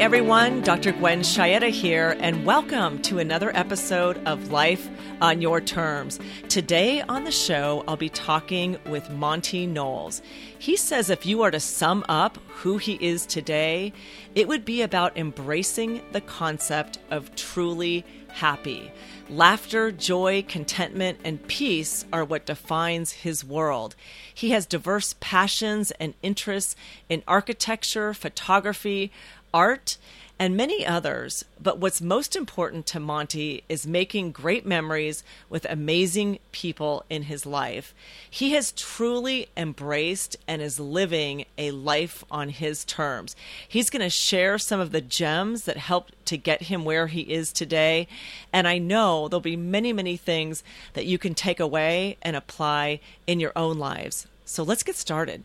everyone. 0.00 0.60
Dr. 0.60 0.92
Gwen 0.92 1.22
Chieta 1.22 1.70
here, 1.70 2.16
and 2.20 2.46
welcome 2.46 3.02
to 3.02 3.18
another 3.18 3.50
episode 3.56 4.16
of 4.28 4.52
Life 4.52 4.88
on 5.20 5.42
Your 5.42 5.60
Terms. 5.60 6.20
Today 6.48 7.00
on 7.00 7.24
the 7.24 7.32
show, 7.32 7.82
I'll 7.88 7.96
be 7.96 8.08
talking 8.08 8.78
with 8.86 9.10
Monty 9.10 9.66
Knowles. 9.66 10.22
He 10.56 10.76
says 10.76 11.10
if 11.10 11.26
you 11.26 11.42
are 11.42 11.50
to 11.50 11.58
sum 11.58 12.04
up 12.08 12.38
who 12.46 12.78
he 12.78 12.94
is 13.04 13.26
today, 13.26 13.92
it 14.36 14.46
would 14.46 14.64
be 14.64 14.82
about 14.82 15.16
embracing 15.18 16.00
the 16.12 16.20
concept 16.20 17.00
of 17.10 17.34
truly 17.34 18.04
happy. 18.28 18.92
Laughter, 19.30 19.92
joy, 19.92 20.42
contentment, 20.48 21.18
and 21.22 21.46
peace 21.48 22.06
are 22.12 22.24
what 22.24 22.46
defines 22.46 23.12
his 23.12 23.44
world. 23.44 23.94
He 24.32 24.50
has 24.50 24.64
diverse 24.64 25.16
passions 25.20 25.90
and 25.92 26.14
interests 26.22 26.76
in 27.08 27.22
architecture, 27.26 28.14
photography, 28.14 29.12
art, 29.52 29.96
and 30.38 30.56
many 30.56 30.86
others. 30.86 31.44
But 31.60 31.78
what's 31.78 32.00
most 32.00 32.36
important 32.36 32.86
to 32.86 33.00
Monty 33.00 33.64
is 33.68 33.86
making 33.86 34.30
great 34.32 34.64
memories 34.64 35.24
with 35.48 35.66
amazing 35.68 36.38
people 36.52 37.04
in 37.10 37.24
his 37.24 37.44
life. 37.44 37.94
He 38.30 38.52
has 38.52 38.72
truly 38.72 39.48
embraced 39.56 40.36
and 40.46 40.62
is 40.62 40.78
living 40.78 41.44
a 41.56 41.72
life 41.72 42.24
on 42.30 42.50
his 42.50 42.84
terms. 42.84 43.34
He's 43.66 43.90
going 43.90 44.02
to 44.02 44.10
share 44.10 44.58
some 44.58 44.78
of 44.80 44.92
the 44.92 45.00
gems 45.00 45.64
that 45.64 45.76
helped 45.76 46.14
to 46.26 46.36
get 46.36 46.62
him 46.62 46.84
where 46.84 47.08
he 47.08 47.22
is 47.22 47.52
today. 47.52 48.06
And 48.52 48.68
I 48.68 48.78
know 48.78 49.28
there'll 49.28 49.40
be 49.40 49.56
many, 49.56 49.92
many 49.92 50.16
things 50.16 50.62
that 50.94 51.06
you 51.06 51.18
can 51.18 51.34
take 51.34 51.58
away 51.58 52.16
and 52.22 52.36
apply 52.36 53.00
in 53.26 53.40
your 53.40 53.52
own 53.56 53.78
lives. 53.78 54.26
So 54.44 54.62
let's 54.62 54.82
get 54.82 54.96
started. 54.96 55.42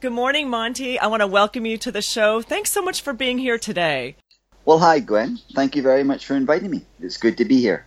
Good 0.00 0.12
morning, 0.12 0.48
Monty. 0.48 0.96
I 0.96 1.08
want 1.08 1.22
to 1.22 1.26
welcome 1.26 1.66
you 1.66 1.76
to 1.78 1.90
the 1.90 2.02
show. 2.02 2.40
Thanks 2.40 2.70
so 2.70 2.80
much 2.80 3.02
for 3.02 3.12
being 3.12 3.36
here 3.36 3.58
today. 3.58 4.14
Well, 4.64 4.78
hi, 4.78 5.00
Gwen. 5.00 5.40
Thank 5.56 5.74
you 5.74 5.82
very 5.82 6.04
much 6.04 6.24
for 6.24 6.36
inviting 6.36 6.70
me. 6.70 6.82
It's 7.00 7.16
good 7.16 7.36
to 7.38 7.44
be 7.44 7.60
here. 7.60 7.84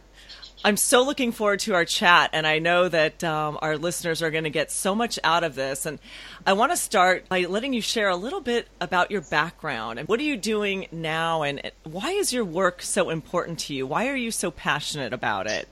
I'm 0.66 0.76
so 0.76 1.06
looking 1.06 1.32
forward 1.32 1.62
to 1.62 1.73
our 1.73 1.86
chat, 1.86 2.32
and 2.34 2.45
I 2.45 2.59
know 2.59 2.89
that 2.89 3.23
um, 3.23 3.58
our 3.62 3.78
listeners 3.78 4.22
are 4.22 4.30
going 4.30 4.44
to 4.44 4.50
get 4.50 4.72
so 4.72 4.94
much 4.94 5.20
out 5.23 5.45
of 5.45 5.56
this. 5.56 5.86
And 5.86 6.00
I 6.45 6.52
want 6.52 6.73
to 6.73 6.78
start 6.78 7.30
by 7.30 7.45
letting 7.45 7.72
you 7.72 7.82
share 7.82 8.09
a 8.09 8.17
little 8.17 8.42
bit 8.42 8.67
about 8.82 9.09
your 9.09 9.22
background 9.22 9.98
and 9.98 10.06
what 10.09 10.20
are 10.20 10.23
you 10.23 10.36
doing 10.36 10.88
now, 10.92 11.44
and 11.44 11.72
why 11.84 12.12
is 12.12 12.34
your 12.34 12.44
work 12.44 12.82
so 12.82 13.09
important 13.09 13.58
to 13.59 13.73
you? 13.73 13.88
Why 13.88 14.09
are 14.09 14.17
you 14.17 14.32
so 14.32 14.52
passionate 14.52 15.14
about 15.14 15.48
it? 15.48 15.70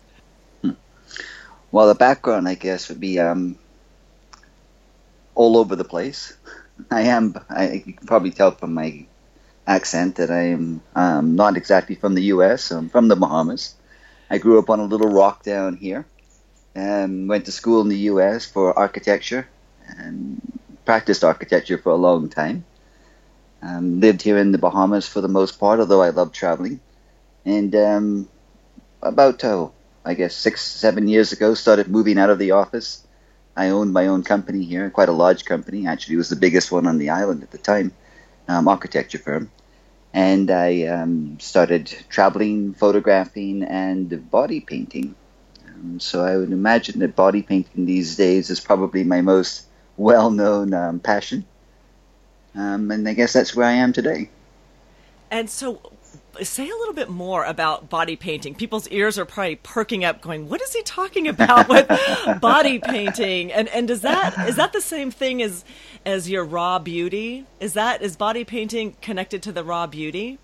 Hmm. 0.61 0.71
Well, 1.73 1.89
the 1.89 1.95
background, 1.95 2.47
I 2.47 2.55
guess, 2.55 2.87
would 2.87 3.01
be 3.01 3.19
um, 3.19 3.57
all 5.39 5.57
over 5.57 5.75
the 5.77 5.85
place. 5.95 6.33
I 6.91 7.03
am. 7.03 7.33
I, 7.49 7.81
you 7.87 7.93
can 7.93 8.07
probably 8.07 8.31
tell 8.31 8.51
from 8.51 8.73
my 8.73 9.05
accent 9.65 10.17
that 10.17 10.29
I 10.31 10.43
am 10.57 10.81
um, 10.95 11.35
not 11.35 11.55
exactly 11.55 11.95
from 11.95 12.13
the 12.15 12.23
U.S. 12.35 12.71
I'm 12.71 12.89
from 12.89 13.07
the 13.07 13.15
Bahamas. 13.15 13.75
I 14.29 14.37
grew 14.37 14.59
up 14.59 14.69
on 14.69 14.81
a 14.81 14.85
little 14.93 15.07
rock 15.09 15.43
down 15.43 15.77
here, 15.77 16.05
and 16.75 17.29
went 17.29 17.45
to 17.45 17.53
school 17.53 17.81
in 17.81 17.89
the 17.89 18.03
U.S. 18.11 18.45
for 18.45 18.77
architecture, 18.77 19.47
and 19.97 20.41
practiced 20.85 21.23
architecture 21.23 21.77
for 21.77 21.91
a 21.93 22.03
long 22.07 22.29
time. 22.29 22.65
Um, 23.61 24.01
lived 24.01 24.21
here 24.21 24.37
in 24.37 24.51
the 24.51 24.57
Bahamas 24.57 25.07
for 25.07 25.21
the 25.21 25.29
most 25.39 25.59
part, 25.59 25.79
although 25.79 26.01
I 26.01 26.09
love 26.09 26.33
traveling. 26.33 26.81
And 27.45 27.75
um, 27.75 28.29
about, 29.01 29.43
oh, 29.45 29.73
I 30.05 30.13
guess 30.15 30.35
six, 30.35 30.61
seven 30.61 31.07
years 31.07 31.31
ago, 31.31 31.53
started 31.55 31.87
moving 31.87 32.17
out 32.19 32.29
of 32.29 32.39
the 32.39 32.51
office 32.51 33.05
I 33.59 33.71
owned 33.71 33.91
my 33.91 34.07
own 34.07 34.23
company 34.23 34.63
here, 34.63 34.89
quite 34.89 35.09
a 35.09 35.19
large 35.23 35.43
company. 35.43 35.85
Actually, 35.85 36.15
it 36.15 36.23
was 36.23 36.29
the 36.29 36.37
biggest 36.37 36.71
one 36.71 36.87
on 36.87 36.97
the 36.97 37.09
island 37.09 37.43
at 37.43 37.51
the 37.51 37.57
time, 37.57 37.91
um, 38.47 38.69
architecture 38.69 39.17
firm. 39.17 39.51
And 40.13 40.49
I 40.49 40.83
um, 40.83 41.37
started 41.41 41.93
traveling, 42.07 42.73
photographing, 42.73 43.63
and 43.63 44.31
body 44.31 44.61
painting. 44.61 45.13
Um, 45.67 45.99
so 45.99 46.23
I 46.23 46.37
would 46.37 46.53
imagine 46.53 46.99
that 46.99 47.17
body 47.17 47.41
painting 47.41 47.85
these 47.85 48.15
days 48.15 48.49
is 48.49 48.61
probably 48.61 49.03
my 49.03 49.19
most 49.19 49.65
well-known 49.97 50.73
um, 50.73 51.01
passion. 51.01 51.45
Um, 52.55 52.91
and 52.91 53.05
I 53.09 53.13
guess 53.13 53.33
that's 53.33 53.53
where 53.57 53.67
I 53.67 53.73
am 53.73 53.91
today. 53.91 54.29
And 55.29 55.49
so, 55.49 55.81
say 56.43 56.69
a 56.69 56.75
little 56.75 56.93
bit 56.93 57.09
more 57.09 57.43
about 57.43 57.89
body 57.89 58.15
painting. 58.15 58.55
People's 58.55 58.87
ears 58.89 59.17
are 59.17 59.25
probably 59.25 59.55
perking 59.57 60.03
up, 60.03 60.21
going, 60.21 60.49
"What 60.49 60.61
is 60.61 60.73
he 60.73 60.81
talking 60.83 61.27
about 61.27 61.67
with 61.67 61.87
body 62.41 62.79
painting?" 62.79 63.51
And 63.51 63.67
and 63.69 63.87
does 63.87 64.01
that 64.01 64.47
is 64.47 64.55
that 64.55 64.73
the 64.73 64.81
same 64.81 65.11
thing 65.11 65.41
as 65.41 65.65
as 66.05 66.29
your 66.29 66.43
raw 66.45 66.79
beauty? 66.79 67.45
Is 67.59 67.73
that 67.73 68.01
is 68.01 68.15
body 68.15 68.43
painting 68.43 68.95
connected 69.01 69.43
to 69.43 69.51
the 69.51 69.63
raw 69.63 69.87
beauty? 69.87 70.39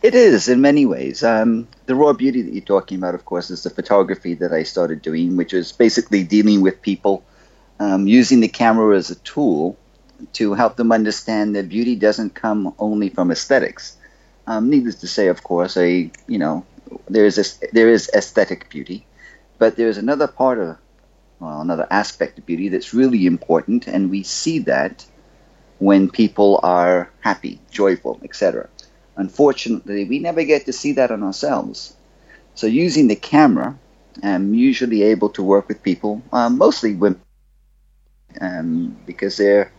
It 0.00 0.14
is 0.14 0.48
in 0.48 0.60
many 0.60 0.86
ways. 0.86 1.24
Um, 1.24 1.66
the 1.86 1.94
raw 1.94 2.12
beauty 2.12 2.42
that 2.42 2.52
you're 2.52 2.64
talking 2.64 2.98
about, 2.98 3.14
of 3.14 3.24
course, 3.24 3.50
is 3.50 3.64
the 3.64 3.70
photography 3.70 4.34
that 4.34 4.52
I 4.52 4.62
started 4.62 5.02
doing, 5.02 5.36
which 5.36 5.52
is 5.52 5.72
basically 5.72 6.22
dealing 6.22 6.60
with 6.60 6.80
people, 6.80 7.24
um, 7.80 8.06
using 8.06 8.38
the 8.38 8.48
camera 8.48 8.96
as 8.96 9.10
a 9.10 9.16
tool 9.16 9.76
to 10.34 10.54
help 10.54 10.76
them 10.76 10.92
understand 10.92 11.56
that 11.56 11.68
beauty 11.68 11.96
doesn't 11.96 12.34
come 12.34 12.74
only 12.78 13.08
from 13.08 13.30
aesthetics 13.30 13.97
um, 14.48 14.70
needless 14.70 14.96
to 14.96 15.06
say, 15.06 15.28
of 15.28 15.44
course, 15.44 15.76
a 15.76 16.10
you 16.26 16.38
know 16.38 16.64
there 17.08 17.26
is 17.26 17.36
a, 17.38 17.66
there 17.72 17.90
is 17.90 18.10
aesthetic 18.14 18.70
beauty, 18.70 19.06
but 19.58 19.76
there 19.76 19.88
is 19.88 19.98
another 19.98 20.26
part 20.26 20.58
of 20.58 20.78
well, 21.38 21.60
another 21.60 21.86
aspect 21.90 22.38
of 22.38 22.46
beauty 22.46 22.70
that's 22.70 22.94
really 22.94 23.26
important, 23.26 23.86
and 23.86 24.10
we 24.10 24.22
see 24.22 24.60
that 24.60 25.04
when 25.78 26.10
people 26.10 26.58
are 26.62 27.10
happy, 27.20 27.60
joyful, 27.70 28.18
etc. 28.24 28.68
Unfortunately, 29.16 30.06
we 30.06 30.18
never 30.18 30.42
get 30.44 30.64
to 30.64 30.72
see 30.72 30.92
that 30.92 31.10
on 31.10 31.22
ourselves. 31.22 31.94
So, 32.54 32.66
using 32.66 33.06
the 33.08 33.16
camera, 33.16 33.78
I'm 34.22 34.54
usually 34.54 35.02
able 35.02 35.28
to 35.30 35.42
work 35.42 35.68
with 35.68 35.82
people, 35.82 36.22
um, 36.32 36.56
mostly 36.56 36.94
women, 36.94 37.20
um, 38.40 38.96
because 39.04 39.36
they're 39.36 39.70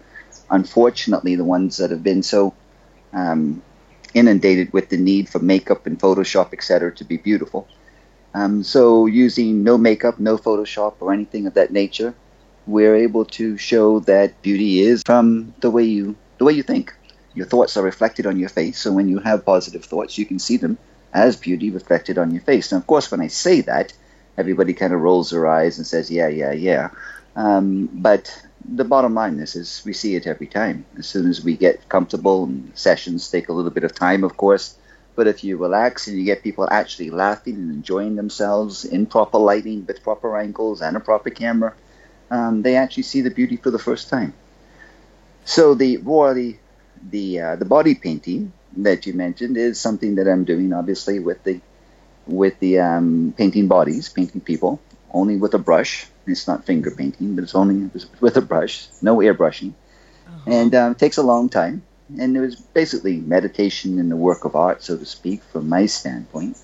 unfortunately 0.52 1.36
the 1.36 1.44
ones 1.44 1.78
that 1.78 1.90
have 1.90 2.04
been 2.04 2.22
so 2.22 2.54
um, 3.14 3.64
inundated 4.14 4.74
with 4.74 4.90
the 4.90 4.98
need 4.98 5.30
for 5.30 5.40
makeup 5.40 5.86
and 5.86 6.00
Photoshop, 6.00 6.54
etc., 6.54 6.94
to 6.96 7.04
be 7.04 7.18
beautiful. 7.18 7.68
Um, 8.34 8.64
so, 8.64 9.06
using 9.06 9.64
no 9.64 9.78
makeup, 9.78 10.20
no 10.20 10.38
Photoshop, 10.38 10.96
or 11.00 11.14
anything 11.14 11.48
of 11.48 11.56
that 11.56 11.72
nature, 11.72 12.14
we're 12.68 12.96
able 12.96 13.26
to 13.26 13.58
show 13.58 14.00
that 14.02 14.42
beauty 14.42 14.82
is 14.82 15.02
from 15.06 15.54
the 15.60 15.72
way 15.72 15.84
you 15.84 16.16
the 16.38 16.46
way 16.46 16.54
you 16.54 16.64
think. 16.64 16.94
Your 17.34 17.46
thoughts 17.46 17.78
are 17.78 17.84
reflected 17.84 18.26
on 18.26 18.40
your 18.40 18.50
face, 18.50 18.80
so 18.80 18.92
when 18.92 19.08
you 19.08 19.20
have 19.20 19.46
positive 19.46 19.86
thoughts, 19.86 20.18
you 20.18 20.26
can 20.26 20.40
see 20.40 20.58
them 20.58 20.78
as 21.14 21.36
beauty 21.36 21.72
reflected 21.72 22.18
on 22.18 22.32
your 22.32 22.42
face. 22.42 22.72
Now, 22.72 22.78
of 22.80 22.88
course, 22.88 23.10
when 23.10 23.22
I 23.22 23.28
say 23.28 23.62
that, 23.62 23.94
everybody 24.38 24.74
kind 24.74 24.94
of 24.94 25.02
rolls 25.02 25.32
their 25.32 25.48
eyes 25.48 25.78
and 25.78 25.88
says, 25.88 26.12
"Yeah, 26.12 26.28
yeah, 26.28 26.52
yeah." 26.52 26.90
Um, 27.36 27.90
but 27.92 28.42
the 28.66 28.84
bottom 28.84 29.14
line 29.14 29.40
is, 29.40 29.56
is 29.56 29.82
we 29.86 29.94
see 29.94 30.16
it 30.16 30.28
every 30.28 30.48
time. 30.48 30.86
As 30.98 31.08
soon 31.08 31.30
as 31.30 31.44
we 31.44 31.56
get 31.56 31.88
comfortable, 31.90 32.46
and 32.46 32.72
sessions 32.76 33.30
take 33.30 33.50
a 33.50 33.54
little 33.54 33.72
bit 33.72 33.84
of 33.84 33.96
time, 33.96 34.24
of 34.24 34.38
course. 34.38 34.76
But 35.16 35.28
if 35.28 35.44
you 35.44 35.58
relax 35.58 36.08
and 36.08 36.18
you 36.18 36.24
get 36.24 36.44
people 36.44 36.68
actually 36.72 37.10
laughing 37.10 37.56
and 37.56 37.72
enjoying 37.72 38.16
themselves 38.16 38.86
in 38.86 39.06
proper 39.06 39.38
lighting, 39.38 39.86
with 39.86 40.04
proper 40.04 40.38
angles 40.38 40.82
and 40.82 40.96
a 40.96 41.00
proper 41.00 41.30
camera, 41.30 41.74
um, 42.32 42.62
they 42.62 42.76
actually 42.76 43.04
see 43.04 43.22
the 43.22 43.32
beauty 43.32 43.58
for 43.58 43.72
the 43.72 43.80
first 43.80 44.10
time. 44.10 44.34
So 45.46 45.74
the 45.74 45.98
the 45.98 46.56
the, 47.12 47.40
uh, 47.40 47.56
the 47.56 47.66
body 47.66 47.96
painting 47.96 48.52
that 48.78 49.06
you 49.08 49.14
mentioned 49.14 49.58
is 49.58 49.80
something 49.80 50.16
that 50.16 50.28
I'm 50.28 50.44
doing, 50.44 50.74
obviously, 50.74 51.20
with 51.20 51.44
the 51.44 51.60
with 52.28 52.60
the 52.60 52.80
um, 52.80 53.34
painting 53.36 53.68
bodies, 53.68 54.10
painting 54.10 54.42
people, 54.42 54.80
only 55.14 55.38
with 55.38 55.54
a 55.54 55.60
brush 55.60 56.08
it's 56.32 56.48
not 56.48 56.66
finger 56.66 56.92
painting, 56.92 57.36
but 57.36 57.44
it's 57.44 57.56
only 57.56 57.90
with 58.20 58.38
a 58.38 58.42
brush, 58.42 58.88
no 59.02 59.18
airbrushing, 59.18 59.74
uh-huh. 60.28 60.52
and 60.52 60.76
um, 60.76 60.92
it 60.92 61.00
takes 61.00 61.18
a 61.18 61.24
long 61.24 61.50
time. 61.50 61.84
And 62.18 62.36
it 62.36 62.40
was 62.40 62.56
basically 62.56 63.18
meditation 63.18 64.00
in 64.00 64.10
the 64.10 64.16
work 64.16 64.44
of 64.44 64.56
art, 64.56 64.82
so 64.82 64.98
to 64.98 65.06
speak, 65.06 65.44
from 65.44 65.70
my 65.70 65.86
standpoint. 65.86 66.58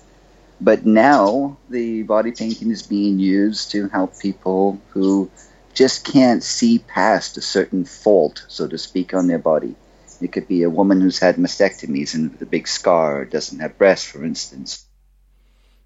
But 0.60 0.84
now 0.84 1.56
the 1.70 2.02
body 2.02 2.32
painting 2.32 2.70
is 2.72 2.82
being 2.82 3.20
used 3.20 3.70
to 3.70 3.88
help 3.88 4.18
people 4.18 4.80
who 4.90 5.30
just 5.72 6.04
can't 6.04 6.42
see 6.42 6.80
past 6.80 7.36
a 7.36 7.42
certain 7.42 7.84
fault, 7.84 8.44
so 8.48 8.66
to 8.66 8.78
speak, 8.78 9.14
on 9.14 9.28
their 9.28 9.38
body. 9.38 9.76
It 10.20 10.32
could 10.32 10.48
be 10.48 10.62
a 10.62 10.70
woman 10.70 11.00
who's 11.00 11.18
had 11.18 11.36
mastectomies 11.36 12.14
and 12.14 12.32
with 12.32 12.42
a 12.42 12.46
big 12.46 12.66
scar, 12.66 13.24
doesn't 13.24 13.60
have 13.60 13.78
breasts, 13.78 14.10
for 14.10 14.24
instance, 14.24 14.84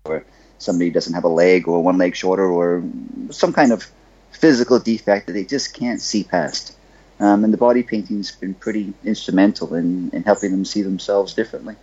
or 0.05 0.25
somebody 0.60 0.90
doesn't 0.90 1.14
have 1.14 1.24
a 1.24 1.28
leg 1.28 1.66
or 1.66 1.82
one 1.82 1.98
leg 1.98 2.14
shorter 2.14 2.44
or 2.44 2.82
some 3.30 3.52
kind 3.52 3.72
of 3.72 3.90
physical 4.30 4.78
defect 4.78 5.26
that 5.26 5.32
they 5.32 5.44
just 5.44 5.74
can't 5.74 6.00
see 6.00 6.22
past. 6.22 6.76
Um, 7.18 7.44
and 7.44 7.52
the 7.52 7.58
body 7.58 7.82
painting's 7.82 8.30
been 8.30 8.54
pretty 8.54 8.94
instrumental 9.04 9.74
in, 9.74 10.10
in 10.12 10.22
helping 10.22 10.52
them 10.52 10.64
see 10.64 10.82
themselves 10.82 11.34
differently. 11.34 11.76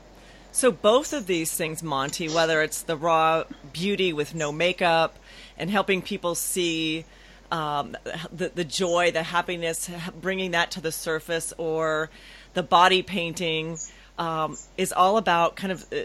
So 0.52 0.72
both 0.72 1.14
of 1.14 1.28
these 1.28 1.54
things, 1.54 1.84
Monty, 1.84 2.30
whether 2.30 2.64
it's 2.64 2.82
the 2.82 2.98
raw 2.98 3.44
beauty 3.74 4.14
with 4.14 4.34
no 4.34 4.52
makeup 4.52 5.20
and 5.58 5.70
helping 5.70 6.02
people 6.02 6.34
see 6.34 7.06
um, 7.52 7.96
the, 8.32 8.50
the 8.54 8.64
joy, 8.64 9.12
the 9.12 9.24
happiness, 9.24 9.90
bringing 10.20 10.52
that 10.52 10.72
to 10.72 10.82
the 10.82 10.92
surface, 10.92 11.54
or 11.58 12.10
the 12.56 12.64
body 12.64 13.04
painting 13.04 13.78
um, 14.18 14.58
is 14.78 14.92
all 14.92 15.18
about 15.18 15.56
kind 15.56 15.72
of 15.72 15.86
uh, 15.92 15.98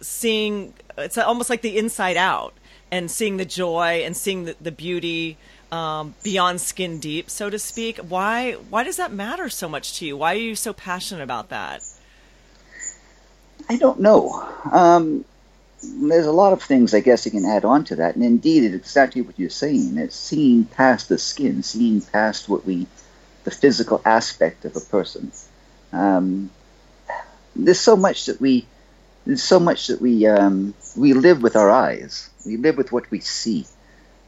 seeing. 0.00 0.74
It's 0.96 1.18
almost 1.18 1.50
like 1.50 1.62
the 1.62 1.78
inside 1.78 2.16
out 2.16 2.54
and 2.90 3.10
seeing 3.10 3.36
the 3.36 3.44
joy 3.44 4.02
and 4.04 4.16
seeing 4.16 4.44
the, 4.44 4.56
the 4.60 4.72
beauty 4.72 5.36
um, 5.70 6.14
beyond 6.22 6.60
skin 6.60 6.98
deep, 6.98 7.28
so 7.30 7.50
to 7.50 7.58
speak. 7.58 7.98
Why 7.98 8.52
why 8.52 8.84
does 8.84 8.96
that 8.96 9.12
matter 9.12 9.48
so 9.48 9.68
much 9.68 9.98
to 9.98 10.06
you? 10.06 10.16
Why 10.16 10.34
are 10.34 10.38
you 10.38 10.54
so 10.54 10.72
passionate 10.72 11.22
about 11.22 11.48
that? 11.50 11.82
I 13.68 13.76
don't 13.76 14.00
know. 14.00 14.48
Um, 14.70 15.24
there's 15.82 16.26
a 16.26 16.32
lot 16.32 16.52
of 16.52 16.62
things 16.62 16.94
I 16.94 17.00
guess 17.00 17.24
you 17.24 17.30
can 17.30 17.44
add 17.44 17.64
on 17.64 17.84
to 17.84 17.96
that, 17.96 18.16
and 18.16 18.24
indeed, 18.24 18.64
it's 18.64 18.74
exactly 18.74 19.22
what 19.22 19.38
you're 19.38 19.50
saying. 19.50 19.96
It's 19.98 20.16
seeing 20.16 20.64
past 20.64 21.08
the 21.08 21.18
skin, 21.18 21.62
seeing 21.62 22.00
past 22.00 22.48
what 22.48 22.64
we, 22.66 22.86
the 23.44 23.50
physical 23.50 24.00
aspect 24.04 24.64
of 24.64 24.74
a 24.76 24.80
person. 24.80 25.30
Um, 25.92 26.50
there's 27.58 27.80
so 27.80 27.96
much 27.96 28.26
that 28.26 28.40
we, 28.40 28.66
there's 29.26 29.42
so 29.42 29.60
much 29.60 29.88
that 29.88 30.00
we 30.00 30.26
um, 30.26 30.74
we 30.96 31.12
live 31.12 31.42
with 31.42 31.56
our 31.56 31.70
eyes. 31.70 32.30
We 32.46 32.56
live 32.56 32.76
with 32.76 32.92
what 32.92 33.10
we 33.10 33.20
see. 33.20 33.66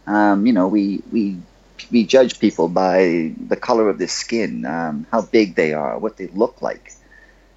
Um, 0.06 0.46
you 0.46 0.52
know, 0.52 0.68
we 0.68 1.02
we 1.12 1.38
we 1.90 2.04
judge 2.04 2.38
people 2.38 2.68
by 2.68 3.32
the 3.48 3.56
color 3.56 3.88
of 3.88 3.98
their 3.98 4.08
skin, 4.08 4.64
um, 4.66 5.06
how 5.10 5.22
big 5.22 5.54
they 5.54 5.72
are, 5.72 5.98
what 5.98 6.16
they 6.16 6.26
look 6.28 6.60
like. 6.60 6.92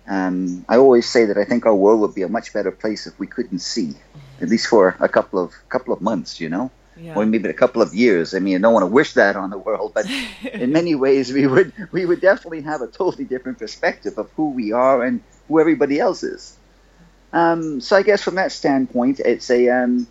Um, 0.07 0.65
I 0.67 0.77
always 0.77 1.09
say 1.09 1.25
that 1.25 1.37
I 1.37 1.45
think 1.45 1.65
our 1.65 1.75
world 1.75 2.01
would 2.01 2.15
be 2.15 2.23
a 2.23 2.29
much 2.29 2.53
better 2.53 2.71
place 2.71 3.07
if 3.07 3.17
we 3.19 3.27
couldn't 3.27 3.59
see, 3.59 3.93
at 4.41 4.49
least 4.49 4.67
for 4.67 4.95
a 4.99 5.07
couple 5.07 5.39
of 5.39 5.53
couple 5.69 5.93
of 5.93 6.01
months, 6.01 6.41
you 6.41 6.49
know, 6.49 6.71
yeah. 6.97 7.15
or 7.15 7.25
maybe 7.25 7.49
a 7.49 7.53
couple 7.53 7.81
of 7.81 7.93
years. 7.93 8.33
I 8.33 8.39
mean, 8.39 8.57
I 8.57 8.59
don't 8.59 8.73
want 8.73 8.83
to 8.83 8.87
wish 8.87 9.13
that 9.13 9.35
on 9.35 9.49
the 9.49 9.57
world, 9.57 9.93
but 9.93 10.05
in 10.53 10.71
many 10.71 10.95
ways, 10.95 11.31
we 11.31 11.47
would 11.47 11.73
we 11.91 12.05
would 12.05 12.21
definitely 12.21 12.61
have 12.61 12.81
a 12.81 12.87
totally 12.87 13.25
different 13.25 13.59
perspective 13.59 14.17
of 14.17 14.29
who 14.31 14.49
we 14.51 14.71
are 14.71 15.03
and 15.03 15.21
who 15.47 15.59
everybody 15.59 15.99
else 15.99 16.23
is. 16.23 16.57
Um, 17.31 17.81
so 17.81 17.95
I 17.95 18.03
guess 18.03 18.21
from 18.21 18.35
that 18.35 18.51
standpoint, 18.51 19.19
it's 19.19 19.49
a 19.49 19.69
um, 19.69 20.07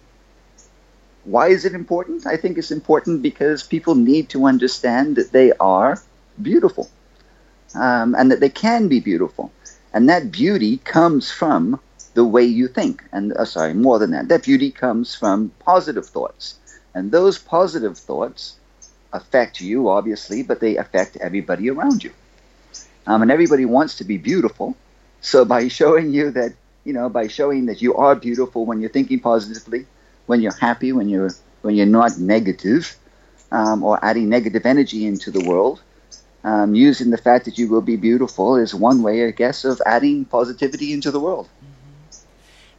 why 1.25 1.49
is 1.49 1.64
it 1.64 1.75
important? 1.75 2.26
I 2.26 2.37
think 2.37 2.58
it's 2.58 2.70
important 2.70 3.23
because 3.23 3.62
people 3.62 3.94
need 3.94 4.29
to 4.31 4.46
understand 4.46 5.17
that 5.17 5.32
they 5.32 5.52
are 5.61 6.02
beautiful 6.40 6.90
um, 7.75 8.14
and 8.17 8.31
that 8.31 8.40
they 8.40 8.49
can 8.49 8.88
be 8.88 9.00
beautiful. 9.00 9.52
And 9.93 10.08
that 10.08 10.32
beauty 10.32 10.79
comes 10.79 11.31
from 11.31 11.81
the 12.14 12.25
way 12.25 12.44
you 12.44 12.69
think. 12.69 13.05
And 13.12 13.32
uh, 13.32 13.44
sorry, 13.44 13.75
more 13.75 13.99
than 13.99 14.11
that, 14.11 14.29
that 14.29 14.43
beauty 14.44 14.70
comes 14.70 15.14
from 15.14 15.52
positive 15.61 16.06
thoughts. 16.06 16.58
And 16.94 17.12
those 17.12 17.38
positive 17.38 17.96
thoughts 17.96 18.56
affect 19.12 19.61
you, 19.61 19.88
obviously, 19.88 20.43
but 20.43 20.61
they 20.61 20.76
affect 20.76 21.17
everybody 21.17 21.70
around 21.70 22.02
you. 22.05 22.12
Um, 23.06 23.23
and 23.23 23.31
everybody 23.31 23.64
wants 23.64 23.96
to 23.96 24.05
be 24.05 24.17
beautiful. 24.17 24.76
So 25.22 25.44
by 25.44 25.69
showing 25.69 26.12
you 26.12 26.30
that, 26.32 26.52
you 26.84 26.92
know, 26.92 27.08
by 27.08 27.28
showing 27.28 27.66
that 27.66 27.80
you 27.80 27.94
are 27.94 28.14
beautiful 28.14 28.66
when 28.66 28.80
you're 28.80 28.90
thinking 28.90 29.20
positively, 29.20 29.86
when 30.26 30.42
you're 30.42 30.58
happy, 30.60 30.92
when 30.92 31.08
you're 31.08 31.30
when 31.62 31.76
you're 31.76 31.86
not 31.86 32.19
negative, 32.19 32.96
um, 33.52 33.84
or 33.84 34.04
adding 34.04 34.28
negative 34.28 34.66
energy 34.66 35.06
into 35.06 35.30
the 35.30 35.48
world, 35.48 35.80
um, 36.42 36.74
using 36.74 37.10
the 37.10 37.16
fact 37.16 37.44
that 37.44 37.56
you 37.56 37.69
will 37.69 37.80
be 37.80 37.96
beautiful 37.96 38.56
is 38.56 38.74
one 38.74 39.02
way, 39.02 39.26
I 39.26 39.30
guess, 39.30 39.64
of 39.64 39.80
adding 39.86 40.24
positivity 40.24 40.92
into 40.92 41.12
the 41.12 41.20
world. 41.20 41.46
Mm-hmm. 41.46 42.26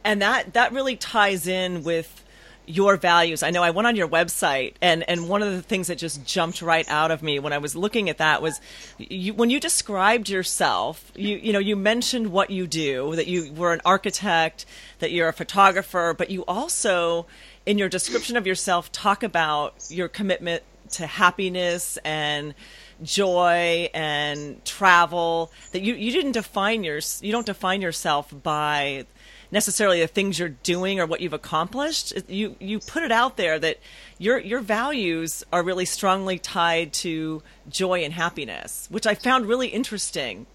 And 0.04 0.22
that 0.22 0.52
that 0.52 0.72
really 0.72 0.96
ties 0.96 1.46
in 1.46 1.82
with 1.82 2.23
your 2.66 2.96
values. 2.96 3.42
I 3.42 3.50
know 3.50 3.62
I 3.62 3.70
went 3.70 3.86
on 3.86 3.96
your 3.96 4.08
website, 4.08 4.74
and 4.80 5.08
and 5.08 5.28
one 5.28 5.42
of 5.42 5.52
the 5.52 5.62
things 5.62 5.88
that 5.88 5.98
just 5.98 6.24
jumped 6.24 6.62
right 6.62 6.88
out 6.88 7.10
of 7.10 7.22
me 7.22 7.38
when 7.38 7.52
I 7.52 7.58
was 7.58 7.76
looking 7.76 8.08
at 8.08 8.18
that 8.18 8.42
was 8.42 8.60
you, 8.98 9.34
when 9.34 9.50
you 9.50 9.60
described 9.60 10.28
yourself. 10.28 11.12
You 11.14 11.36
you 11.36 11.52
know 11.52 11.58
you 11.58 11.76
mentioned 11.76 12.28
what 12.28 12.50
you 12.50 12.66
do, 12.66 13.14
that 13.16 13.26
you 13.26 13.52
were 13.52 13.72
an 13.72 13.80
architect, 13.84 14.66
that 14.98 15.12
you're 15.12 15.28
a 15.28 15.32
photographer, 15.32 16.14
but 16.16 16.30
you 16.30 16.44
also 16.46 17.26
in 17.66 17.78
your 17.78 17.88
description 17.88 18.36
of 18.36 18.46
yourself 18.46 18.92
talk 18.92 19.22
about 19.22 19.74
your 19.88 20.08
commitment 20.08 20.62
to 20.90 21.06
happiness 21.06 21.98
and 22.04 22.54
joy 23.02 23.88
and 23.92 24.64
travel 24.64 25.50
that 25.72 25.82
you, 25.82 25.94
you 25.94 26.12
didn't 26.12 26.32
define 26.32 26.84
your 26.84 27.00
you 27.20 27.32
don't 27.32 27.46
define 27.46 27.82
yourself 27.82 28.32
by 28.42 29.04
necessarily 29.54 30.00
the 30.00 30.06
things 30.06 30.38
you're 30.38 30.50
doing 30.50 31.00
or 31.00 31.06
what 31.06 31.22
you've 31.22 31.32
accomplished. 31.32 32.12
You 32.28 32.56
you 32.60 32.80
put 32.80 33.02
it 33.02 33.12
out 33.12 33.38
there 33.38 33.58
that 33.58 33.78
your 34.18 34.38
your 34.38 34.60
values 34.60 35.44
are 35.50 35.62
really 35.62 35.86
strongly 35.86 36.38
tied 36.38 36.92
to 37.04 37.42
joy 37.70 38.04
and 38.04 38.12
happiness 38.12 38.86
which 38.90 39.06
i 39.06 39.14
found 39.14 39.46
really 39.46 39.68
interesting. 39.68 40.46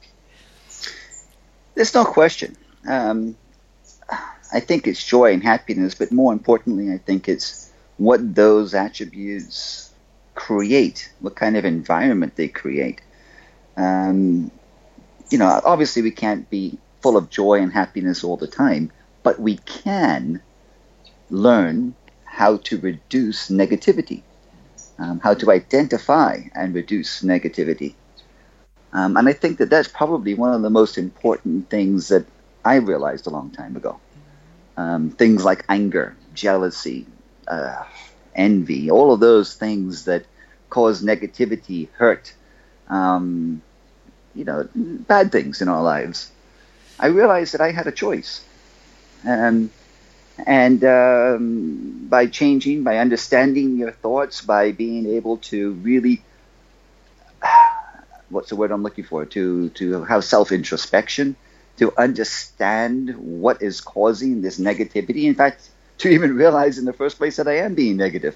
There's 1.73 1.95
no 1.95 2.05
question. 2.05 2.55
Um, 2.87 3.35
i 4.51 4.59
think 4.59 4.87
it's 4.87 5.03
joy 5.03 5.31
and 5.33 5.43
happiness 5.43 5.93
but 5.93 6.11
more 6.11 6.33
importantly 6.33 6.91
i 6.91 6.97
think 6.97 7.29
it's 7.29 7.69
what 7.97 8.33
those 8.33 8.73
attributes 8.73 9.89
create, 10.39 11.11
what 11.19 11.35
kind 11.35 11.57
of 11.57 11.65
environment 11.65 12.37
they 12.37 12.47
create. 12.47 13.01
Um, 13.75 14.49
you 15.29 15.37
know, 15.37 15.61
obviously 15.65 16.01
we 16.01 16.11
can't 16.11 16.49
be 16.49 16.77
full 17.01 17.17
of 17.17 17.29
joy 17.29 17.61
and 17.61 17.71
happiness 17.71 18.23
all 18.23 18.37
the 18.37 18.47
time, 18.47 18.91
but 19.23 19.39
we 19.39 19.57
can 19.57 20.41
learn 21.29 21.95
how 22.25 22.57
to 22.57 22.77
reduce 22.79 23.49
negativity, 23.49 24.21
um, 24.97 25.19
how 25.19 25.33
to 25.33 25.51
identify 25.51 26.39
and 26.55 26.73
reduce 26.73 27.21
negativity. 27.21 27.93
Um, 28.91 29.17
and 29.17 29.27
I 29.27 29.33
think 29.33 29.59
that 29.59 29.69
that's 29.69 29.87
probably 29.87 30.33
one 30.33 30.53
of 30.53 30.61
the 30.61 30.69
most 30.69 30.97
important 30.97 31.69
things 31.69 32.07
that 32.07 32.25
I 32.65 32.75
realized 32.75 33.27
a 33.27 33.29
long 33.29 33.51
time 33.51 33.75
ago. 33.75 33.99
Um, 34.77 35.11
things 35.11 35.43
like 35.43 35.65
anger, 35.69 36.15
jealousy, 36.33 37.05
uh, 37.47 37.83
envy, 38.35 38.89
all 38.89 39.13
of 39.13 39.19
those 39.19 39.53
things 39.53 40.05
that 40.05 40.25
cause 40.69 41.03
negativity, 41.03 41.89
hurt, 41.93 42.33
um, 42.87 43.61
you 44.33 44.45
know, 44.45 44.67
bad 44.75 45.31
things 45.31 45.61
in 45.61 45.67
our 45.67 45.83
lives. 45.83 46.31
I 46.99 47.07
realized 47.07 47.53
that 47.53 47.61
I 47.61 47.71
had 47.71 47.87
a 47.87 47.91
choice. 47.91 48.43
Um, 49.25 49.71
and 50.45 50.83
um, 50.83 52.07
by 52.09 52.27
changing, 52.27 52.83
by 52.83 52.97
understanding 52.97 53.77
your 53.77 53.91
thoughts, 53.91 54.41
by 54.41 54.71
being 54.71 55.05
able 55.07 55.37
to 55.51 55.73
really, 55.73 56.21
what's 58.29 58.49
the 58.49 58.55
word 58.55 58.71
I'm 58.71 58.83
looking 58.83 59.03
for? 59.03 59.25
To 59.25 59.69
to 59.69 60.03
have 60.03 60.23
self 60.23 60.51
introspection, 60.51 61.35
to 61.77 61.93
understand 61.97 63.15
what 63.17 63.61
is 63.61 63.81
causing 63.81 64.41
this 64.41 64.59
negativity. 64.59 65.25
In 65.25 65.35
fact, 65.35 65.69
to 65.99 66.09
even 66.09 66.35
realize 66.35 66.77
in 66.77 66.85
the 66.85 66.93
first 66.93 67.17
place 67.17 67.37
that 67.37 67.47
I 67.47 67.57
am 67.59 67.75
being 67.75 67.97
negative. 67.97 68.35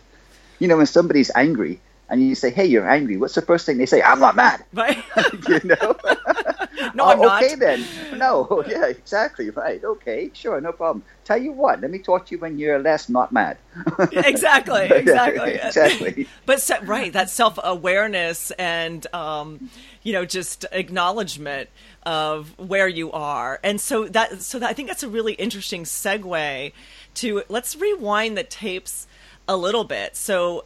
You 0.60 0.68
know, 0.68 0.78
when 0.78 0.86
somebody's 0.86 1.32
angry 1.36 1.80
and 2.10 2.22
you 2.22 2.36
say, 2.36 2.50
"Hey, 2.50 2.66
you're 2.66 2.90
angry," 2.90 3.18
what's 3.18 3.36
the 3.36 3.42
first 3.42 3.66
thing 3.66 3.78
they 3.78 3.86
say? 3.86 4.02
"I'm 4.02 4.20
not 4.20 4.36
mad." 4.36 4.64
Right. 4.74 5.04
you 5.48 5.62
know. 5.64 5.96
no, 6.94 7.06
I'm 7.06 7.20
not. 7.20 7.44
Okay 7.44 7.56
then. 7.56 7.86
No. 8.16 8.64
Yeah. 8.74 8.86
Exactly. 8.86 9.50
Right. 9.50 9.84
Okay. 9.84 10.32
Sure. 10.34 10.60
No 10.62 10.72
problem. 10.72 11.04
Tell 11.26 11.38
you 11.38 11.52
what. 11.52 11.82
Let 11.82 11.92
me 11.92 12.00
talk 12.00 12.26
to 12.28 12.36
you 12.36 12.40
when 12.40 12.58
you're 12.58 12.80
less 12.80 13.10
not 13.10 13.32
mad. 13.32 13.58
exactly. 14.12 14.90
Exactly. 14.90 15.54
exactly. 15.56 16.28
But 16.46 16.70
right, 16.84 17.12
that 17.14 17.30
self 17.30 17.60
awareness 17.64 18.52
and 18.52 19.06
um, 19.14 19.70
you 20.02 20.14
know 20.14 20.26
just 20.26 20.66
acknowledgement 20.72 21.70
of 22.04 22.58
where 22.58 22.88
you 22.88 23.12
are, 23.12 23.60
and 23.64 23.80
so 23.80 24.08
that 24.10 24.42
so 24.42 24.60
that, 24.60 24.70
I 24.70 24.74
think 24.74 24.88
that's 24.88 25.04
a 25.04 25.10
really 25.10 25.34
interesting 25.34 25.84
segue 25.84 26.74
to 27.16 27.44
let's 27.50 27.76
rewind 27.76 28.38
the 28.38 28.44
tapes 28.44 29.08
a 29.48 29.58
little 29.58 29.84
bit. 29.84 30.16
So, 30.16 30.66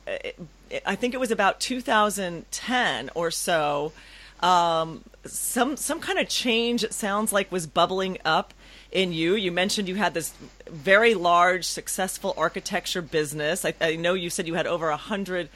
I 0.86 0.96
think 0.96 1.14
it 1.14 1.20
was 1.20 1.32
about 1.32 1.60
2010 1.60 3.10
or 3.16 3.32
so. 3.32 3.92
Um, 4.40 5.04
some 5.26 5.78
some 5.78 6.00
kind 6.00 6.20
of 6.20 6.30
change. 6.30 6.84
It 6.84 6.94
sounds 6.94 7.34
like 7.34 7.52
was 7.52 7.68
bubbling 7.68 8.18
up 8.24 8.54
in 8.92 9.12
you. 9.12 9.36
You 9.36 9.52
mentioned 9.52 9.88
you 9.88 9.96
had 9.96 10.14
this 10.14 10.34
very 10.70 11.14
large, 11.14 11.66
successful 11.66 12.34
architecture 12.38 13.02
business. 13.02 13.66
I, 13.66 13.74
I 13.82 13.96
know 13.96 14.14
you 14.14 14.30
said 14.30 14.48
you 14.48 14.54
had 14.54 14.68
over 14.68 14.90
a 14.90 14.98
hundred 14.98 15.50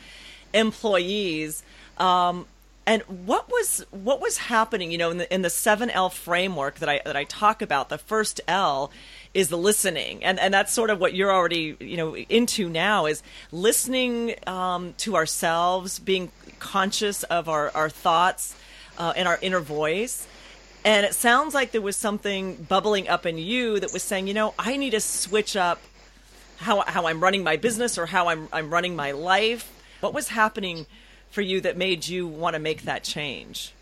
employees. 0.54 1.64
Um, 1.98 2.46
and 2.86 3.04
what 3.04 3.50
was 3.50 3.86
what 3.92 4.20
was 4.22 4.38
happening? 4.38 4.92
You 4.92 4.98
know, 4.98 5.12
in 5.12 5.20
the 5.20 5.34
in 5.34 5.44
the 5.44 5.50
seven 5.50 5.90
L 5.92 6.10
framework 6.10 6.80
that 6.80 6.90
I 6.90 7.02
that 7.06 7.16
I 7.16 7.26
talk 7.26 7.62
about, 7.62 7.90
the 7.90 8.00
first 8.00 8.42
L 8.48 8.92
is 9.34 9.50
the 9.50 9.58
listening, 9.58 10.24
and 10.24 10.40
and 10.40 10.54
that's 10.54 10.74
sort 10.74 10.90
of 10.90 11.00
what 11.00 11.14
you're 11.14 11.32
already 11.32 11.78
you 11.80 11.96
know 11.96 12.16
into 12.16 12.68
now 12.68 13.06
is 13.06 13.22
listening 13.52 14.34
um, 14.48 14.94
to 14.98 15.16
ourselves, 15.16 16.00
being 16.00 16.32
conscious 16.60 17.22
of 17.24 17.48
our 17.48 17.72
our 17.76 17.90
thoughts 17.90 18.56
uh, 18.98 19.14
and 19.16 19.28
our 19.28 19.40
inner 19.42 19.60
voice. 19.60 20.28
And 20.84 21.06
it 21.06 21.14
sounds 21.14 21.54
like 21.54 21.72
there 21.72 21.82
was 21.82 21.96
something 21.96 22.56
bubbling 22.56 23.08
up 23.08 23.26
in 23.26 23.38
you 23.38 23.80
that 23.80 23.94
was 23.94 24.02
saying, 24.02 24.28
you 24.28 24.34
know, 24.34 24.54
I 24.58 24.78
need 24.78 24.92
to 24.92 25.00
switch 25.00 25.56
up 25.56 25.80
how 26.58 26.82
how 26.82 27.08
I'm 27.08 27.22
running 27.22 27.44
my 27.44 27.58
business 27.58 27.98
or 27.98 28.06
how 28.06 28.28
I'm 28.28 28.48
I'm 28.52 28.70
running 28.72 28.96
my 28.96 29.12
life. 29.12 29.72
What 30.00 30.14
was 30.14 30.30
happening 30.30 30.86
for 31.30 31.42
you 31.42 31.62
that 31.62 31.78
made 31.78 32.08
you 32.08 32.28
want 32.28 32.56
to 32.56 32.60
make 32.60 32.84
that 32.84 33.04
change? 33.04 33.74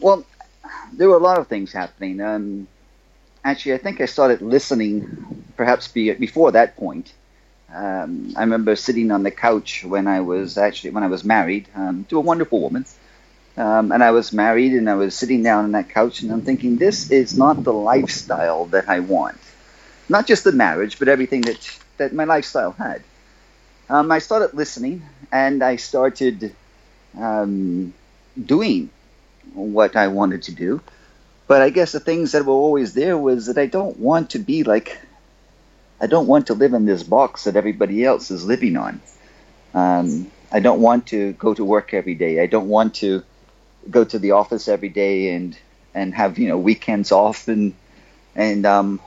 Well, 0.00 0.24
there 0.92 1.08
were 1.08 1.16
a 1.16 1.22
lot 1.22 1.38
of 1.38 1.48
things 1.48 1.72
happening. 1.72 2.20
Um, 2.20 2.68
actually, 3.44 3.74
I 3.74 3.78
think 3.78 4.00
I 4.00 4.06
started 4.06 4.42
listening 4.42 5.44
perhaps 5.56 5.88
be, 5.88 6.12
before 6.12 6.52
that 6.52 6.76
point. 6.76 7.12
Um, 7.74 8.34
I 8.36 8.40
remember 8.40 8.76
sitting 8.76 9.10
on 9.10 9.22
the 9.22 9.30
couch 9.30 9.84
when 9.84 10.06
I 10.06 10.20
was 10.20 10.58
actually 10.58 10.90
when 10.90 11.02
I 11.02 11.08
was 11.08 11.24
married 11.24 11.68
um, 11.74 12.04
to 12.08 12.18
a 12.18 12.20
wonderful 12.20 12.60
woman, 12.60 12.84
um, 13.56 13.92
and 13.92 14.02
I 14.02 14.10
was 14.12 14.32
married 14.32 14.72
and 14.72 14.90
I 14.90 14.94
was 14.94 15.14
sitting 15.16 15.42
down 15.42 15.64
on 15.64 15.72
that 15.72 15.90
couch 15.90 16.22
and 16.22 16.32
I'm 16.32 16.42
thinking 16.42 16.76
this 16.76 17.10
is 17.10 17.36
not 17.38 17.62
the 17.62 17.72
lifestyle 17.72 18.66
that 18.66 18.88
I 18.88 19.00
want, 19.00 19.38
not 20.08 20.26
just 20.26 20.44
the 20.44 20.52
marriage 20.52 20.98
but 20.98 21.08
everything 21.08 21.42
that 21.42 21.78
that 21.98 22.12
my 22.12 22.24
lifestyle 22.24 22.72
had. 22.72 23.02
Um, 23.88 24.10
I 24.10 24.18
started 24.18 24.54
listening 24.54 25.02
and 25.30 25.62
I 25.62 25.76
started 25.76 26.56
um, 27.18 27.94
doing 28.42 28.90
what 29.52 29.96
I 29.96 30.08
wanted 30.08 30.42
to 30.44 30.52
do. 30.52 30.80
But 31.46 31.62
I 31.62 31.70
guess 31.70 31.92
the 31.92 32.00
things 32.00 32.32
that 32.32 32.44
were 32.46 32.52
always 32.54 32.94
there 32.94 33.18
was 33.18 33.46
that 33.46 33.58
I 33.58 33.66
don't 33.66 33.98
want 33.98 34.30
to 34.30 34.38
be 34.38 34.64
like, 34.64 34.98
I 36.00 36.06
don't 36.06 36.26
want 36.26 36.48
to 36.48 36.54
live 36.54 36.74
in 36.74 36.86
this 36.86 37.02
box 37.02 37.44
that 37.44 37.56
everybody 37.56 38.04
else 38.04 38.30
is 38.30 38.44
living 38.46 38.76
on. 38.76 39.00
Um, 39.74 40.32
I 40.52 40.60
don't 40.60 40.80
want 40.80 41.08
to 41.08 41.32
go 41.34 41.54
to 41.54 41.64
work 41.64 41.94
every 41.94 42.14
day. 42.14 42.40
I 42.42 42.46
don't 42.46 42.68
want 42.68 42.94
to 42.96 43.22
go 43.90 44.04
to 44.04 44.18
the 44.18 44.32
office 44.32 44.68
every 44.68 44.88
day 44.88 45.34
and 45.34 45.56
and 45.94 46.14
have 46.14 46.38
you 46.38 46.48
know 46.48 46.58
weekends 46.58 47.12
off 47.12 47.48
and 47.48 47.74
and 48.34 48.66
um, 48.66 49.00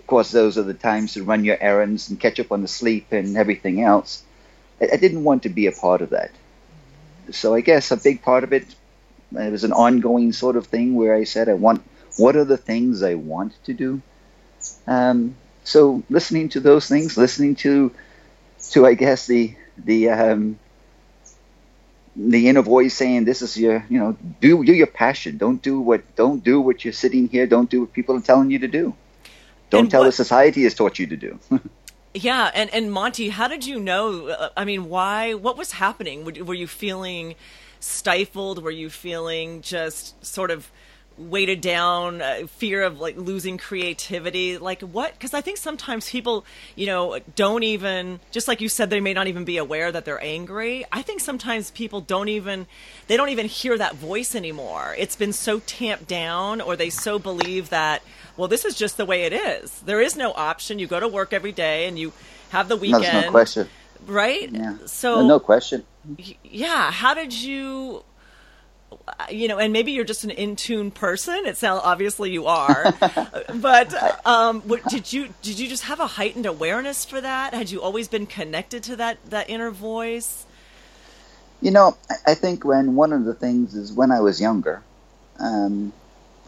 of 0.00 0.06
course 0.06 0.30
those 0.32 0.58
are 0.58 0.62
the 0.62 0.74
times 0.74 1.14
to 1.14 1.24
run 1.24 1.44
your 1.44 1.58
errands 1.60 2.08
and 2.10 2.20
catch 2.20 2.40
up 2.40 2.52
on 2.52 2.62
the 2.62 2.68
sleep 2.68 3.12
and 3.12 3.36
everything 3.36 3.82
else. 3.82 4.22
I, 4.80 4.90
I 4.94 4.96
didn't 4.96 5.24
want 5.24 5.44
to 5.44 5.48
be 5.48 5.66
a 5.66 5.72
part 5.72 6.02
of 6.02 6.10
that. 6.10 6.30
So 7.30 7.54
I 7.54 7.60
guess 7.60 7.90
a 7.90 7.96
big 7.96 8.22
part 8.22 8.44
of 8.44 8.52
it 8.52 8.66
it 9.36 9.52
was 9.52 9.64
an 9.64 9.72
ongoing 9.72 10.32
sort 10.32 10.56
of 10.56 10.66
thing 10.66 10.94
where 10.94 11.14
I 11.14 11.24
said, 11.24 11.48
I 11.48 11.54
want, 11.54 11.82
what 12.16 12.36
are 12.36 12.44
the 12.44 12.56
things 12.56 13.02
I 13.02 13.14
want 13.14 13.52
to 13.64 13.74
do? 13.74 14.00
Um, 14.86 15.36
so 15.64 16.02
listening 16.10 16.50
to 16.50 16.60
those 16.60 16.88
things, 16.88 17.16
listening 17.16 17.56
to, 17.56 17.92
to 18.70 18.86
I 18.86 18.94
guess 18.94 19.26
the 19.26 19.54
the 19.76 20.10
um, 20.10 20.58
the 22.16 22.48
inner 22.48 22.62
voice 22.62 22.94
saying, 22.94 23.24
"This 23.24 23.42
is 23.42 23.56
your, 23.56 23.84
you 23.88 23.98
know, 23.98 24.16
do 24.40 24.64
do 24.64 24.72
your 24.72 24.86
passion. 24.86 25.36
Don't 25.36 25.60
do 25.62 25.80
what 25.80 26.02
don't 26.16 26.42
do 26.42 26.60
what 26.60 26.84
you're 26.84 26.92
sitting 26.92 27.28
here. 27.28 27.46
Don't 27.46 27.70
do 27.70 27.80
what 27.82 27.92
people 27.92 28.16
are 28.16 28.20
telling 28.20 28.50
you 28.50 28.58
to 28.60 28.68
do. 28.68 28.94
Don't 29.70 29.82
and 29.82 29.90
tell 29.90 30.02
what, 30.02 30.06
the 30.06 30.12
society 30.12 30.62
has 30.64 30.74
taught 30.74 30.98
you 30.98 31.06
to 31.06 31.16
do." 31.16 31.38
yeah, 32.14 32.50
and 32.54 32.72
and 32.72 32.92
Monty, 32.92 33.28
how 33.30 33.48
did 33.48 33.66
you 33.66 33.80
know? 33.80 34.28
Uh, 34.28 34.50
I 34.56 34.64
mean, 34.64 34.88
why? 34.88 35.34
What 35.34 35.56
was 35.56 35.72
happening? 35.72 36.24
Were 36.24 36.54
you 36.54 36.66
feeling? 36.66 37.34
stifled? 37.84 38.62
Were 38.62 38.70
you 38.70 38.88
feeling 38.90 39.60
just 39.60 40.24
sort 40.24 40.50
of 40.50 40.70
weighted 41.16 41.60
down 41.60 42.20
uh, 42.20 42.46
fear 42.46 42.82
of 42.82 43.00
like 43.00 43.16
losing 43.16 43.58
creativity. 43.58 44.58
Like 44.58 44.82
what 44.82 45.12
because 45.12 45.34
i 45.34 45.40
think 45.40 45.58
sometimes 45.58 46.08
people 46.08 46.44
you 46.74 46.86
know 46.86 47.18
don't 47.36 47.62
even 47.62 48.20
just 48.30 48.48
like 48.48 48.60
you 48.60 48.68
said 48.68 48.90
they 48.90 49.00
may 49.00 49.14
not 49.14 49.26
even 49.26 49.44
be 49.44 49.56
aware 49.56 49.90
that 49.92 50.04
they're 50.04 50.22
angry. 50.22 50.84
I 50.92 51.02
think 51.02 51.20
sometimes 51.20 51.70
people 51.70 52.00
don't 52.00 52.28
even 52.28 52.66
they 53.06 53.16
don't 53.16 53.28
even 53.28 53.46
hear 53.46 53.76
that 53.78 53.94
voice 53.96 54.34
anymore. 54.34 54.94
It's 54.98 55.16
been 55.16 55.32
so 55.32 55.60
tamped 55.60 56.08
down 56.08 56.60
or 56.60 56.76
they 56.76 56.90
so 56.90 57.18
believe 57.18 57.70
that 57.70 58.02
well 58.36 58.48
this 58.48 58.64
is 58.64 58.74
just 58.74 58.96
the 58.96 59.04
way 59.04 59.24
it 59.24 59.32
is. 59.32 59.80
There 59.80 60.00
is 60.00 60.16
no 60.16 60.32
option. 60.32 60.78
You 60.78 60.86
go 60.86 61.00
to 61.00 61.08
work 61.08 61.32
every 61.32 61.52
day 61.52 61.86
and 61.86 61.98
you 61.98 62.12
have 62.50 62.68
the 62.68 62.76
weekend 62.76 63.02
no, 63.02 63.20
no 63.20 63.30
question. 63.30 63.68
Right? 64.06 64.50
Yeah. 64.50 64.76
So 64.86 65.26
no 65.26 65.38
question. 65.40 65.84
yeah. 66.42 66.90
How 66.90 67.14
did 67.14 67.32
you 67.32 68.04
you 69.30 69.48
know 69.48 69.58
and 69.58 69.72
maybe 69.72 69.92
you're 69.92 70.04
just 70.04 70.24
an 70.24 70.30
in 70.30 70.56
tune 70.56 70.90
person. 70.90 71.46
It 71.46 71.56
sounds 71.56 71.82
obviously 71.84 72.30
you 72.30 72.46
are. 72.46 72.94
But 73.54 73.94
um 74.26 74.62
what, 74.62 74.86
did 74.88 75.12
you 75.12 75.28
did 75.42 75.58
you 75.58 75.68
just 75.68 75.84
have 75.84 76.00
a 76.00 76.06
heightened 76.06 76.46
awareness 76.46 77.04
for 77.04 77.20
that? 77.20 77.54
Had 77.54 77.70
you 77.70 77.82
always 77.82 78.08
been 78.08 78.26
connected 78.26 78.82
to 78.84 78.96
that 78.96 79.18
that 79.30 79.50
inner 79.50 79.70
voice? 79.70 80.46
You 81.60 81.70
know 81.70 81.96
i 82.26 82.34
think 82.34 82.64
when 82.64 82.94
one 82.94 83.12
of 83.12 83.24
the 83.24 83.32
things 83.32 83.74
is 83.74 83.90
when 83.90 84.10
i 84.10 84.20
was 84.20 84.38
younger 84.38 84.82
um 85.38 85.92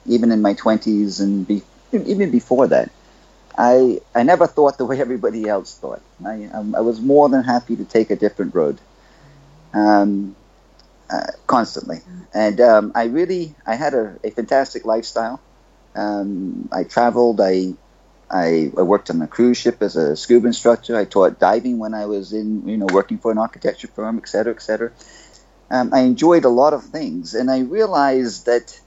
even 0.04 0.30
in 0.30 0.42
my 0.42 0.52
20s 0.52 1.20
and 1.20 1.46
be, 1.46 1.62
even 1.92 2.30
before 2.30 2.66
that 2.66 2.90
I 3.56 4.00
I 4.14 4.22
never 4.22 4.46
thought 4.46 4.78
the 4.78 4.84
way 4.84 5.00
everybody 5.00 5.48
else 5.48 5.74
thought. 5.74 6.02
I 6.24 6.44
um, 6.52 6.74
I 6.74 6.80
was 6.80 7.00
more 7.00 7.28
than 7.28 7.42
happy 7.42 7.76
to 7.76 7.84
take 7.84 8.10
a 8.10 8.16
different 8.16 8.54
road. 8.54 8.78
Um, 9.72 10.36
uh, 11.10 11.32
constantly. 11.46 11.98
And 12.34 12.60
um, 12.60 12.92
I 12.94 13.04
really, 13.04 13.54
I 13.66 13.74
had 13.76 13.94
a, 13.94 14.16
a 14.24 14.30
fantastic 14.30 14.84
lifestyle. 14.84 15.40
Um, 15.94 16.68
I 16.72 16.84
traveled. 16.84 17.40
I, 17.40 17.74
I, 18.30 18.72
I 18.76 18.82
worked 18.82 19.08
on 19.10 19.22
a 19.22 19.26
cruise 19.26 19.56
ship 19.56 19.82
as 19.82 19.96
a 19.96 20.16
scuba 20.16 20.46
instructor. 20.48 20.96
I 20.96 21.04
taught 21.04 21.38
diving 21.38 21.78
when 21.78 21.94
I 21.94 22.06
was 22.06 22.32
in, 22.32 22.68
you 22.68 22.76
know, 22.76 22.86
working 22.92 23.18
for 23.18 23.30
an 23.30 23.38
architecture 23.38 23.88
firm, 23.88 24.18
et 24.18 24.28
cetera, 24.28 24.52
et 24.52 24.62
cetera. 24.62 24.92
Um, 25.70 25.92
I 25.92 26.00
enjoyed 26.00 26.44
a 26.44 26.48
lot 26.48 26.74
of 26.74 26.84
things, 26.84 27.34
and 27.34 27.50
I 27.50 27.60
realized 27.60 28.46
that, 28.46 28.80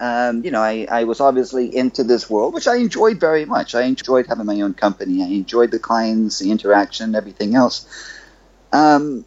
um, 0.00 0.44
you 0.44 0.50
know, 0.50 0.60
I, 0.60 0.86
I 0.90 1.04
was 1.04 1.20
obviously 1.20 1.76
into 1.76 2.02
this 2.02 2.28
world, 2.28 2.54
which 2.54 2.66
I 2.66 2.76
enjoyed 2.76 3.20
very 3.20 3.44
much. 3.44 3.74
I 3.74 3.82
enjoyed 3.82 4.26
having 4.26 4.46
my 4.46 4.60
own 4.60 4.74
company. 4.74 5.22
I 5.22 5.26
enjoyed 5.26 5.70
the 5.70 5.78
clients, 5.78 6.40
the 6.40 6.50
interaction, 6.50 7.14
everything 7.14 7.54
else. 7.54 7.86
Um, 8.72 9.24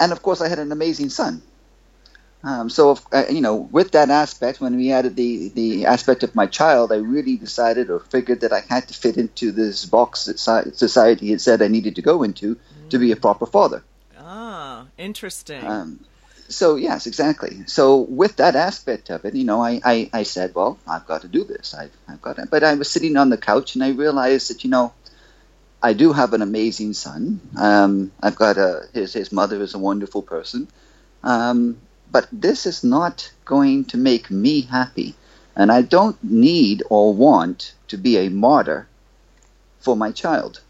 and 0.00 0.12
of 0.12 0.22
course, 0.22 0.40
I 0.40 0.48
had 0.48 0.58
an 0.58 0.72
amazing 0.72 1.10
son. 1.10 1.42
Um, 2.44 2.70
so, 2.70 2.92
if, 2.92 3.00
uh, 3.12 3.24
you 3.28 3.40
know, 3.40 3.56
with 3.56 3.92
that 3.92 4.08
aspect, 4.08 4.60
when 4.60 4.76
we 4.76 4.92
added 4.92 5.16
the, 5.16 5.48
the 5.48 5.86
aspect 5.86 6.22
of 6.22 6.34
my 6.36 6.46
child, 6.46 6.92
I 6.92 6.96
really 6.96 7.36
decided 7.36 7.90
or 7.90 7.98
figured 7.98 8.42
that 8.42 8.52
I 8.52 8.60
had 8.60 8.86
to 8.88 8.94
fit 8.94 9.16
into 9.16 9.50
this 9.50 9.84
box 9.84 10.26
that 10.26 10.38
society 10.38 11.30
had 11.30 11.40
said 11.40 11.60
I 11.60 11.68
needed 11.68 11.96
to 11.96 12.02
go 12.02 12.22
into 12.22 12.54
mm. 12.54 12.90
to 12.90 12.98
be 12.98 13.10
a 13.10 13.16
proper 13.16 13.46
father. 13.46 13.82
Ah, 14.16 14.86
interesting. 14.96 15.64
Um, 15.64 16.04
so, 16.48 16.76
yes, 16.76 17.08
exactly. 17.08 17.66
So, 17.66 17.96
with 17.96 18.36
that 18.36 18.54
aspect 18.54 19.10
of 19.10 19.24
it, 19.24 19.34
you 19.34 19.44
know, 19.44 19.60
I, 19.60 19.80
I, 19.84 20.10
I 20.12 20.22
said, 20.22 20.54
well, 20.54 20.78
I've 20.86 21.06
got 21.06 21.22
to 21.22 21.28
do 21.28 21.42
this. 21.42 21.74
I've, 21.74 21.90
I've 22.06 22.22
got 22.22 22.36
to. 22.36 22.46
But 22.46 22.62
I 22.62 22.74
was 22.74 22.88
sitting 22.88 23.16
on 23.16 23.30
the 23.30 23.38
couch 23.38 23.74
and 23.74 23.82
I 23.82 23.90
realized 23.90 24.50
that, 24.50 24.62
you 24.62 24.70
know, 24.70 24.92
I 25.82 25.92
do 25.92 26.12
have 26.12 26.32
an 26.32 26.42
amazing 26.42 26.94
son. 26.94 27.40
Um, 27.56 28.12
I've 28.22 28.36
got 28.36 28.58
a 28.58 28.88
his 28.92 29.12
his 29.14 29.32
mother 29.32 29.60
is 29.62 29.74
a 29.74 29.78
wonderful 29.78 30.22
person, 30.22 30.68
um, 31.22 31.78
but 32.10 32.28
this 32.32 32.66
is 32.66 32.82
not 32.84 33.30
going 33.44 33.84
to 33.86 33.96
make 33.96 34.30
me 34.30 34.62
happy, 34.62 35.14
and 35.54 35.70
I 35.72 35.82
don't 35.82 36.22
need 36.22 36.82
or 36.90 37.14
want 37.14 37.74
to 37.88 37.96
be 37.96 38.16
a 38.18 38.28
martyr 38.30 38.88
for 39.80 39.96
my 39.96 40.12
child. 40.12 40.60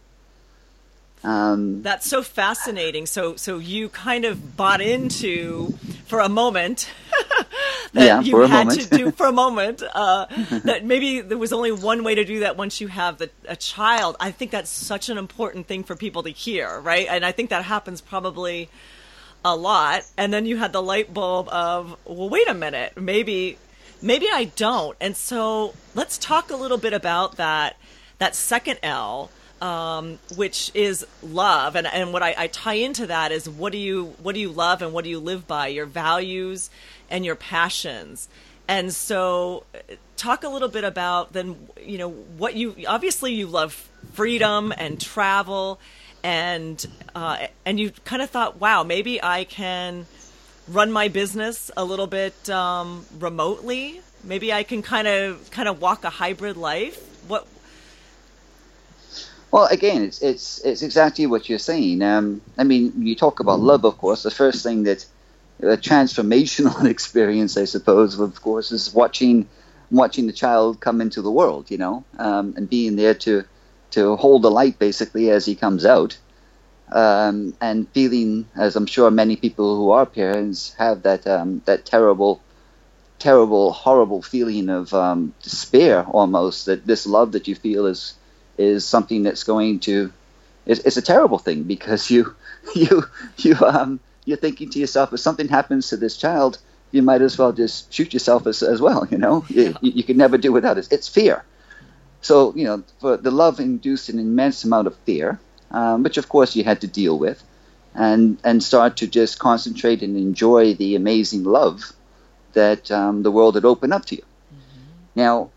Um, 1.27 1.83
That's 1.83 2.09
so 2.09 2.23
fascinating. 2.23 3.07
So 3.07 3.35
so 3.35 3.59
you 3.59 3.89
kind 3.89 4.25
of 4.25 4.57
bought 4.57 4.81
into 4.81 5.77
for 6.07 6.21
a 6.21 6.29
moment 6.29 6.89
that 7.93 8.05
yeah, 8.07 8.21
you 8.21 8.41
had 8.43 8.69
moment. 8.69 8.83
to 8.83 8.97
do 8.97 9.11
for 9.17 9.27
a 9.27 9.33
moment. 9.33 9.83
Uh, 9.83 10.27
that 10.63 10.85
maybe 10.85 11.21
there 11.21 11.37
was 11.37 11.53
only 11.53 11.73
one 11.73 12.05
way 12.05 12.15
to 12.15 12.25
do 12.25 12.41
that 12.41 12.57
once 12.57 12.81
you 12.81 12.87
have 12.87 13.19
the, 13.19 13.29
a 13.49 13.57
child. 13.57 14.17
I 14.21 14.31
think 14.31 14.53
that's 14.53 14.71
such 14.71 15.09
an 15.09 15.19
important 15.19 15.67
thing 15.67 15.83
for 15.83 15.97
people 15.97 16.23
to 16.23 16.31
hear, 16.31 16.79
right? 16.81 17.09
And 17.11 17.25
I 17.25 17.33
think 17.33 17.51
that 17.51 17.65
happens 17.65 18.01
probably 18.01 18.69
a 19.45 19.57
lot. 19.57 20.03
And 20.17 20.33
then 20.33 20.47
you 20.47 20.57
had 20.59 20.73
the 20.73 20.83
light 20.83 21.13
bulb 21.13 21.49
of, 21.49 21.97
well, 22.05 22.29
wait 22.29 22.49
a 22.49 22.55
minute, 22.55 22.97
maybe 22.97 23.59
maybe 24.01 24.29
I 24.33 24.45
don't. 24.45 24.97
And 25.01 25.17
so 25.17 25.75
let's 25.97 26.19
talk 26.19 26.53
a 26.53 26.57
little 26.57 26.79
bit 26.79 26.93
about 26.93 27.37
that 27.37 27.77
that 28.19 28.37
second 28.37 28.79
L 28.85 29.31
um, 29.67 30.19
which 30.37 30.71
is 30.75 31.05
love. 31.23 31.75
And, 31.75 31.87
and 31.89 32.13
what 32.13 32.23
I, 32.23 32.35
I, 32.39 32.47
tie 32.47 32.75
into 32.75 33.09
that 33.09 33.33
is 33.33 33.49
what 33.49 33.73
do 33.73 33.79
you 33.79 34.15
what 34.23 34.35
do 34.35 34.41
you 34.41 34.51
love 34.51 34.81
and 34.81 34.93
what 34.93 35.03
do 35.03 35.11
you 35.11 35.19
live 35.19 35.47
by? 35.47 35.67
Your 35.69 35.87
values 35.87 36.71
and 37.11 37.25
your 37.25 37.35
passions. 37.35 38.29
And 38.69 38.93
so, 38.93 39.65
talk 40.17 40.45
a 40.45 40.49
little 40.49 40.69
bit 40.69 40.85
about 40.85 41.33
then 41.33 41.57
you 41.81 41.99
know 41.99 42.11
what 42.11 42.55
you 42.55 42.75
obviously 42.87 43.35
you 43.35 43.47
love 43.47 43.73
freedom 44.13 44.73
and 44.77 45.01
travel, 45.01 45.81
and 46.23 46.85
uh, 47.15 47.47
and 47.65 47.81
you 47.81 47.91
kind 48.05 48.23
of 48.23 48.31
thought, 48.31 48.61
wow, 48.61 48.85
maybe 48.85 49.23
I 49.23 49.45
can 49.45 50.07
run 50.69 50.93
my 50.93 51.09
business 51.09 51.71
a 51.77 51.85
little 51.85 52.09
bit 52.09 52.51
um, 52.51 53.05
remotely. 53.19 54.01
Maybe 54.23 54.53
I 54.53 54.63
can 54.63 54.83
kind 54.83 55.09
of 55.09 55.51
kind 55.51 55.69
of 55.69 55.81
walk 55.81 56.05
a 56.05 56.11
hybrid 56.11 56.57
life. 56.57 57.03
What 57.29 57.47
well, 59.51 59.67
again, 59.67 60.03
it's 60.03 60.21
it's 60.23 60.59
it's 60.65 60.83
exactly 60.83 61.27
what 61.27 61.49
you're 61.49 61.59
saying. 61.59 62.03
Um, 62.03 62.43
I 62.59 62.65
mean, 62.65 62.93
you 63.07 63.15
talk 63.15 63.41
about 63.41 63.61
love, 63.61 63.85
of 63.85 63.99
course. 63.99 64.23
The 64.23 64.31
first 64.31 64.63
thing 64.63 64.85
that 64.85 65.07
a 65.61 65.77
transformational 65.77 66.85
experience, 66.91 67.57
I 67.57 67.65
suppose, 67.65 68.19
of 68.19 68.41
course, 68.43 68.73
is 68.73 68.93
watching 68.93 69.49
watching 69.91 70.27
the 70.27 70.33
child 70.33 70.81
come 70.81 71.01
into 71.01 71.23
the 71.23 71.31
world, 71.31 71.71
you 71.71 71.79
know, 71.79 72.05
um, 72.19 72.55
and 72.57 72.69
being 72.69 72.97
there 72.97 73.15
to 73.15 73.45
to 73.93 74.17
hold 74.17 74.43
the 74.43 74.51
light 74.51 74.79
basically 74.79 75.31
as 75.31 75.47
he 75.47 75.55
comes 75.55 75.87
out, 75.87 76.19
um, 76.93 77.55
and 77.61 77.89
feeling, 77.91 78.47
as 78.57 78.77
I'm 78.77 78.87
sure 78.87 79.11
many 79.11 79.37
people 79.37 79.77
who 79.77 79.91
are 79.91 80.07
parents 80.07 80.75
have 80.79 81.03
that 81.03 81.27
um, 81.27 81.63
that 81.67 81.87
terrible 81.87 82.43
terrible, 83.19 83.73
horrible 83.73 84.23
feeling 84.23 84.69
of 84.69 84.93
um, 84.95 85.35
despair 85.43 86.05
almost 86.05 86.67
that 86.67 86.87
this 86.87 87.07
love 87.07 87.33
that 87.33 87.49
you 87.49 87.55
feel 87.55 87.87
is 87.87 88.15
is 88.59 88.85
something 88.85 89.23
that's 89.23 89.45
going 89.45 89.81
to 89.81 90.13
it's, 90.65 90.81
it's 90.81 90.97
a 90.97 91.03
terrible 91.03 91.39
thing 91.39 91.63
because 91.65 92.11
you 92.11 92.35
you 92.75 93.05
you 93.39 93.57
um 93.61 94.01
you're 94.25 94.37
thinking 94.37 94.71
to 94.71 94.79
yourself 94.79 95.13
if 95.13 95.21
something 95.21 95.49
happens 95.49 95.89
to 95.89 95.97
this 95.97 96.17
child 96.17 96.59
you 96.93 97.03
might 97.03 97.23
as 97.23 97.37
well 97.37 97.53
just 97.53 97.93
shoot 97.93 98.13
yourself 98.13 98.47
as, 98.47 98.63
as 98.63 98.81
well 98.81 99.07
you 99.11 99.19
know 99.19 99.45
you, 99.49 99.75
you 99.81 100.03
can 100.03 100.17
never 100.17 100.39
do 100.39 100.53
without 100.53 100.79
it 100.79 100.89
it's 100.91 101.09
fear 101.09 101.45
so 102.21 102.55
you 102.55 102.65
know 102.65 102.83
for 103.01 103.17
the 103.17 103.31
love 103.31 103.61
induced 103.61 104.09
an 104.09 104.19
immense 104.19 104.65
amount 104.65 104.87
of 104.87 104.97
fear 104.99 105.39
um, 105.71 106.03
which 106.03 106.17
of 106.17 106.29
course 106.29 106.57
you 106.57 106.65
had 106.65 106.81
to 106.81 106.87
deal 106.87 107.19
with 107.19 107.43
and 107.97 108.39
and 108.45 108.63
start 108.63 108.97
to 108.99 109.07
just 109.07 109.39
concentrate 109.39 110.03
and 110.03 110.17
enjoy 110.17 110.75
the 110.75 110.95
amazing 110.97 111.45
love 111.45 111.93
that 112.53 112.91
um, 112.91 113.23
the 113.23 113.31
world 113.31 113.55
had 113.55 113.65
opened 113.65 113.93
up 113.93 114.05
to 114.07 114.17
you. 114.17 114.23
Mm-hmm. 114.23 114.83
Now, 115.15 115.51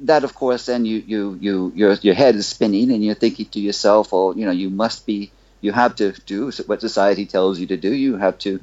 that 0.00 0.24
of 0.24 0.34
course, 0.34 0.66
then 0.66 0.84
you, 0.84 1.02
you, 1.06 1.38
you 1.40 1.72
your 1.74 1.92
your 1.94 2.14
head 2.14 2.34
is 2.36 2.46
spinning 2.46 2.90
and 2.92 3.04
you're 3.04 3.14
thinking 3.14 3.46
to 3.46 3.60
yourself, 3.60 4.08
"Oh, 4.12 4.34
you 4.34 4.44
know, 4.46 4.52
you 4.52 4.70
must 4.70 5.06
be, 5.06 5.32
you 5.60 5.72
have 5.72 5.96
to 5.96 6.12
do 6.26 6.50
what 6.66 6.80
society 6.80 7.26
tells 7.26 7.58
you 7.58 7.66
to 7.68 7.76
do. 7.76 7.92
You 7.92 8.16
have 8.16 8.38
to 8.40 8.60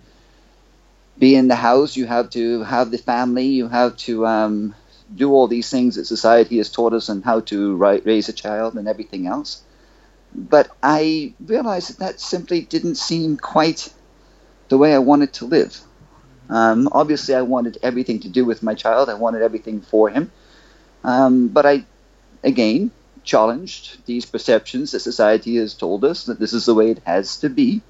be 1.18 1.36
in 1.36 1.48
the 1.48 1.56
house. 1.56 1.96
You 1.96 2.06
have 2.06 2.30
to 2.32 2.64
have 2.64 2.92
the 2.92 2.98
family. 2.98 3.46
You 3.48 3.68
have 3.68 3.96
to 4.08 4.26
um, 4.26 4.76
do 5.14 5.32
all 5.32 5.48
these 5.48 5.70
things 5.70 5.96
that 5.96 6.06
society 6.06 6.58
has 6.58 6.70
taught 6.70 6.94
us 6.94 7.10
and 7.10 7.24
how 7.24 7.42
to 7.52 7.76
raise 7.76 8.30
a 8.30 8.34
child 8.34 8.76
and 8.76 8.88
everything 8.88 9.28
else." 9.28 9.62
But 10.36 10.70
I 10.84 11.34
realized 11.46 11.90
that 11.92 12.00
that 12.00 12.20
simply 12.22 12.62
didn't 12.62 12.96
seem 12.96 13.38
quite 13.38 13.94
the 14.70 14.78
way 14.78 14.94
I 14.96 15.00
wanted 15.00 15.34
to 15.36 15.46
live. 15.46 15.82
Um, 16.50 16.90
obviously, 16.92 17.36
I 17.36 17.42
wanted 17.44 17.78
everything 17.84 18.20
to 18.22 18.30
do 18.30 18.46
with 18.46 18.64
my 18.64 18.76
child. 18.76 19.10
I 19.10 19.16
wanted 19.16 19.42
everything 19.44 19.82
for 19.82 20.10
him. 20.10 20.32
Um, 21.06 21.50
but 21.50 21.68
I, 21.68 21.86
again, 22.44 22.90
challenged 23.24 24.04
these 24.08 24.26
perceptions 24.26 24.92
that 24.92 25.02
society 25.02 25.58
has 25.58 25.76
told 25.76 26.04
us 26.04 26.26
that 26.26 26.40
this 26.40 26.52
is 26.52 26.66
the 26.66 26.74
way 26.74 26.90
it 26.90 27.02
has 27.06 27.38
to 27.38 27.50
be. 27.50 27.82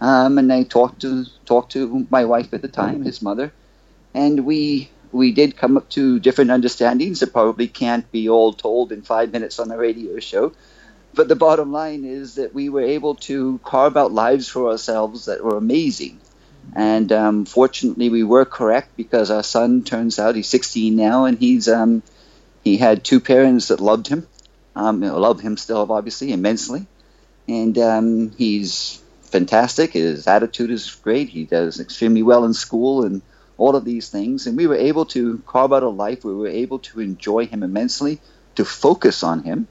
Um, 0.00 0.36
and 0.36 0.52
I 0.52 0.64
talked 0.64 1.00
to 1.00 1.24
talked 1.46 1.72
to 1.72 2.06
my 2.10 2.26
wife 2.26 2.52
at 2.52 2.60
the 2.60 2.68
time, 2.68 3.02
his 3.02 3.22
mother, 3.22 3.52
and 4.12 4.44
we 4.44 4.90
we 5.12 5.32
did 5.32 5.56
come 5.56 5.78
up 5.78 5.88
to 5.90 6.18
different 6.18 6.50
understandings 6.50 7.20
that 7.20 7.32
probably 7.32 7.68
can't 7.68 8.10
be 8.12 8.28
all 8.28 8.52
told 8.52 8.92
in 8.92 9.00
five 9.00 9.32
minutes 9.32 9.58
on 9.58 9.70
a 9.70 9.78
radio 9.78 10.20
show. 10.20 10.52
But 11.14 11.28
the 11.28 11.36
bottom 11.36 11.72
line 11.72 12.04
is 12.04 12.34
that 12.34 12.52
we 12.52 12.68
were 12.68 12.82
able 12.82 13.14
to 13.30 13.58
carve 13.64 13.96
out 13.96 14.12
lives 14.12 14.48
for 14.48 14.68
ourselves 14.68 15.26
that 15.26 15.44
were 15.44 15.56
amazing. 15.56 16.20
And 16.74 17.12
um, 17.12 17.44
fortunately, 17.44 18.10
we 18.10 18.24
were 18.24 18.44
correct 18.44 18.96
because 18.96 19.30
our 19.30 19.44
son 19.44 19.84
turns 19.84 20.18
out 20.18 20.34
he's 20.34 20.48
16 20.48 20.96
now, 20.96 21.24
and 21.26 21.38
he's 21.38 21.68
um, 21.68 22.02
he 22.64 22.78
had 22.78 23.04
two 23.04 23.20
parents 23.20 23.68
that 23.68 23.80
loved 23.80 24.08
him, 24.08 24.26
um, 24.74 25.00
love 25.00 25.40
him 25.40 25.56
still 25.56 25.86
obviously 25.92 26.32
immensely, 26.32 26.86
and 27.46 27.76
um, 27.78 28.30
he's 28.30 29.02
fantastic. 29.22 29.92
His 29.92 30.26
attitude 30.26 30.70
is 30.70 30.94
great. 30.94 31.28
He 31.28 31.44
does 31.44 31.80
extremely 31.80 32.22
well 32.22 32.44
in 32.44 32.54
school 32.54 33.04
and 33.04 33.20
all 33.56 33.76
of 33.76 33.84
these 33.84 34.08
things. 34.08 34.46
And 34.46 34.56
we 34.56 34.66
were 34.66 34.76
able 34.76 35.06
to 35.06 35.42
carve 35.46 35.72
out 35.72 35.82
a 35.82 35.88
life 35.88 36.24
where 36.24 36.34
we 36.34 36.40
were 36.40 36.48
able 36.48 36.78
to 36.80 37.00
enjoy 37.00 37.46
him 37.46 37.62
immensely, 37.62 38.20
to 38.54 38.64
focus 38.64 39.22
on 39.22 39.42
him, 39.42 39.66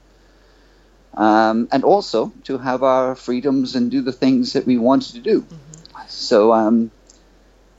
um, 1.14 1.68
and 1.72 1.84
also 1.84 2.32
to 2.44 2.58
have 2.58 2.82
our 2.82 3.14
freedoms 3.14 3.74
and 3.74 3.90
do 3.90 4.02
the 4.02 4.12
things 4.12 4.52
that 4.52 4.66
we 4.66 4.78
wanted 4.78 5.14
to 5.14 5.20
do. 5.20 5.40
Mm-hmm. 5.42 6.08
So, 6.08 6.52
um, 6.52 6.90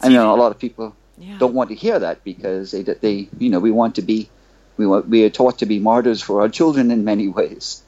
I 0.02 0.10
know 0.10 0.34
a 0.34 0.38
lot 0.38 0.52
of 0.52 0.60
people 0.60 0.96
yeah. 1.18 1.38
don't 1.38 1.54
want 1.54 1.70
to 1.70 1.76
hear 1.76 2.00
that 2.00 2.24
because 2.24 2.72
they, 2.72 2.82
they, 2.82 3.30
you 3.38 3.50
know, 3.50 3.60
we 3.60 3.72
want 3.72 3.96
to 3.96 4.02
be, 4.02 4.30
we 4.78 4.86
want, 4.88 5.08
we 5.08 5.24
are 5.24 5.30
taught 5.30 5.60
to 5.60 5.66
be 5.66 5.80
martyrs 5.80 6.22
for 6.22 6.42
our 6.42 6.50
children 6.50 6.92
in 6.92 7.04
many 7.04 7.28
ways. 7.28 7.82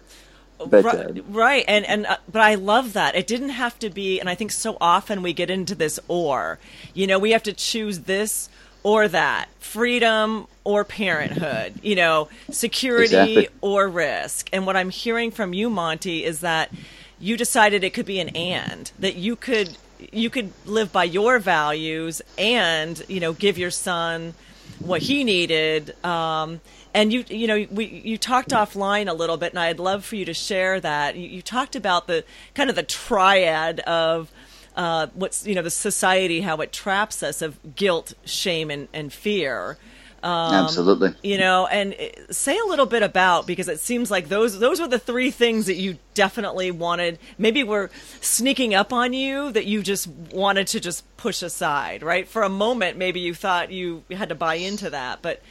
But, 0.65 0.85
right, 0.85 0.95
uh, 0.95 1.21
right, 1.29 1.65
and 1.67 1.85
and 1.85 2.07
uh, 2.07 2.17
but 2.31 2.41
I 2.41 2.55
love 2.55 2.93
that 2.93 3.15
it 3.15 3.27
didn't 3.27 3.49
have 3.49 3.77
to 3.79 3.91
be, 3.91 4.19
and 4.19 4.27
I 4.27 4.33
think 4.33 4.51
so 4.51 4.75
often 4.81 5.21
we 5.21 5.31
get 5.31 5.51
into 5.51 5.75
this 5.75 5.99
or, 6.07 6.57
you 6.95 7.05
know, 7.05 7.19
we 7.19 7.31
have 7.31 7.43
to 7.43 7.53
choose 7.53 8.01
this 8.01 8.49
or 8.81 9.07
that, 9.07 9.49
freedom 9.59 10.47
or 10.63 10.83
parenthood, 10.83 11.75
you 11.83 11.95
know, 11.95 12.29
security 12.49 13.15
exactly. 13.15 13.47
or 13.61 13.87
risk. 13.87 14.49
And 14.51 14.65
what 14.65 14.75
I'm 14.75 14.89
hearing 14.89 15.29
from 15.29 15.53
you, 15.53 15.69
Monty, 15.69 16.23
is 16.23 16.39
that 16.39 16.71
you 17.19 17.37
decided 17.37 17.83
it 17.83 17.93
could 17.93 18.05
be 18.05 18.19
an 18.19 18.29
and 18.29 18.91
that 18.99 19.15
you 19.15 19.35
could 19.35 19.77
you 20.11 20.29
could 20.29 20.51
live 20.65 20.91
by 20.91 21.03
your 21.03 21.39
values 21.39 22.21
and 22.37 23.03
you 23.07 23.19
know 23.19 23.33
give 23.33 23.57
your 23.57 23.71
son 23.71 24.33
what 24.79 25.01
he 25.01 25.23
needed. 25.23 25.95
Um, 26.05 26.61
and 26.97 27.13
you 27.13 27.23
you 27.29 27.45
know 27.45 27.67
we 27.69 27.85
you 27.85 28.17
talked 28.17 28.49
offline 28.49 29.07
a 29.07 29.13
little 29.13 29.37
bit, 29.37 29.51
and 29.51 29.59
I'd 29.59 29.79
love 29.79 30.03
for 30.03 30.15
you 30.15 30.25
to 30.25 30.33
share 30.33 30.79
that. 30.79 31.15
You, 31.15 31.29
you 31.29 31.41
talked 31.43 31.75
about 31.75 32.07
the 32.07 32.25
kind 32.55 32.71
of 32.71 32.75
the 32.75 32.81
triad 32.81 33.81
of 33.81 34.31
uh, 34.75 35.07
what's 35.13 35.45
you 35.45 35.53
know 35.53 35.61
the 35.61 35.69
society 35.69 36.41
how 36.41 36.57
it 36.57 36.71
traps 36.73 37.21
us 37.21 37.43
of 37.43 37.75
guilt, 37.75 38.15
shame, 38.25 38.71
and, 38.71 38.87
and 38.93 39.13
fear. 39.13 39.77
Um, 40.23 40.53
Absolutely. 40.53 41.13
You 41.21 41.37
know, 41.37 41.67
and 41.67 41.93
uh, 41.93 42.33
say 42.33 42.57
a 42.57 42.65
little 42.65 42.87
bit 42.87 43.03
about 43.03 43.45
because 43.45 43.67
it 43.67 43.79
seems 43.79 44.09
like 44.09 44.29
those 44.29 44.59
those 44.59 44.79
were 44.81 44.87
the 44.87 44.99
three 44.99 45.29
things 45.31 45.67
that 45.67 45.75
you 45.75 45.97
definitely 46.15 46.71
wanted. 46.71 47.19
Maybe 47.37 47.63
were 47.63 47.91
sneaking 48.21 48.73
up 48.73 48.91
on 48.91 49.13
you 49.13 49.51
that 49.51 49.65
you 49.65 49.83
just 49.83 50.07
wanted 50.07 50.67
to 50.67 50.79
just 50.79 51.03
push 51.17 51.43
aside, 51.43 52.01
right? 52.01 52.27
For 52.27 52.43
a 52.43 52.49
moment, 52.49 52.97
maybe 52.97 53.19
you 53.19 53.33
thought 53.33 53.71
you 53.71 54.03
had 54.11 54.29
to 54.29 54.35
buy 54.35 54.55
into 54.55 54.89
that. 54.89 55.21
But 55.21 55.41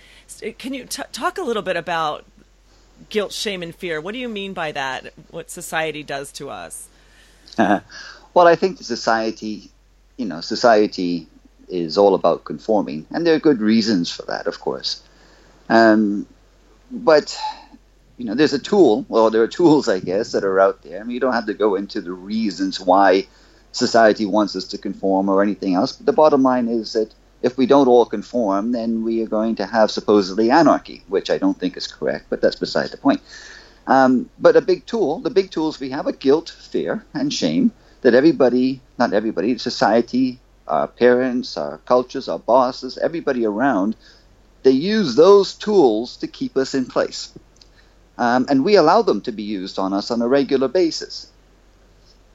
can 0.59 0.75
you 0.75 0.85
t- 0.85 1.03
talk 1.13 1.39
a 1.39 1.43
little 1.43 1.63
bit 1.63 1.77
about 1.77 2.25
guilt, 3.09 3.33
shame, 3.33 3.63
and 3.63 3.75
fear? 3.75 4.01
What 4.01 4.13
do 4.13 4.19
you 4.19 4.29
mean 4.29 4.53
by 4.53 4.73
that? 4.73 5.13
What 5.31 5.51
society 5.51 6.03
does 6.03 6.33
to 6.33 6.51
us? 6.51 6.89
Well, 8.37 8.47
I 8.47 8.55
think 8.55 8.77
the 8.77 8.85
society, 8.85 9.71
you 10.19 10.27
know, 10.27 10.43
society 10.43 11.27
is 11.69 11.99
all 11.99 12.15
about 12.15 12.45
conforming, 12.45 13.07
and 13.11 13.27
there 13.27 13.35
are 13.35 13.41
good 13.41 13.61
reasons 13.61 14.11
for 14.11 14.23
that, 14.23 14.47
of 14.47 14.61
course. 14.61 15.03
Um, 15.69 16.27
but 16.91 17.37
you 18.17 18.25
know, 18.25 18.35
there's 18.35 18.53
a 18.53 18.59
tool. 18.59 19.05
Well, 19.09 19.31
there 19.31 19.43
are 19.43 19.49
tools, 19.49 19.89
I 19.89 20.01
guess, 20.01 20.33
that 20.33 20.45
are 20.45 20.61
out 20.61 20.83
there. 20.83 21.01
I 21.01 21.03
mean, 21.03 21.15
you 21.15 21.21
don't 21.21 21.35
have 21.35 21.47
to 21.47 21.55
go 21.55 21.75
into 21.75 22.01
the 22.01 22.13
reasons 22.13 22.81
why 22.81 23.27
society 23.73 24.25
wants 24.25 24.57
us 24.57 24.65
to 24.69 24.79
conform 24.79 25.29
or 25.29 25.43
anything 25.43 25.75
else. 25.75 25.93
But 25.93 26.07
the 26.07 26.13
bottom 26.13 26.43
line 26.43 26.69
is 26.69 26.95
that 26.95 27.13
if 27.43 27.59
we 27.59 27.67
don't 27.67 27.89
all 27.89 28.07
conform, 28.07 28.73
then 28.73 29.05
we 29.05 29.23
are 29.23 29.27
going 29.29 29.57
to 29.57 29.67
have 29.67 29.91
supposedly 29.91 30.51
anarchy, 30.51 31.03
which 31.09 31.31
I 31.31 31.39
don't 31.39 31.59
think 31.59 31.77
is 31.77 31.87
correct, 31.87 32.27
but 32.31 32.41
that's 32.41 32.57
beside 32.57 32.91
the 32.91 32.97
point. 32.97 33.21
Um, 33.87 34.31
but 34.39 34.57
a 34.57 34.63
big 34.63 34.87
tool, 34.87 35.21
the 35.21 35.31
big 35.31 35.51
tools 35.51 35.79
we 35.79 35.91
have 35.91 36.07
are 36.07 36.13
guilt, 36.13 36.49
fear, 36.49 37.05
and 37.15 37.33
shame 37.33 37.73
that 38.01 38.15
everybody, 38.15 38.81
not 38.99 39.13
everybody, 39.13 39.59
society, 39.59 40.41
our 40.69 40.89
parents, 40.89 41.57
our 41.57 41.79
cultures, 41.79 42.29
our 42.29 42.39
bosses, 42.39 42.99
everybody 42.99 43.47
around, 43.47 43.97
they 44.63 44.73
use 44.73 45.15
those 45.15 45.55
tools 45.55 46.17
to 46.19 46.27
keep 46.27 46.57
us 46.57 46.75
in 46.75 46.87
place. 46.87 47.33
Um, 48.19 48.47
and 48.49 48.65
we 48.65 48.77
allow 48.77 49.03
them 49.03 49.21
to 49.23 49.33
be 49.33 49.43
used 49.43 49.79
on 49.79 49.93
us 49.93 50.11
on 50.11 50.23
a 50.23 50.29
regular 50.29 50.69
basis. 50.69 51.31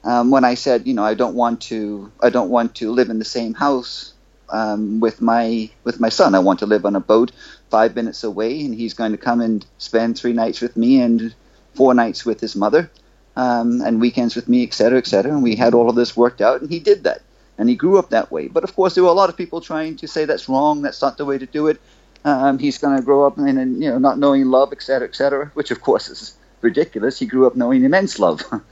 Um, 0.04 0.30
when 0.30 0.44
I 0.44 0.54
said, 0.54 0.86
you 0.86 0.94
know, 0.94 1.04
I 1.04 1.14
don't 1.14 1.34
want 1.34 1.60
to, 1.62 2.10
I 2.20 2.30
don't 2.30 2.50
want 2.50 2.76
to 2.76 2.90
live 2.92 3.10
in 3.10 3.18
the 3.18 3.24
same 3.24 3.54
house 3.54 4.14
um, 4.50 5.00
with 5.00 5.20
my 5.20 5.70
with 5.84 6.00
my 6.00 6.08
son. 6.08 6.34
I 6.34 6.40
want 6.40 6.58
to 6.60 6.66
live 6.66 6.84
on 6.84 6.96
a 6.96 7.00
boat 7.00 7.32
five 7.70 7.94
minutes 7.94 8.24
away, 8.24 8.64
and 8.64 8.74
he's 8.74 8.94
going 8.94 9.12
to 9.12 9.18
come 9.18 9.40
and 9.40 9.64
spend 9.78 10.18
three 10.18 10.32
nights 10.32 10.60
with 10.60 10.76
me 10.76 11.00
and 11.00 11.34
four 11.74 11.94
nights 11.94 12.24
with 12.24 12.40
his 12.40 12.54
mother 12.54 12.90
um, 13.36 13.80
and 13.80 14.00
weekends 14.00 14.36
with 14.36 14.48
me, 14.48 14.62
et 14.62 14.74
cetera, 14.74 14.98
et 14.98 15.06
cetera. 15.06 15.32
And 15.32 15.42
we 15.42 15.56
had 15.56 15.74
all 15.74 15.88
of 15.88 15.96
this 15.96 16.16
worked 16.16 16.40
out, 16.40 16.60
and 16.60 16.70
he 16.70 16.80
did 16.80 17.04
that. 17.04 17.22
And 17.58 17.68
he 17.68 17.76
grew 17.76 17.98
up 17.98 18.10
that 18.10 18.32
way. 18.32 18.48
But 18.48 18.64
of 18.64 18.74
course, 18.74 18.94
there 18.94 19.04
were 19.04 19.10
a 19.10 19.14
lot 19.14 19.28
of 19.28 19.36
people 19.36 19.60
trying 19.60 19.96
to 19.96 20.08
say 20.08 20.24
that's 20.24 20.48
wrong, 20.48 20.82
that's 20.82 21.02
not 21.02 21.18
the 21.18 21.24
way 21.24 21.38
to 21.38 21.46
do 21.46 21.68
it. 21.68 21.80
Um, 22.24 22.58
he's 22.58 22.78
going 22.78 22.96
to 22.96 23.02
grow 23.02 23.26
up 23.26 23.36
and, 23.36 23.82
you 23.82 23.90
know 23.90 23.98
not 23.98 24.18
knowing 24.18 24.46
love, 24.46 24.72
etc., 24.72 24.84
cetera, 24.84 25.08
et 25.08 25.14
cetera, 25.16 25.46
which 25.54 25.70
of 25.70 25.80
course 25.80 26.08
is 26.08 26.36
ridiculous. 26.60 27.18
He 27.18 27.26
grew 27.26 27.46
up 27.46 27.56
knowing 27.56 27.84
immense 27.84 28.18
love. 28.18 28.42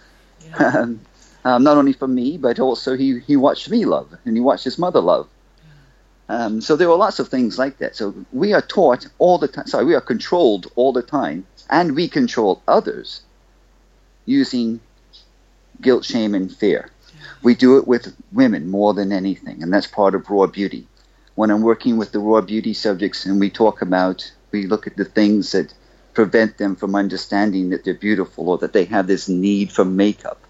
Yeah. 0.58 0.80
um, 0.80 1.00
um, 1.44 1.62
not 1.62 1.76
only 1.76 1.92
from 1.92 2.14
me, 2.14 2.36
but 2.36 2.58
also 2.58 2.96
he, 2.96 3.20
he 3.20 3.36
watched 3.36 3.70
me 3.70 3.84
love, 3.84 4.16
and 4.24 4.36
he 4.36 4.40
watched 4.40 4.64
his 4.64 4.78
mother 4.78 5.00
love. 5.00 5.28
Um, 6.28 6.60
so 6.60 6.76
there 6.76 6.88
are 6.88 6.96
lots 6.96 7.18
of 7.18 7.28
things 7.28 7.58
like 7.58 7.78
that. 7.78 7.96
So 7.96 8.14
we 8.32 8.52
are 8.52 8.62
taught 8.62 9.06
all 9.18 9.38
the 9.38 9.48
time. 9.48 9.66
Sorry, 9.66 9.84
we 9.84 9.94
are 9.94 10.00
controlled 10.00 10.70
all 10.76 10.92
the 10.92 11.02
time, 11.02 11.46
and 11.68 11.96
we 11.96 12.08
control 12.08 12.62
others 12.68 13.22
using 14.26 14.80
guilt, 15.80 16.04
shame, 16.04 16.34
and 16.34 16.54
fear. 16.54 16.90
We 17.42 17.54
do 17.54 17.78
it 17.78 17.86
with 17.86 18.14
women 18.32 18.70
more 18.70 18.92
than 18.94 19.12
anything, 19.12 19.62
and 19.62 19.72
that's 19.72 19.86
part 19.86 20.14
of 20.14 20.28
raw 20.28 20.46
beauty. 20.46 20.86
When 21.34 21.50
I'm 21.50 21.62
working 21.62 21.96
with 21.96 22.12
the 22.12 22.18
raw 22.18 22.40
beauty 22.42 22.74
subjects 22.74 23.24
and 23.24 23.40
we 23.40 23.50
talk 23.50 23.80
about, 23.80 24.30
we 24.52 24.66
look 24.66 24.86
at 24.86 24.96
the 24.96 25.04
things 25.04 25.52
that 25.52 25.72
prevent 26.12 26.58
them 26.58 26.76
from 26.76 26.94
understanding 26.94 27.70
that 27.70 27.84
they're 27.84 27.94
beautiful 27.94 28.50
or 28.50 28.58
that 28.58 28.72
they 28.72 28.84
have 28.84 29.06
this 29.06 29.28
need 29.28 29.72
for 29.72 29.84
makeup. 29.84 30.40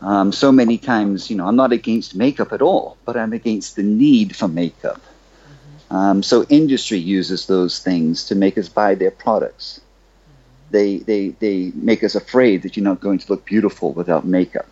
Um, 0.00 0.32
so 0.32 0.52
many 0.52 0.78
times, 0.78 1.28
you 1.28 1.36
know, 1.36 1.46
I'm 1.46 1.56
not 1.56 1.72
against 1.72 2.14
makeup 2.14 2.52
at 2.52 2.62
all, 2.62 2.96
but 3.04 3.16
I'm 3.16 3.32
against 3.32 3.76
the 3.76 3.82
need 3.82 4.34
for 4.36 4.48
makeup. 4.48 5.00
Mm-hmm. 5.00 5.94
Um, 5.94 6.22
so 6.22 6.44
industry 6.44 6.98
uses 6.98 7.46
those 7.46 7.80
things 7.80 8.26
to 8.26 8.34
make 8.34 8.56
us 8.58 8.68
buy 8.68 8.94
their 8.94 9.10
products. 9.10 9.80
Mm-hmm. 9.80 10.72
They, 10.72 10.98
they, 10.98 11.28
they 11.28 11.72
make 11.74 12.04
us 12.04 12.14
afraid 12.14 12.62
that 12.62 12.76
you're 12.76 12.84
not 12.84 13.00
going 13.00 13.18
to 13.18 13.32
look 13.32 13.44
beautiful 13.44 13.92
without 13.92 14.24
makeup. 14.24 14.66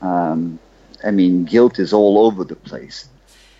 Um, 0.00 0.58
I 1.04 1.10
mean, 1.10 1.44
guilt 1.44 1.78
is 1.78 1.92
all 1.92 2.18
over 2.18 2.44
the 2.44 2.56
place. 2.56 3.08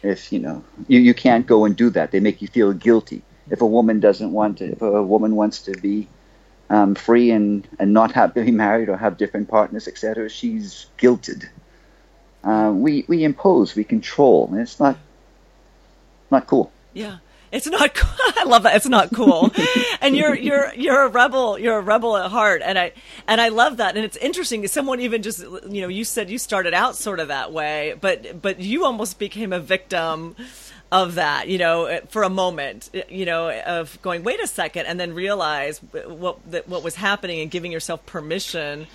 If 0.03 0.33
you 0.33 0.39
know, 0.39 0.65
you, 0.89 1.01
you 1.01 1.15
can't 1.15 1.47
go 1.47 1.65
and 1.65 1.77
do 1.77 1.91
that. 1.91 2.11
They 2.11 2.21
make 2.21 2.41
you 2.41 2.49
feel 2.49 2.73
guilty. 2.73 3.23
If 3.51 3.61
a 3.61 3.67
woman 3.67 4.01
doesn't 4.01 4.33
want 4.33 4.59
to, 4.59 4.73
if 4.73 4.83
a 4.83 5.03
woman 5.03 5.37
wants 5.37 5.63
to 5.63 5.73
be 5.73 6.09
um, 6.71 6.95
free 6.95 7.31
and, 7.31 7.67
and 7.79 7.93
not 7.93 8.13
have 8.13 8.35
be 8.35 8.51
married 8.51 8.89
or 8.89 8.97
have 8.97 9.19
different 9.19 9.49
partners, 9.49 9.89
etc., 9.89 10.29
she's 10.31 10.87
guilted. 10.99 11.49
Uh, 12.43 12.73
we 12.75 13.05
we 13.07 13.23
impose, 13.25 13.75
we 13.75 13.85
control, 13.85 14.49
and 14.51 14.61
it's 14.61 14.81
not 14.81 14.97
not 16.31 16.47
cool. 16.47 16.73
Yeah. 16.95 17.19
It's 17.53 17.67
not. 17.67 17.95
Cool. 17.95 18.11
I 18.39 18.45
love 18.45 18.63
that. 18.63 18.77
It's 18.77 18.89
not 18.89 19.13
cool, 19.13 19.51
and 20.01 20.17
you're 20.17 20.35
you're 20.35 20.73
you're 20.75 21.03
a 21.03 21.09
rebel. 21.09 21.59
You're 21.59 21.79
a 21.79 21.83
rebel 21.83 22.17
at 22.17 22.31
heart, 22.31 22.63
and 22.65 22.79
I 22.79 22.93
and 23.27 23.41
I 23.41 23.49
love 23.49 23.79
that. 23.79 23.97
And 23.97 24.05
it's 24.05 24.17
interesting. 24.17 24.67
Someone 24.69 25.01
even 25.01 25.23
just 25.23 25.41
you 25.41 25.83
know 25.83 25.89
you 25.89 26.05
said 26.05 26.31
you 26.31 26.39
started 26.39 26.75
out 26.75 26.97
sort 26.97 27.19
of 27.19 27.29
that 27.29 27.53
way, 27.53 27.97
but 28.01 28.41
but 28.41 28.61
you 28.61 28.85
almost 28.85 29.19
became 29.19 29.53
a 29.53 29.61
victim 29.61 30.37
of 30.93 31.15
that, 31.15 31.49
you 31.49 31.59
know, 31.59 32.01
for 32.09 32.25
a 32.25 32.31
moment, 32.31 32.91
you 33.09 33.25
know, 33.25 33.51
of 33.61 34.01
going, 34.03 34.25
wait 34.25 34.41
a 34.43 34.47
second, 34.47 34.87
and 34.87 34.99
then 34.99 35.15
realize 35.15 35.79
what 35.79 36.39
what 36.69 36.83
was 36.83 36.97
happening 36.97 37.41
and 37.41 37.51
giving 37.51 37.73
yourself 37.73 38.05
permission. 38.07 38.87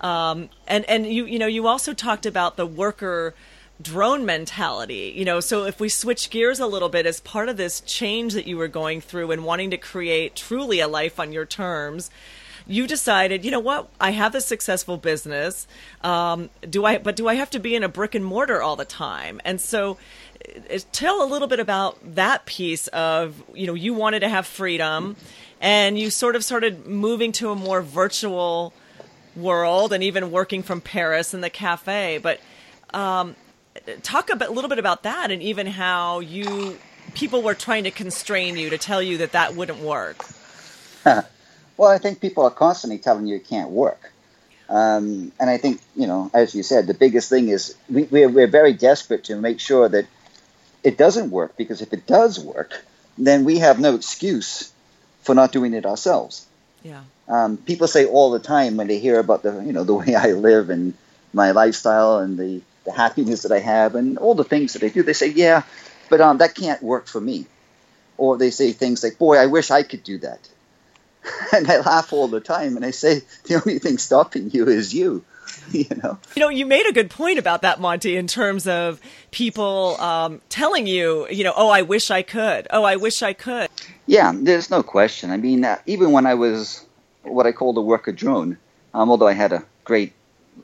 Um, 0.00 0.50
and 0.66 0.84
and 0.86 1.06
you 1.06 1.24
you 1.26 1.38
know 1.38 1.46
you 1.46 1.66
also 1.66 1.94
talked 1.94 2.26
about 2.26 2.56
the 2.56 2.66
worker 2.66 3.34
drone 3.82 4.24
mentality 4.24 5.12
you 5.16 5.24
know 5.24 5.40
so 5.40 5.64
if 5.64 5.80
we 5.80 5.88
switch 5.88 6.30
gears 6.30 6.60
a 6.60 6.66
little 6.66 6.88
bit 6.88 7.06
as 7.06 7.20
part 7.20 7.48
of 7.48 7.56
this 7.56 7.80
change 7.80 8.32
that 8.32 8.46
you 8.46 8.56
were 8.56 8.68
going 8.68 9.00
through 9.00 9.30
and 9.30 9.44
wanting 9.44 9.70
to 9.70 9.76
create 9.76 10.36
truly 10.36 10.78
a 10.80 10.86
life 10.86 11.18
on 11.18 11.32
your 11.32 11.44
terms 11.44 12.10
you 12.66 12.86
decided, 12.86 13.44
you 13.44 13.50
know 13.50 13.60
what, 13.60 13.88
I 14.00 14.10
have 14.12 14.32
this 14.32 14.46
successful 14.46 14.96
business. 14.96 15.66
Um, 16.02 16.48
do 16.68 16.84
I? 16.84 16.98
But 16.98 17.16
do 17.16 17.28
I 17.28 17.34
have 17.34 17.50
to 17.50 17.58
be 17.58 17.74
in 17.74 17.82
a 17.82 17.88
brick 17.88 18.14
and 18.14 18.24
mortar 18.24 18.62
all 18.62 18.76
the 18.76 18.86
time? 18.86 19.40
And 19.44 19.60
so, 19.60 19.98
uh, 20.72 20.78
tell 20.92 21.22
a 21.22 21.28
little 21.28 21.48
bit 21.48 21.60
about 21.60 21.98
that 22.14 22.46
piece 22.46 22.86
of 22.88 23.42
you 23.54 23.66
know 23.66 23.74
you 23.74 23.92
wanted 23.92 24.20
to 24.20 24.28
have 24.28 24.46
freedom, 24.46 25.16
and 25.60 25.98
you 25.98 26.10
sort 26.10 26.36
of 26.36 26.44
started 26.44 26.86
moving 26.86 27.32
to 27.32 27.50
a 27.50 27.54
more 27.54 27.82
virtual 27.82 28.72
world, 29.36 29.92
and 29.92 30.02
even 30.02 30.30
working 30.30 30.62
from 30.62 30.80
Paris 30.80 31.34
in 31.34 31.42
the 31.42 31.50
cafe. 31.50 32.18
But 32.18 32.40
um, 32.94 33.36
talk 34.02 34.30
a, 34.30 34.36
bit, 34.36 34.50
little 34.50 34.68
bit 34.68 34.78
about 34.78 35.02
that, 35.02 35.30
and 35.30 35.42
even 35.42 35.66
how 35.66 36.20
you 36.20 36.78
people 37.14 37.42
were 37.42 37.54
trying 37.54 37.84
to 37.84 37.90
constrain 37.90 38.56
you 38.56 38.70
to 38.70 38.78
tell 38.78 39.02
you 39.02 39.18
that 39.18 39.32
that 39.32 39.54
wouldn't 39.54 39.78
work. 39.78 40.24
Well, 41.76 41.90
I 41.90 41.98
think 41.98 42.20
people 42.20 42.44
are 42.44 42.50
constantly 42.50 42.98
telling 42.98 43.26
you 43.26 43.36
it 43.36 43.48
can't 43.48 43.70
work. 43.70 44.12
Um, 44.68 45.32
and 45.40 45.50
I 45.50 45.58
think, 45.58 45.80
you 45.94 46.06
know, 46.06 46.30
as 46.32 46.54
you 46.54 46.62
said, 46.62 46.86
the 46.86 46.94
biggest 46.94 47.28
thing 47.28 47.48
is 47.48 47.74
we, 47.90 48.04
we're, 48.04 48.28
we're 48.28 48.46
very 48.46 48.72
desperate 48.72 49.24
to 49.24 49.36
make 49.36 49.60
sure 49.60 49.88
that 49.88 50.06
it 50.82 50.96
doesn't 50.96 51.30
work 51.30 51.56
because 51.56 51.82
if 51.82 51.92
it 51.92 52.06
does 52.06 52.38
work, 52.38 52.84
then 53.18 53.44
we 53.44 53.58
have 53.58 53.78
no 53.78 53.94
excuse 53.94 54.72
for 55.22 55.34
not 55.34 55.52
doing 55.52 55.74
it 55.74 55.84
ourselves. 55.84 56.46
Yeah. 56.82 57.02
Um, 57.28 57.56
people 57.56 57.88
say 57.88 58.06
all 58.06 58.30
the 58.30 58.38
time 58.38 58.76
when 58.76 58.86
they 58.86 58.98
hear 58.98 59.18
about 59.18 59.42
the, 59.42 59.62
you 59.64 59.72
know, 59.72 59.84
the 59.84 59.94
way 59.94 60.14
I 60.14 60.32
live 60.32 60.70
and 60.70 60.94
my 61.32 61.50
lifestyle 61.50 62.18
and 62.18 62.38
the, 62.38 62.62
the 62.84 62.92
happiness 62.92 63.42
that 63.42 63.52
I 63.52 63.60
have 63.60 63.94
and 63.94 64.18
all 64.18 64.34
the 64.34 64.44
things 64.44 64.74
that 64.74 64.82
I 64.82 64.88
do, 64.88 65.02
they 65.02 65.12
say, 65.12 65.28
yeah, 65.28 65.62
but 66.10 66.20
um, 66.20 66.38
that 66.38 66.54
can't 66.54 66.82
work 66.82 67.06
for 67.06 67.20
me. 67.20 67.46
Or 68.16 68.36
they 68.36 68.50
say 68.50 68.72
things 68.72 69.02
like, 69.02 69.18
boy, 69.18 69.36
I 69.36 69.46
wish 69.46 69.70
I 69.70 69.82
could 69.82 70.04
do 70.04 70.18
that. 70.18 70.48
and 71.52 71.70
I 71.70 71.78
laugh 71.80 72.12
all 72.12 72.28
the 72.28 72.40
time, 72.40 72.76
and 72.76 72.84
I 72.84 72.90
say 72.90 73.22
the 73.44 73.54
only 73.56 73.78
thing 73.78 73.98
stopping 73.98 74.50
you 74.50 74.68
is 74.68 74.94
you. 74.94 75.24
You 75.70 75.86
know, 76.02 76.18
you 76.34 76.40
know, 76.40 76.48
you 76.48 76.66
made 76.66 76.86
a 76.86 76.92
good 76.92 77.10
point 77.10 77.38
about 77.38 77.62
that, 77.62 77.80
Monty, 77.80 78.16
in 78.16 78.26
terms 78.26 78.66
of 78.66 79.00
people 79.30 79.98
um, 80.00 80.42
telling 80.48 80.86
you, 80.86 81.26
you 81.28 81.44
know, 81.44 81.54
oh, 81.56 81.70
I 81.70 81.82
wish 81.82 82.10
I 82.10 82.22
could. 82.22 82.66
Oh, 82.70 82.82
I 82.82 82.96
wish 82.96 83.22
I 83.22 83.32
could. 83.32 83.68
Yeah, 84.06 84.32
there's 84.34 84.68
no 84.68 84.82
question. 84.82 85.30
I 85.30 85.36
mean, 85.38 85.64
uh, 85.64 85.78
even 85.86 86.12
when 86.12 86.26
I 86.26 86.34
was 86.34 86.84
what 87.22 87.46
I 87.46 87.52
called 87.52 87.78
a 87.78 87.82
worker 87.82 88.12
drone, 88.12 88.58
um, 88.92 89.10
although 89.10 89.28
I 89.28 89.32
had 89.32 89.52
a 89.52 89.64
great 89.84 90.12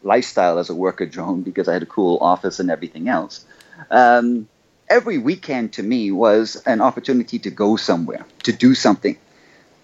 lifestyle 0.02 0.58
as 0.58 0.70
a 0.70 0.74
worker 0.74 1.06
drone 1.06 1.42
because 1.42 1.68
I 1.68 1.74
had 1.74 1.82
a 1.82 1.86
cool 1.86 2.18
office 2.20 2.60
and 2.60 2.70
everything 2.70 3.08
else, 3.08 3.44
um, 3.90 4.48
every 4.88 5.18
weekend 5.18 5.74
to 5.74 5.82
me 5.82 6.10
was 6.10 6.56
an 6.66 6.80
opportunity 6.80 7.38
to 7.40 7.50
go 7.50 7.76
somewhere, 7.76 8.26
to 8.44 8.52
do 8.52 8.74
something. 8.74 9.16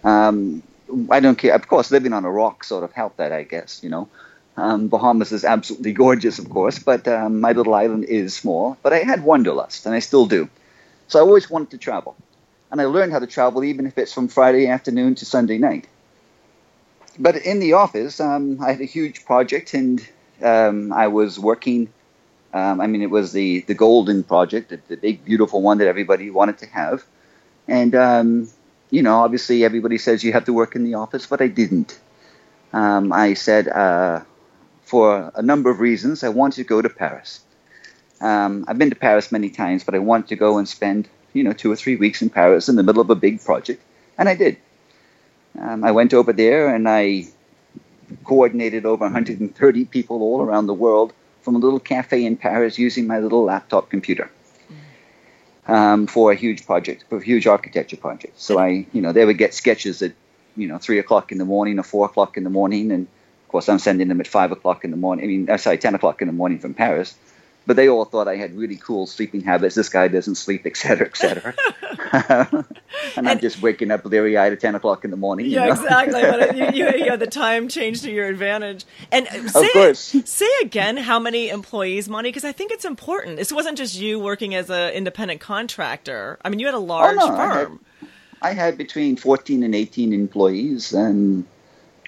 Um, 0.05 0.63
I 1.11 1.21
don't 1.21 1.37
care. 1.37 1.55
Of 1.55 1.67
course, 1.69 1.91
living 1.91 2.13
on 2.13 2.25
a 2.25 2.31
rock 2.31 2.65
sort 2.65 2.85
of 2.85 2.93
helped 2.93 3.19
that, 3.19 3.33
I 3.33 3.43
guess, 3.43 3.83
you 3.83 3.91
know. 3.91 4.09
Um, 4.57 4.89
Bahamas 4.89 5.33
is 5.33 5.45
absolutely 5.45 5.93
gorgeous, 6.05 6.39
of 6.39 6.49
course, 6.49 6.79
but 6.79 7.07
um, 7.09 7.41
my 7.41 7.53
little 7.53 7.75
island 7.75 8.05
is 8.05 8.35
small. 8.35 8.77
But 8.83 8.93
I 8.93 8.99
had 8.99 9.23
wanderlust, 9.25 9.87
and 9.87 9.95
I 9.95 9.99
still 9.99 10.27
do. 10.27 10.49
So 11.09 11.19
I 11.19 11.23
always 11.23 11.51
wanted 11.51 11.71
to 11.73 11.79
travel. 11.79 12.17
And 12.71 12.81
I 12.81 12.87
learned 12.87 13.13
how 13.13 13.21
to 13.21 13.27
travel, 13.27 13.65
even 13.65 13.87
if 13.87 13.97
it's 13.99 14.13
from 14.13 14.29
Friday 14.29 14.67
afternoon 14.67 15.15
to 15.17 15.25
Sunday 15.25 15.59
night. 15.59 15.87
But 17.19 17.37
in 17.37 17.61
the 17.61 17.75
office, 17.75 18.21
um, 18.21 18.59
I 18.63 18.73
had 18.73 18.81
a 18.81 18.85
huge 18.85 19.25
project, 19.25 19.75
and 19.75 20.07
um, 20.43 20.93
I 20.93 21.09
was 21.09 21.39
working. 21.39 21.89
Um, 22.53 22.81
I 22.81 22.87
mean, 22.87 23.03
it 23.03 23.11
was 23.11 23.33
the, 23.33 23.61
the 23.61 23.75
Golden 23.75 24.23
Project, 24.23 24.71
the, 24.71 24.81
the, 24.89 24.97
big, 24.97 25.25
beautiful 25.25 25.61
one 25.61 25.79
that 25.79 25.89
everybody 25.89 26.31
wanted 26.31 26.59
to 26.59 26.67
have. 26.67 27.05
And 27.69 27.95
um, 27.95 28.49
you 28.91 29.03
know, 29.03 29.19
obviously 29.19 29.65
everybody 29.65 29.99
says 29.99 30.23
you 30.23 30.33
have 30.33 30.45
to 30.45 30.53
work 30.53 30.77
in 30.77 30.85
the 30.85 30.95
office, 30.95 31.27
but 31.27 31.41
I 31.41 31.49
didn't. 31.49 31.99
Um, 32.73 33.13
I 33.13 33.35
said, 33.35 33.69
uh, 33.69 34.21
for 34.85 35.33
a 35.35 35.43
number 35.43 35.71
of 35.71 35.81
reasons, 35.81 36.23
I 36.23 36.29
wanted 36.29 36.57
to 36.57 36.65
go 36.65 36.81
to 36.81 36.89
Paris. 36.89 37.41
Um, 38.21 38.65
I've 38.69 38.79
been 38.79 38.91
to 38.91 38.97
Paris 38.97 39.33
many 39.33 39.51
times, 39.51 39.85
but 39.85 39.95
I 39.95 39.99
wanted 39.99 40.29
to 40.29 40.37
go 40.37 40.59
and 40.59 40.69
spend, 40.69 41.09
you 41.33 41.43
know, 41.43 41.53
two 41.53 41.71
or 41.71 41.77
three 41.77 41.97
weeks 41.97 42.23
in 42.23 42.31
Paris 42.31 42.69
in 42.69 42.77
the 42.77 42.83
middle 42.83 43.03
of 43.03 43.11
a 43.11 43.15
big 43.15 43.43
project, 43.43 43.83
and 44.17 44.29
I 44.29 44.35
did. 44.35 44.57
Um, 45.59 45.85
I 45.85 45.93
went 45.93 46.15
over 46.15 46.33
there 46.33 46.75
and 46.75 46.89
I 46.89 47.27
coordinated 48.25 48.87
over 48.87 49.05
130 49.05 49.85
people 49.87 50.23
all 50.23 50.43
around 50.43 50.67
the 50.67 50.75
world 50.75 51.13
from 51.43 51.55
a 51.55 51.59
little 51.59 51.81
cafe 51.81 52.25
in 52.25 52.37
Paris 52.37 52.79
using 52.79 53.07
my 53.07 53.19
little 53.19 53.45
laptop 53.45 53.89
computer 53.89 54.31
um, 55.69 56.07
for 56.07 56.33
a 56.33 56.35
huge 56.35 56.67
project, 56.67 57.05
for 57.09 57.19
a 57.19 57.23
huge 57.23 57.47
architecture 57.47 57.97
project. 57.97 58.39
So 58.41 58.59
I, 58.59 58.87
you 58.93 59.01
know, 59.01 59.13
they 59.13 59.25
would 59.25 59.39
get 59.39 59.55
sketches 59.55 60.03
at, 60.03 60.13
you 60.57 60.69
know, 60.69 60.79
three 60.79 60.99
o'clock 60.99 61.33
in 61.33 61.39
the 61.39 61.45
morning 61.45 61.79
or 61.79 61.83
four 61.83 62.07
o'clock 62.07 62.37
in 62.37 62.45
the 62.45 62.51
morning, 62.51 62.91
and 62.93 63.07
of 63.07 63.49
course 63.49 63.69
I'm 63.69 63.79
sending 63.79 64.09
them 64.09 64.21
at 64.21 64.27
five 64.27 64.53
o'clock 64.53 64.85
in 64.85 64.91
the 64.91 64.97
morning. 64.97 65.25
I 65.25 65.29
mean, 65.29 65.51
uh, 65.51 65.57
sorry, 65.57 65.79
ten 65.79 65.95
o'clock 65.95 66.23
in 66.23 66.29
the 66.29 66.33
morning 66.33 66.59
from 66.59 66.75
Paris. 66.75 67.15
But 67.67 67.75
they 67.75 67.89
all 67.89 68.05
thought 68.05 68.29
I 68.29 68.37
had 68.37 68.57
really 68.57 68.77
cool 68.77 69.07
sleeping 69.09 69.41
habits. 69.41 69.75
This 69.75 69.89
guy 69.89 70.07
doesn't 70.07 70.37
sleep, 70.37 70.63
et 70.67 70.77
cetera, 70.77 71.07
et 71.07 71.17
cetera. 71.17 71.55
and, 72.13 72.65
and, 73.17 73.29
I'm 73.29 73.41
just 73.41 73.61
waking 73.61 73.91
up 73.91 74.05
bleary 74.05 74.37
eyed 74.37 74.53
at 74.53 74.61
10 74.61 74.77
o'clock 74.77 75.05
in 75.05 75.11
the 75.11 75.17
morning. 75.17 75.47
Yeah, 75.47 75.67
know? 75.67 75.73
exactly. 75.73 76.23
But 76.27 76.57
you, 76.57 76.85
you, 76.85 77.05
you, 77.07 77.17
the 77.17 77.27
time 77.27 77.69
changed 77.69 78.05
to 78.05 78.13
your 78.13 78.27
advantage. 78.29 78.85
And 79.11 79.27
say, 79.27 79.67
of 79.67 79.73
course. 79.73 80.17
say 80.25 80.49
again 80.63 80.97
how 80.97 81.19
many 81.19 81.49
employees, 81.49 82.09
Monty, 82.09 82.29
because 82.29 82.45
I 82.45 82.53
think 82.53 82.71
it's 82.71 82.85
important. 82.85 83.37
This 83.37 83.51
wasn't 83.51 83.79
just 83.79 83.97
you 83.97 84.21
working 84.21 84.55
as 84.55 84.71
an 84.71 84.93
independent 84.93 85.41
contractor. 85.41 86.39
I 86.45 86.51
mean, 86.51 86.61
you 86.61 86.67
had 86.67 86.75
a 86.75 86.79
large 86.79 87.17
oh, 87.21 87.27
no, 87.29 87.37
firm. 87.37 87.81
I 88.43 88.49
had, 88.51 88.51
I 88.51 88.53
had, 88.53 88.79
between 88.79 89.17
14 89.17 89.63
and 89.63 89.75
18 89.75 90.13
employees 90.13 90.93
and 90.93 91.45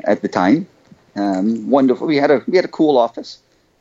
at 0.05 0.23
the 0.23 0.29
time. 0.29 0.69
Um, 1.17 1.69
wonderful. 1.69 2.07
We 2.07 2.17
had 2.17 2.31
a 2.31 2.45
we 2.47 2.57
had 2.57 2.65
a 2.65 2.69
cool 2.69 2.97
office 2.97 3.39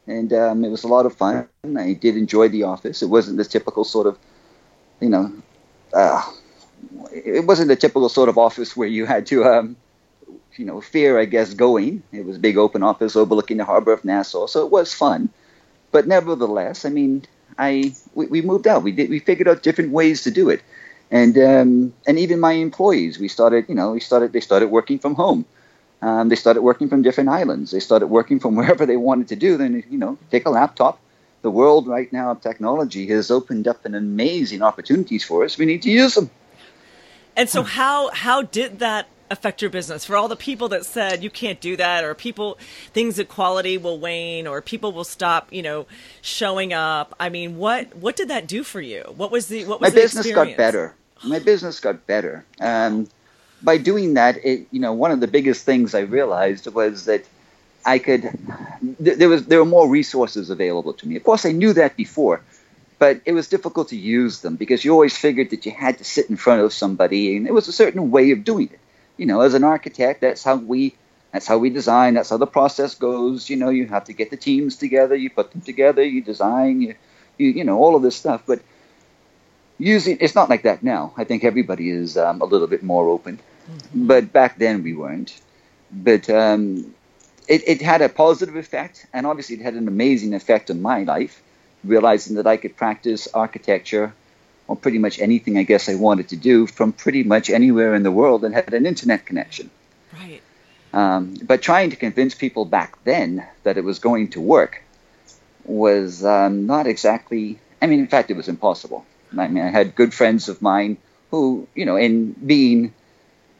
and 0.07 0.31
um, 0.33 0.63
it 0.65 0.69
was 0.69 0.83
a 0.83 0.87
lot 0.87 1.05
of 1.05 1.15
fun. 1.15 1.47
I 1.77 1.93
did 1.93 2.17
enjoy 2.17 2.47
the 2.49 2.63
office. 2.63 3.01
It 3.01 3.07
wasn't 3.07 3.37
the 3.37 3.45
typical 3.45 3.83
sort 3.83 4.07
of, 4.07 4.17
you 4.99 5.09
know, 5.09 5.31
uh, 5.93 6.21
it 7.13 7.45
wasn't 7.45 7.69
the 7.69 7.75
typical 7.75 8.09
sort 8.09 8.29
of 8.29 8.37
office 8.37 8.75
where 8.75 8.87
you 8.87 9.05
had 9.05 9.25
to, 9.27 9.45
um, 9.45 9.77
you 10.55 10.65
know, 10.65 10.81
fear, 10.81 11.19
I 11.19 11.25
guess, 11.25 11.53
going. 11.53 12.03
It 12.11 12.25
was 12.25 12.37
a 12.37 12.39
big 12.39 12.57
open 12.57 12.83
office 12.83 13.15
overlooking 13.15 13.57
the 13.57 13.65
harbor 13.65 13.93
of 13.93 14.05
Nassau, 14.05 14.47
so 14.47 14.65
it 14.65 14.71
was 14.71 14.93
fun. 14.93 15.29
But 15.91 16.07
nevertheless, 16.07 16.85
I 16.85 16.89
mean, 16.89 17.25
I 17.57 17.93
we, 18.13 18.27
we 18.27 18.41
moved 18.41 18.67
out. 18.67 18.83
We 18.83 18.91
did 18.91 19.09
we 19.09 19.19
figured 19.19 19.47
out 19.47 19.63
different 19.63 19.91
ways 19.91 20.23
to 20.23 20.31
do 20.31 20.49
it, 20.49 20.61
and 21.11 21.37
um, 21.37 21.93
and 22.07 22.19
even 22.19 22.39
my 22.39 22.53
employees, 22.53 23.19
we 23.19 23.27
started, 23.27 23.65
you 23.69 23.75
know, 23.75 23.91
we 23.93 23.99
started 23.99 24.33
they 24.33 24.41
started 24.41 24.69
working 24.69 24.99
from 24.99 25.15
home. 25.15 25.45
Um, 26.01 26.29
they 26.29 26.35
started 26.35 26.61
working 26.61 26.89
from 26.89 27.01
different 27.01 27.29
islands. 27.29 27.71
They 27.71 27.79
started 27.79 28.07
working 28.07 28.39
from 28.39 28.55
wherever 28.59 28.85
they 28.85 28.97
wanted 28.97 29.29
to 29.29 29.35
do. 29.35 29.57
Then, 29.57 29.83
you 29.89 29.97
know, 29.97 30.17
take 30.31 30.45
a 30.45 30.49
laptop. 30.49 30.99
The 31.41 31.51
world 31.51 31.87
right 31.87 32.11
now 32.11 32.31
of 32.31 32.41
technology 32.41 33.07
has 33.07 33.31
opened 33.31 33.67
up 33.67 33.85
an 33.85 33.95
amazing 33.95 34.61
opportunities 34.61 35.23
for 35.23 35.45
us. 35.45 35.57
We 35.57 35.65
need 35.65 35.83
to 35.83 35.89
use 35.89 36.15
them. 36.15 36.29
And 37.35 37.47
so, 37.47 37.61
how 37.61 38.09
how 38.09 38.41
did 38.41 38.79
that 38.79 39.07
affect 39.29 39.61
your 39.61 39.69
business? 39.69 40.03
For 40.03 40.17
all 40.17 40.27
the 40.27 40.35
people 40.35 40.69
that 40.69 40.85
said 40.85 41.23
you 41.23 41.29
can't 41.29 41.61
do 41.61 41.77
that, 41.77 42.03
or 42.03 42.15
people 42.15 42.57
things 42.93 43.19
of 43.19 43.29
quality 43.29 43.77
will 43.77 43.99
wane, 43.99 44.47
or 44.47 44.59
people 44.63 44.91
will 44.91 45.03
stop, 45.03 45.53
you 45.53 45.61
know, 45.61 45.85
showing 46.21 46.73
up. 46.73 47.15
I 47.19 47.29
mean, 47.29 47.57
what 47.57 47.95
what 47.95 48.15
did 48.15 48.29
that 48.29 48.47
do 48.47 48.63
for 48.63 48.81
you? 48.81 49.03
What 49.15 49.31
was 49.31 49.47
the 49.47 49.65
what 49.65 49.79
was 49.79 49.93
my 49.93 50.01
business 50.01 50.25
experience? 50.25 50.57
got 50.57 50.57
better. 50.57 50.95
My 51.23 51.39
business 51.39 51.79
got 51.79 52.07
better. 52.07 52.43
Um, 52.59 53.07
by 53.61 53.77
doing 53.77 54.15
that, 54.15 54.37
it 54.45 54.67
you 54.71 54.79
know 54.79 54.93
one 54.93 55.11
of 55.11 55.19
the 55.19 55.27
biggest 55.27 55.65
things 55.65 55.95
I 55.95 56.01
realized 56.01 56.67
was 56.73 57.05
that 57.05 57.25
I 57.85 57.99
could 57.99 58.23
th- 59.03 59.17
there 59.17 59.29
was 59.29 59.45
there 59.47 59.59
were 59.59 59.65
more 59.77 59.89
resources 59.89 60.49
available 60.49 60.93
to 60.95 61.07
me. 61.07 61.15
Of 61.15 61.23
course, 61.23 61.45
I 61.45 61.51
knew 61.51 61.73
that 61.73 61.95
before, 61.97 62.43
but 62.99 63.21
it 63.25 63.33
was 63.33 63.47
difficult 63.47 63.89
to 63.89 63.97
use 63.97 64.41
them 64.41 64.55
because 64.55 64.83
you 64.85 64.93
always 64.93 65.17
figured 65.17 65.51
that 65.51 65.65
you 65.65 65.71
had 65.71 65.97
to 65.99 66.03
sit 66.03 66.29
in 66.29 66.37
front 66.37 66.61
of 66.61 66.73
somebody, 66.73 67.37
and 67.37 67.45
there 67.45 67.53
was 67.53 67.67
a 67.67 67.73
certain 67.73 68.11
way 68.11 68.31
of 68.31 68.43
doing 68.43 68.69
it. 68.71 68.79
You 69.17 69.25
know, 69.25 69.41
as 69.41 69.53
an 69.53 69.63
architect, 69.63 70.21
that's 70.21 70.43
how 70.43 70.55
we 70.57 70.95
that's 71.33 71.47
how 71.47 71.57
we 71.57 71.69
design. 71.69 72.15
That's 72.15 72.29
how 72.29 72.37
the 72.37 72.47
process 72.47 72.95
goes. 72.95 73.49
You 73.49 73.57
know, 73.57 73.69
you 73.69 73.87
have 73.87 74.05
to 74.05 74.13
get 74.13 74.29
the 74.31 74.37
teams 74.37 74.77
together, 74.77 75.15
you 75.15 75.29
put 75.29 75.51
them 75.51 75.61
together, 75.61 76.03
you 76.03 76.21
design, 76.23 76.81
you 76.81 76.95
you, 77.37 77.49
you 77.49 77.63
know 77.63 77.77
all 77.79 77.95
of 77.95 78.01
this 78.03 78.15
stuff, 78.15 78.43
but 78.47 78.61
using 79.77 80.17
it's 80.21 80.35
not 80.35 80.49
like 80.49 80.63
that 80.63 80.83
now. 80.83 81.13
I 81.17 81.23
think 81.23 81.43
everybody 81.43 81.89
is 81.89 82.17
um, 82.17 82.41
a 82.41 82.45
little 82.45 82.67
bit 82.67 82.83
more 82.83 83.09
open, 83.09 83.39
mm-hmm. 83.69 84.07
but 84.07 84.31
back 84.33 84.57
then 84.57 84.83
we 84.83 84.93
weren't. 84.93 85.39
But 85.91 86.29
um, 86.29 86.93
it, 87.47 87.63
it 87.67 87.81
had 87.81 88.01
a 88.01 88.09
positive 88.09 88.55
effect, 88.55 89.05
and 89.13 89.25
obviously 89.25 89.55
it 89.55 89.61
had 89.61 89.75
an 89.75 89.87
amazing 89.87 90.33
effect 90.33 90.69
on 90.69 90.81
my 90.81 91.03
life, 91.03 91.41
realizing 91.83 92.35
that 92.35 92.47
I 92.47 92.57
could 92.57 92.75
practice 92.75 93.27
architecture 93.33 94.13
or 94.67 94.75
pretty 94.75 94.97
much 94.97 95.19
anything 95.19 95.57
I 95.57 95.63
guess 95.63 95.87
I 95.87 95.95
wanted 95.95 96.29
to 96.29 96.35
do 96.35 96.67
from 96.67 96.91
pretty 96.91 97.23
much 97.23 97.49
anywhere 97.49 97.95
in 97.95 98.03
the 98.03 98.11
world 98.11 98.43
and 98.43 98.53
had 98.53 98.73
an 98.73 98.85
internet 98.85 99.25
connection. 99.25 99.69
Right. 100.13 100.41
Um, 100.93 101.35
but 101.43 101.61
trying 101.61 101.89
to 101.91 101.95
convince 101.95 102.35
people 102.35 102.65
back 102.65 102.97
then 103.03 103.45
that 103.63 103.77
it 103.77 103.83
was 103.83 103.99
going 103.99 104.29
to 104.29 104.41
work 104.41 104.83
was 105.63 106.23
um, 106.25 106.65
not 106.65 106.87
exactly. 106.87 107.59
I 107.81 107.87
mean, 107.87 107.99
in 107.99 108.07
fact, 108.07 108.31
it 108.31 108.37
was 108.37 108.47
impossible. 108.47 109.05
I 109.37 109.47
mean, 109.47 109.63
I 109.63 109.69
had 109.69 109.95
good 109.95 110.13
friends 110.13 110.49
of 110.49 110.61
mine 110.61 110.97
who, 111.31 111.67
you 111.75 111.85
know, 111.85 111.97
in 111.97 112.31
being 112.33 112.93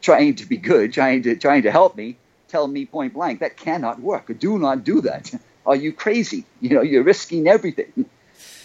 trying 0.00 0.34
to 0.36 0.46
be 0.46 0.56
good, 0.56 0.92
trying 0.92 1.22
to 1.24 1.36
trying 1.36 1.62
to 1.62 1.70
help 1.70 1.96
me, 1.96 2.16
tell 2.48 2.66
me 2.66 2.86
point 2.86 3.14
blank 3.14 3.40
that 3.40 3.56
cannot 3.56 4.00
work. 4.00 4.36
Do 4.38 4.58
not 4.58 4.84
do 4.84 5.00
that. 5.02 5.34
Are 5.66 5.76
you 5.76 5.92
crazy? 5.92 6.44
You 6.60 6.70
know, 6.70 6.82
you're 6.82 7.02
risking 7.02 7.46
everything, 7.46 8.06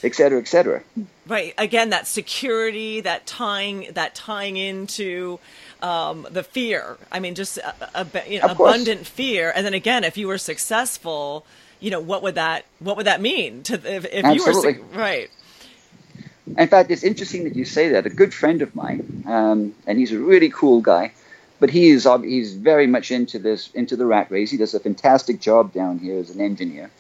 et 0.03 0.15
cetera, 0.15 0.39
et 0.39 0.47
cetera. 0.47 0.83
Right. 1.27 1.53
Again, 1.57 1.89
that 1.89 2.07
security, 2.07 3.01
that 3.01 3.25
tying, 3.25 3.89
that 3.93 4.15
tying 4.15 4.55
into 4.55 5.39
um, 5.81 6.25
the 6.31 6.43
fear. 6.43 6.97
I 7.11 7.19
mean, 7.19 7.35
just 7.35 7.57
a, 7.57 7.75
a, 7.93 8.07
you 8.25 8.39
know, 8.39 8.47
abundant 8.47 9.05
fear. 9.05 9.51
And 9.53 9.65
then 9.65 9.73
again, 9.73 10.05
if 10.05 10.17
you 10.17 10.29
were 10.29 10.37
successful, 10.37 11.45
you 11.81 11.91
know, 11.91 11.99
what 11.99 12.23
would 12.23 12.35
that 12.35 12.63
what 12.79 12.95
would 12.95 13.05
that 13.05 13.19
mean 13.19 13.63
to 13.63 13.73
if, 13.73 14.05
if 14.05 14.25
you 14.25 14.45
were 14.45 14.97
right? 14.97 15.29
In 16.57 16.67
fact, 16.67 16.89
it's 16.91 17.03
interesting 17.03 17.43
that 17.43 17.55
you 17.55 17.65
say 17.65 17.89
that. 17.89 18.05
A 18.05 18.09
good 18.09 18.33
friend 18.33 18.61
of 18.61 18.73
mine, 18.75 19.23
um, 19.27 19.75
and 19.85 19.99
he's 19.99 20.11
a 20.11 20.19
really 20.19 20.49
cool 20.49 20.81
guy, 20.81 21.13
but 21.63 21.69
he 21.69 21.91
is 21.91 22.05
he's 22.23 22.55
very 22.55 22.87
much 22.87 23.09
into 23.09 23.39
this 23.39 23.71
into 23.71 23.95
the 23.95 24.05
rat 24.05 24.29
race. 24.29 24.51
He 24.51 24.57
does 24.57 24.73
a 24.73 24.81
fantastic 24.81 25.39
job 25.39 25.71
down 25.71 25.97
here 25.97 26.19
as 26.19 26.29
an 26.29 26.41
engineer, 26.41 26.91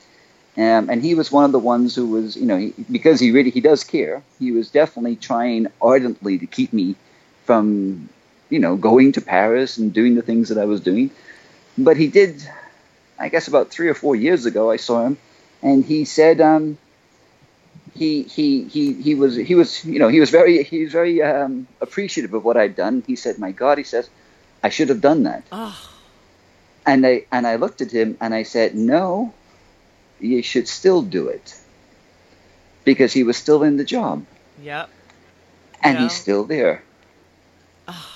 um, 0.55 0.89
and 0.89 1.03
he 1.03 1.15
was 1.15 1.29
one 1.29 1.43
of 1.43 1.51
the 1.51 1.59
ones 1.59 1.93
who 1.95 2.07
was 2.07 2.37
you 2.37 2.45
know 2.45 2.55
he, 2.55 2.73
because 2.89 3.19
he 3.19 3.31
really 3.31 3.49
he 3.49 3.59
does 3.59 3.83
care. 3.83 4.23
He 4.39 4.53
was 4.53 4.69
definitely 4.71 5.17
trying 5.17 5.67
ardently 5.81 6.37
to 6.37 6.45
keep 6.45 6.71
me 6.71 6.95
from 7.43 8.07
you 8.49 8.59
know 8.59 8.77
going 8.77 9.11
to 9.11 9.21
Paris 9.21 9.75
and 9.77 9.91
doing 9.91 10.15
the 10.15 10.21
things 10.21 10.47
that 10.47 10.57
I 10.57 10.63
was 10.63 10.79
doing. 10.79 11.11
But 11.77 11.97
he 11.97 12.07
did, 12.07 12.41
I 13.19 13.27
guess 13.27 13.49
about 13.49 13.69
three 13.69 13.89
or 13.89 13.95
four 13.95 14.15
years 14.15 14.45
ago, 14.45 14.71
I 14.71 14.77
saw 14.77 15.05
him, 15.05 15.17
and 15.61 15.83
he 15.83 16.05
said. 16.05 16.39
Um, 16.39 16.77
he 17.95 18.23
he 18.23 18.63
he 18.63 18.93
he 18.93 19.13
was 19.13 19.35
he 19.35 19.53
was 19.53 19.85
you 19.85 19.99
know 19.99 20.07
he 20.07 20.19
was 20.19 20.31
very 20.31 20.63
he 20.63 20.83
was 20.83 20.91
very 20.93 21.21
um, 21.21 21.67
appreciative 21.79 22.33
of 22.33 22.43
what 22.43 22.57
I'd 22.57 22.75
done. 22.75 23.03
He 23.05 23.15
said, 23.15 23.37
"My 23.37 23.51
God," 23.51 23.77
he 23.77 23.83
says, 23.83 24.09
"I 24.63 24.69
should 24.69 24.89
have 24.89 25.01
done 25.01 25.23
that." 25.23 25.43
Oh. 25.51 25.77
And 26.85 27.05
I 27.05 27.25
and 27.31 27.45
I 27.45 27.55
looked 27.55 27.81
at 27.81 27.91
him 27.91 28.17
and 28.19 28.33
I 28.33 28.43
said, 28.43 28.75
"No, 28.75 29.33
you 30.19 30.41
should 30.41 30.67
still 30.67 31.01
do 31.01 31.27
it," 31.27 31.59
because 32.83 33.13
he 33.13 33.23
was 33.23 33.37
still 33.37 33.63
in 33.63 33.77
the 33.77 33.83
job. 33.83 34.25
Yep. 34.61 34.89
And 35.81 35.99
he's 35.99 36.13
still 36.13 36.45
there. 36.45 36.81
Oh. 37.87 38.09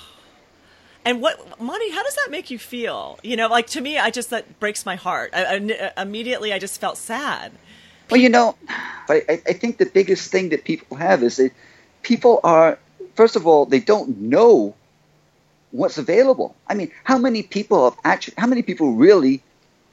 And 1.04 1.20
what, 1.20 1.60
Monty? 1.60 1.90
How 1.90 2.02
does 2.02 2.14
that 2.14 2.30
make 2.30 2.50
you 2.50 2.58
feel? 2.58 3.18
You 3.22 3.36
know, 3.36 3.48
like 3.48 3.66
to 3.68 3.80
me, 3.80 3.98
I 3.98 4.10
just 4.10 4.30
that 4.30 4.58
breaks 4.58 4.86
my 4.86 4.96
heart. 4.96 5.30
I, 5.34 5.56
I, 5.96 6.02
immediately, 6.02 6.52
I 6.52 6.58
just 6.58 6.80
felt 6.80 6.96
sad 6.96 7.52
well, 8.10 8.20
you 8.20 8.28
know, 8.28 8.56
I, 9.08 9.22
I 9.28 9.52
think 9.52 9.78
the 9.78 9.86
biggest 9.86 10.30
thing 10.30 10.48
that 10.50 10.64
people 10.64 10.96
have 10.96 11.22
is 11.22 11.36
that 11.36 11.52
people 12.02 12.40
are, 12.42 12.78
first 13.14 13.36
of 13.36 13.46
all, 13.46 13.66
they 13.66 13.80
don't 13.80 14.18
know 14.18 14.74
what's 15.70 15.98
available. 15.98 16.54
I 16.66 16.74
mean, 16.74 16.90
how 17.04 17.18
many 17.18 17.42
people 17.42 17.90
have 17.90 17.98
actually, 18.04 18.34
how 18.38 18.46
many 18.46 18.62
people 18.62 18.92
really 18.92 19.42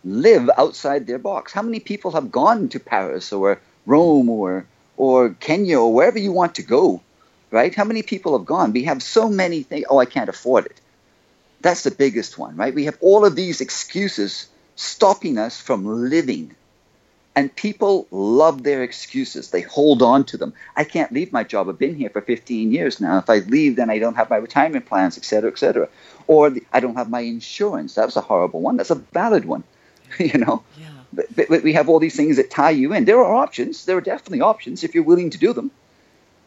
live 0.03 0.49
outside 0.57 1.07
their 1.07 1.19
box? 1.19 1.53
How 1.53 1.61
many 1.61 1.79
people 1.79 2.11
have 2.11 2.31
gone 2.31 2.69
to 2.69 2.79
Paris 2.79 3.33
or 3.33 3.59
Rome 3.85 4.29
or 4.29 4.65
or 4.97 5.31
Kenya 5.33 5.79
or 5.79 5.93
wherever 5.93 6.19
you 6.19 6.31
want 6.31 6.55
to 6.55 6.63
go, 6.63 7.01
right? 7.51 7.75
How 7.75 7.83
many 7.83 8.01
people 8.01 8.37
have 8.37 8.45
gone? 8.45 8.71
We 8.71 8.83
have 8.83 9.03
so 9.03 9.29
many 9.29 9.63
things. 9.63 9.85
Oh, 9.89 9.97
I 9.97 10.05
can't 10.05 10.29
afford 10.29 10.67
it. 10.67 10.79
That's 11.61 11.83
the 11.83 11.91
biggest 11.91 12.37
one, 12.37 12.55
right? 12.55 12.73
We 12.73 12.85
have 12.85 12.97
all 13.01 13.25
of 13.25 13.35
these 13.35 13.59
excuses 13.61 14.47
stopping 14.75 15.37
us 15.37 15.59
from 15.59 15.85
living 16.09 16.55
and 17.35 17.53
people 17.53 18.07
love 18.11 18.63
their 18.63 18.81
excuses. 18.81 19.51
They 19.51 19.61
hold 19.61 20.01
on 20.01 20.23
to 20.25 20.37
them. 20.37 20.53
I 20.75 20.85
can't 20.85 21.11
leave 21.11 21.33
my 21.33 21.43
job. 21.43 21.67
I've 21.67 21.77
been 21.77 21.95
here 21.95 22.09
for 22.09 22.21
15 22.21 22.71
years 22.71 23.01
now. 23.01 23.17
If 23.17 23.29
I 23.29 23.39
leave, 23.39 23.75
then 23.75 23.89
I 23.89 23.99
don't 23.99 24.15
have 24.15 24.29
my 24.29 24.37
retirement 24.37 24.85
plans, 24.85 25.17
et 25.17 25.25
cetera, 25.25 25.51
et 25.51 25.57
cetera. 25.57 25.89
Or 26.27 26.49
the, 26.49 26.63
I 26.71 26.79
don't 26.79 26.95
have 26.95 27.09
my 27.09 27.19
insurance. 27.19 27.93
That's 27.93 28.15
a 28.15 28.21
horrible 28.21 28.61
one. 28.61 28.77
That's 28.77 28.89
a 28.89 28.95
valid 28.95 29.43
one, 29.43 29.65
you 30.19 30.37
know. 30.37 30.63
Yeah. 30.79 30.87
But, 31.11 31.35
but, 31.35 31.49
but 31.49 31.63
we 31.63 31.73
have 31.73 31.89
all 31.89 31.99
these 31.99 32.15
things 32.15 32.37
that 32.37 32.49
tie 32.49 32.71
you 32.71 32.93
in. 32.93 33.03
There 33.03 33.19
are 33.19 33.35
options. 33.35 33.85
There 33.85 33.97
are 33.97 34.01
definitely 34.01 34.41
options 34.41 34.85
if 34.85 34.95
you're 34.95 35.03
willing 35.03 35.31
to 35.31 35.37
do 35.37 35.51
them. 35.51 35.71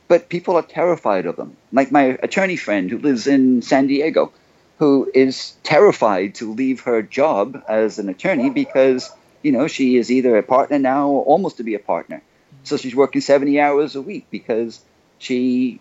But 0.08 0.30
people 0.30 0.56
are 0.56 0.62
terrified 0.62 1.26
of 1.26 1.36
them. 1.36 1.58
Like 1.70 1.92
my 1.92 2.18
attorney 2.22 2.56
friend 2.56 2.90
who 2.90 2.96
lives 2.98 3.26
in 3.26 3.60
San 3.60 3.88
Diego, 3.88 4.32
who 4.78 5.10
is 5.14 5.52
terrified 5.64 6.36
to 6.36 6.54
leave 6.54 6.80
her 6.82 7.02
job 7.02 7.62
as 7.68 7.98
an 7.98 8.08
attorney 8.08 8.48
because– 8.48 9.10
you 9.42 9.52
know, 9.52 9.66
she 9.68 9.96
is 9.96 10.10
either 10.10 10.36
a 10.36 10.42
partner 10.42 10.78
now 10.78 11.08
or 11.08 11.24
almost 11.24 11.58
to 11.58 11.62
be 11.62 11.74
a 11.74 11.78
partner. 11.78 12.22
So 12.64 12.76
she's 12.76 12.94
working 12.94 13.20
70 13.20 13.60
hours 13.60 13.96
a 13.96 14.02
week 14.02 14.26
because 14.30 14.80
she, 15.18 15.80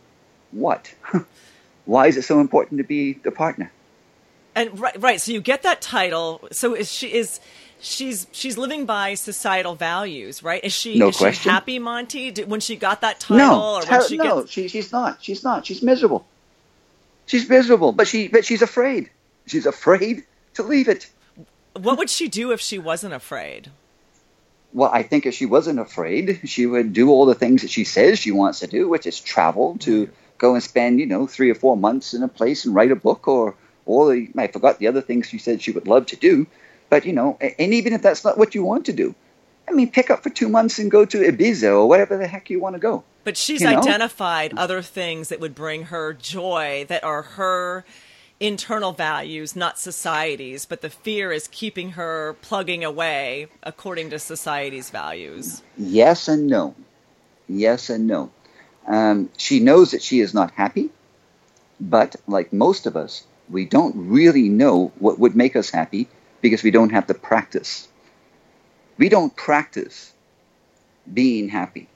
what? 0.52 0.94
Why 1.86 2.08
is 2.08 2.18
it 2.18 2.24
so 2.24 2.40
important 2.40 2.80
to 2.80 2.84
be 2.84 3.14
the 3.14 3.32
partner? 3.32 3.72
And 4.56 4.80
right, 4.80 5.02
right. 5.02 5.22
So 5.22 5.32
you 5.32 5.42
get 5.42 5.64
that 5.64 5.82
title. 5.82 6.48
So 6.52 6.74
is 6.74 6.92
she 6.92 7.14
is 7.14 7.40
she's 7.80 8.26
she's 8.32 8.58
living 8.58 8.86
by 8.86 9.14
societal 9.14 9.76
values, 9.76 10.42
right? 10.42 10.64
Is 10.64 10.74
she 10.74 10.98
no 10.98 11.10
is 11.10 11.18
question. 11.18 11.44
she 11.44 11.50
happy, 11.50 11.80
Monty, 11.80 12.32
Did, 12.32 12.50
when 12.50 12.60
she 12.60 12.76
got 12.76 13.02
that 13.02 13.20
title? 13.20 13.38
No, 13.38 13.76
or 13.76 13.86
when 13.86 14.08
she 14.08 14.18
no, 14.18 14.42
gets... 14.42 14.52
she, 14.52 14.68
she's 14.68 14.92
not. 14.92 15.20
She's 15.22 15.44
not. 15.44 15.66
She's 15.66 15.84
miserable. 15.84 16.26
She's 17.28 17.48
miserable, 17.48 17.92
but 17.92 18.08
she 18.08 18.28
but 18.30 18.46
she's 18.46 18.62
afraid. 18.62 19.10
She's 19.46 19.66
afraid 19.66 20.24
to 20.56 20.64
leave 20.64 20.88
it. 20.88 21.08
What 21.78 21.98
would 21.98 22.10
she 22.10 22.28
do 22.28 22.52
if 22.52 22.60
she 22.60 22.80
wasn't 22.80 23.14
afraid? 23.14 23.72
Well, 24.74 24.90
I 24.92 25.04
think 25.04 25.26
if 25.26 25.34
she 25.34 25.46
wasn't 25.46 25.80
afraid, 25.80 26.42
she 26.46 26.66
would 26.66 26.94
do 26.94 27.10
all 27.10 27.26
the 27.26 27.36
things 27.36 27.62
that 27.62 27.72
she 27.72 27.84
says 27.84 28.20
she 28.20 28.32
wants 28.32 28.60
to 28.60 28.68
do, 28.68 28.88
which 28.88 29.08
is 29.08 29.20
travel 29.20 29.78
to 29.80 30.10
go 30.38 30.54
and 30.54 30.64
spend, 30.64 31.00
you 31.00 31.06
know, 31.06 31.26
three 31.26 31.50
or 31.50 31.56
four 31.56 31.78
months 31.78 32.14
in 32.14 32.22
a 32.22 32.28
place 32.28 32.66
and 32.66 32.76
write 32.76 32.92
a 32.92 32.96
book 32.96 33.28
or 33.28 33.56
all 33.86 34.08
the, 34.08 34.30
I 34.38 34.48
forgot 34.48 34.80
the 34.80 34.88
other 34.88 35.02
things 35.02 35.28
she 35.28 35.38
said 35.38 35.62
she 35.62 35.72
would 35.72 35.88
love 35.88 36.08
to 36.08 36.16
do. 36.16 36.48
But, 36.90 37.06
you 37.06 37.14
know, 37.14 37.38
and 37.42 37.74
even 37.74 37.94
if 37.94 38.02
that's 38.02 38.24
not 38.24 38.38
what 38.38 38.56
you 38.56 38.64
want 38.64 38.86
to 38.86 38.94
do, 38.94 39.16
I 39.68 39.74
mean, 39.74 39.92
pick 39.92 40.10
up 40.10 40.24
for 40.24 40.30
two 40.30 40.48
months 40.48 40.80
and 40.80 40.90
go 40.90 41.04
to 41.06 41.18
Ibiza 41.18 41.72
or 41.72 41.88
whatever 41.88 42.18
the 42.18 42.28
heck 42.28 42.50
you 42.50 42.60
want 42.60 42.76
to 42.76 42.80
go. 42.80 43.04
But 43.24 43.36
she's 43.36 43.62
you 43.62 43.70
know? 43.70 43.80
identified 43.80 44.54
other 44.58 44.82
things 44.82 45.30
that 45.30 45.42
would 45.42 45.54
bring 45.54 45.84
her 45.86 46.14
joy 46.14 46.86
that 46.88 47.04
are 47.04 47.24
her 47.24 47.84
internal 48.40 48.92
values, 48.92 49.56
not 49.56 49.80
society's, 49.80 50.66
but 50.66 50.82
the 50.82 50.90
fear 50.90 51.32
is 51.32 51.48
keeping 51.48 51.92
her 51.92 52.36
plugging 52.42 52.84
away 52.84 53.48
according 53.64 54.10
to 54.12 54.20
society's 54.20 54.90
values. 54.90 55.64
Yes 55.78 56.28
and 56.28 56.48
no. 56.48 56.76
Yes 57.48 57.90
and 57.90 58.08
no. 58.08 58.32
Um, 58.88 59.30
she 59.38 59.60
knows 59.60 59.92
that 59.92 60.02
she 60.02 60.20
is 60.20 60.34
not 60.34 60.52
happy, 60.52 60.90
but 61.80 62.16
like 62.28 62.54
most 62.54 62.86
of 62.86 62.96
us, 62.96 63.26
we 63.50 63.66
don't 63.66 64.10
really 64.10 64.50
know 64.50 64.92
what 65.00 65.20
would 65.20 65.36
make 65.36 65.56
us 65.56 65.70
happy 65.70 66.08
because 66.42 66.64
we 66.64 66.72
don't 66.72 66.92
have 66.92 67.08
the 67.08 67.14
practice. 67.14 67.88
We 68.98 69.10
don't 69.10 69.36
practice 69.36 70.14
being 71.12 71.50
happy. 71.50 71.88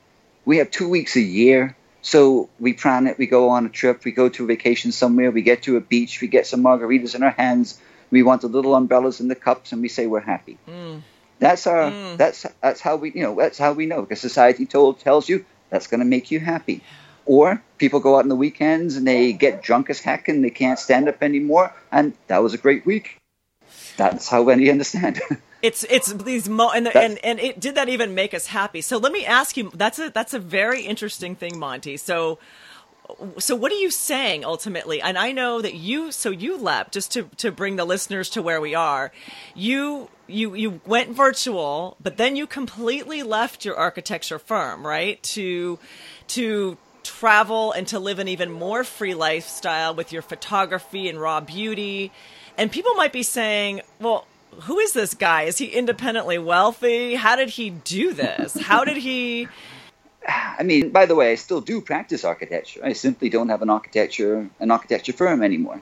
We 0.45 0.57
have 0.57 0.71
two 0.71 0.89
weeks 0.89 1.15
a 1.15 1.21
year 1.21 1.75
So 2.01 2.49
we 2.59 2.73
plan 2.73 3.07
it. 3.07 3.17
We 3.17 3.27
go 3.27 3.49
on 3.49 3.65
a 3.65 3.69
trip. 3.69 4.03
We 4.03 4.11
go 4.11 4.29
to 4.29 4.43
a 4.43 4.47
vacation 4.47 4.91
somewhere. 4.91 5.31
We 5.31 5.41
get 5.41 5.63
to 5.63 5.77
a 5.77 5.81
beach. 5.81 6.21
We 6.21 6.27
get 6.27 6.47
some 6.47 6.63
margaritas 6.63 7.15
in 7.15 7.23
our 7.23 7.31
hands. 7.31 7.79
We 8.09 8.23
want 8.23 8.41
the 8.41 8.47
little 8.47 8.75
umbrellas 8.75 9.19
in 9.19 9.27
the 9.27 9.35
cups, 9.35 9.71
and 9.71 9.81
we 9.81 9.87
say 9.87 10.07
we're 10.07 10.19
happy. 10.19 10.57
Mm. 10.67 11.01
That's 11.39 11.67
our. 11.67 11.91
Mm. 11.91 12.17
That's 12.17 12.45
that's 12.61 12.81
how 12.81 12.95
we. 12.95 13.11
You 13.11 13.23
know. 13.23 13.35
That's 13.35 13.57
how 13.57 13.73
we 13.73 13.85
know 13.85 14.01
because 14.01 14.19
society 14.19 14.65
told 14.65 14.99
tells 14.99 15.29
you 15.29 15.45
that's 15.69 15.87
going 15.87 15.99
to 15.99 16.05
make 16.05 16.31
you 16.31 16.39
happy. 16.39 16.83
Or 17.25 17.61
people 17.77 17.99
go 17.99 18.15
out 18.15 18.23
on 18.23 18.29
the 18.29 18.35
weekends 18.35 18.95
and 18.95 19.07
they 19.07 19.31
get 19.31 19.61
drunk 19.61 19.89
as 19.91 19.99
heck 19.99 20.27
and 20.27 20.43
they 20.43 20.49
can't 20.49 20.79
stand 20.79 21.07
up 21.07 21.21
anymore, 21.21 21.73
and 21.91 22.13
that 22.27 22.39
was 22.39 22.53
a 22.53 22.57
great 22.57 22.85
week. 22.85 23.17
That's 23.95 24.27
how 24.27 24.43
many 24.43 24.69
understand. 24.75 25.21
It's 25.61 25.83
it's 25.85 26.11
these 26.13 26.49
mo 26.49 26.71
and 26.71 26.87
and 26.95 27.19
and 27.23 27.39
it 27.39 27.59
did 27.59 27.75
that 27.75 27.89
even 27.89 28.15
make 28.15 28.33
us 28.33 28.47
happy. 28.47 28.81
So 28.81 28.97
let 28.97 29.11
me 29.11 29.25
ask 29.25 29.57
you. 29.57 29.71
That's 29.73 29.99
a 29.99 30.09
that's 30.09 30.33
a 30.33 30.39
very 30.39 30.81
interesting 30.83 31.35
thing, 31.35 31.59
Monty. 31.59 31.97
So 31.97 32.39
so 33.37 33.55
what 33.55 33.71
are 33.71 33.75
you 33.75 33.91
saying 33.91 34.45
ultimately 34.45 35.01
and 35.01 35.17
i 35.17 35.31
know 35.31 35.61
that 35.61 35.73
you 35.73 36.11
so 36.11 36.29
you 36.29 36.57
left 36.57 36.93
just 36.93 37.11
to 37.11 37.23
to 37.37 37.51
bring 37.51 37.75
the 37.75 37.85
listeners 37.85 38.29
to 38.29 38.41
where 38.41 38.61
we 38.61 38.75
are 38.75 39.11
you 39.55 40.09
you 40.27 40.53
you 40.55 40.81
went 40.85 41.09
virtual 41.09 41.97
but 42.01 42.17
then 42.17 42.35
you 42.35 42.47
completely 42.47 43.23
left 43.23 43.65
your 43.65 43.75
architecture 43.75 44.39
firm 44.39 44.85
right 44.85 45.21
to 45.23 45.77
to 46.27 46.77
travel 47.03 47.71
and 47.71 47.87
to 47.87 47.99
live 47.99 48.19
an 48.19 48.27
even 48.27 48.51
more 48.51 48.83
free 48.83 49.15
lifestyle 49.15 49.93
with 49.93 50.11
your 50.11 50.21
photography 50.21 51.09
and 51.09 51.19
raw 51.19 51.39
beauty 51.39 52.11
and 52.57 52.71
people 52.71 52.93
might 52.93 53.13
be 53.13 53.23
saying 53.23 53.81
well 53.99 54.25
who 54.61 54.79
is 54.79 54.93
this 54.93 55.13
guy? 55.13 55.43
Is 55.43 55.57
he 55.57 55.65
independently 55.65 56.37
wealthy? 56.37 57.15
How 57.15 57.35
did 57.35 57.49
he 57.49 57.69
do 57.69 58.13
this? 58.13 58.55
How 58.55 58.83
did 58.83 58.97
he? 58.97 59.47
I 60.27 60.63
mean, 60.63 60.89
by 60.89 61.05
the 61.05 61.15
way, 61.15 61.31
I 61.31 61.35
still 61.35 61.61
do 61.61 61.81
practice 61.81 62.23
architecture. 62.23 62.81
I 62.83 62.93
simply 62.93 63.29
don't 63.29 63.49
have 63.49 63.61
an 63.61 63.69
architecture 63.69 64.49
an 64.59 64.71
architecture 64.71 65.13
firm 65.13 65.41
anymore. 65.43 65.81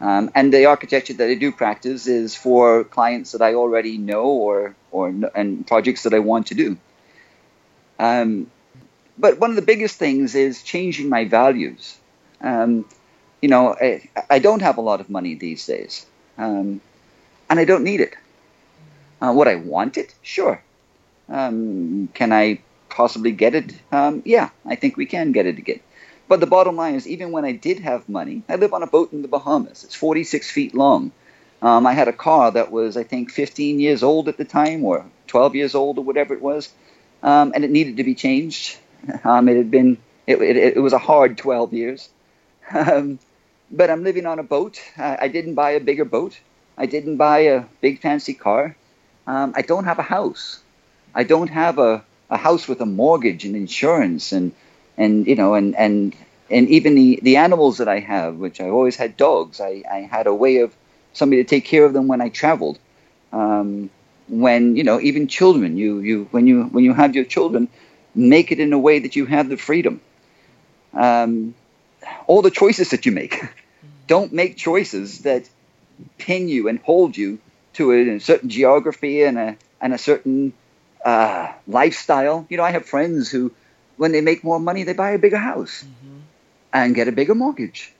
Um, 0.00 0.32
and 0.34 0.52
the 0.52 0.64
architecture 0.66 1.14
that 1.14 1.28
I 1.28 1.34
do 1.34 1.52
practice 1.52 2.08
is 2.08 2.34
for 2.34 2.82
clients 2.82 3.32
that 3.32 3.42
I 3.42 3.54
already 3.54 3.98
know 3.98 4.24
or 4.24 4.74
or 4.90 5.14
and 5.34 5.64
projects 5.66 6.02
that 6.02 6.12
I 6.12 6.18
want 6.18 6.48
to 6.48 6.54
do. 6.54 6.76
Um, 8.00 8.50
but 9.16 9.38
one 9.38 9.50
of 9.50 9.56
the 9.56 9.62
biggest 9.62 9.96
things 9.96 10.34
is 10.34 10.62
changing 10.62 11.08
my 11.08 11.26
values. 11.26 11.96
Um, 12.40 12.84
you 13.40 13.48
know, 13.48 13.76
I, 13.80 14.08
I, 14.28 14.38
don't 14.40 14.62
have 14.62 14.78
a 14.78 14.80
lot 14.80 15.00
of 15.00 15.08
money 15.08 15.36
these 15.36 15.64
days. 15.64 16.04
Um, 16.36 16.80
and 17.52 17.60
I 17.60 17.66
don't 17.66 17.84
need 17.84 18.00
it. 18.00 18.16
Uh, 19.20 19.30
would 19.36 19.46
I 19.46 19.56
want 19.56 19.98
it? 19.98 20.14
Sure. 20.22 20.62
Um, 21.28 22.08
can 22.14 22.32
I 22.32 22.60
possibly 22.88 23.30
get 23.30 23.54
it? 23.54 23.74
Um, 23.92 24.22
yeah, 24.24 24.48
I 24.64 24.74
think 24.74 24.96
we 24.96 25.04
can 25.04 25.32
get 25.32 25.44
it 25.44 25.58
again. 25.58 25.80
But 26.28 26.40
the 26.40 26.46
bottom 26.46 26.76
line 26.76 26.94
is, 26.94 27.06
even 27.06 27.30
when 27.30 27.44
I 27.44 27.52
did 27.52 27.80
have 27.80 28.08
money, 28.08 28.42
I 28.48 28.56
live 28.56 28.72
on 28.72 28.82
a 28.82 28.86
boat 28.86 29.12
in 29.12 29.20
the 29.20 29.28
Bahamas. 29.28 29.84
It's 29.84 29.94
46 29.94 30.50
feet 30.50 30.74
long. 30.74 31.12
Um, 31.60 31.86
I 31.86 31.92
had 31.92 32.08
a 32.08 32.12
car 32.14 32.50
that 32.52 32.72
was, 32.72 32.96
I 32.96 33.02
think, 33.02 33.30
15 33.30 33.80
years 33.80 34.02
old 34.02 34.28
at 34.28 34.38
the 34.38 34.46
time, 34.46 34.82
or 34.82 35.04
12 35.26 35.54
years 35.54 35.74
old, 35.74 35.98
or 35.98 36.04
whatever 36.04 36.32
it 36.32 36.40
was, 36.40 36.70
um, 37.22 37.52
and 37.54 37.66
it 37.66 37.70
needed 37.70 37.98
to 37.98 38.04
be 38.04 38.14
changed. 38.14 38.78
Um, 39.24 39.48
it 39.48 39.56
had 39.56 39.70
been, 39.70 39.98
it, 40.28 40.40
it, 40.40 40.56
it, 40.76 40.80
was 40.80 40.92
a 40.92 40.98
hard 40.98 41.36
12 41.36 41.74
years. 41.74 42.08
Um, 42.70 43.18
but 43.68 43.90
I'm 43.90 44.04
living 44.04 44.26
on 44.26 44.38
a 44.38 44.44
boat. 44.44 44.80
Uh, 44.96 45.16
I 45.20 45.28
didn't 45.28 45.54
buy 45.54 45.72
a 45.72 45.80
bigger 45.80 46.04
boat. 46.04 46.38
I 46.76 46.86
didn't 46.86 47.16
buy 47.16 47.40
a 47.40 47.64
big 47.80 48.00
fancy 48.00 48.34
car. 48.34 48.76
Um, 49.26 49.52
I 49.56 49.62
don't 49.62 49.84
have 49.84 49.98
a 49.98 50.02
house. 50.02 50.60
I 51.14 51.24
don't 51.24 51.48
have 51.48 51.78
a, 51.78 52.04
a 52.30 52.36
house 52.36 52.66
with 52.66 52.80
a 52.80 52.86
mortgage 52.86 53.44
and 53.44 53.54
insurance 53.54 54.32
and 54.32 54.52
and 54.96 55.26
you 55.26 55.36
know 55.36 55.54
and 55.54 55.74
and 55.76 56.14
and 56.50 56.68
even 56.68 56.94
the, 56.94 57.18
the 57.22 57.36
animals 57.36 57.78
that 57.78 57.88
I 57.88 58.00
have, 58.00 58.36
which 58.36 58.60
I 58.60 58.68
always 58.68 58.96
had 58.96 59.16
dogs. 59.16 59.60
I, 59.60 59.82
I 59.90 60.00
had 60.00 60.26
a 60.26 60.34
way 60.34 60.58
of 60.58 60.74
somebody 61.14 61.42
to 61.42 61.48
take 61.48 61.64
care 61.64 61.84
of 61.84 61.92
them 61.92 62.08
when 62.08 62.20
I 62.20 62.28
traveled. 62.28 62.78
Um, 63.32 63.90
when 64.28 64.76
you 64.76 64.84
know 64.84 65.00
even 65.00 65.26
children, 65.28 65.76
you 65.76 66.00
you 66.00 66.28
when 66.30 66.46
you 66.46 66.64
when 66.64 66.84
you 66.84 66.94
have 66.94 67.14
your 67.14 67.24
children, 67.24 67.68
make 68.14 68.52
it 68.52 68.60
in 68.60 68.72
a 68.72 68.78
way 68.78 69.00
that 69.00 69.16
you 69.16 69.26
have 69.26 69.48
the 69.48 69.56
freedom. 69.56 70.00
Um, 70.94 71.54
all 72.26 72.42
the 72.42 72.50
choices 72.50 72.90
that 72.90 73.06
you 73.06 73.12
make, 73.12 73.42
don't 74.06 74.32
make 74.32 74.56
choices 74.56 75.20
that 75.20 75.48
pin 76.18 76.48
you 76.48 76.68
and 76.68 76.78
hold 76.80 77.16
you 77.16 77.38
to 77.74 77.92
a, 77.92 78.16
a 78.16 78.20
certain 78.20 78.48
geography 78.48 79.22
and 79.22 79.38
a 79.38 79.56
and 79.80 79.92
a 79.92 79.98
certain 79.98 80.52
uh, 81.04 81.52
lifestyle. 81.66 82.46
You 82.48 82.56
know, 82.56 82.62
I 82.62 82.70
have 82.70 82.86
friends 82.86 83.30
who, 83.30 83.52
when 83.96 84.12
they 84.12 84.20
make 84.20 84.44
more 84.44 84.60
money, 84.60 84.84
they 84.84 84.92
buy 84.92 85.10
a 85.10 85.18
bigger 85.18 85.38
house 85.38 85.84
mm-hmm. 85.84 86.18
and 86.72 86.94
get 86.94 87.08
a 87.08 87.12
bigger 87.12 87.34
mortgage. 87.34 87.92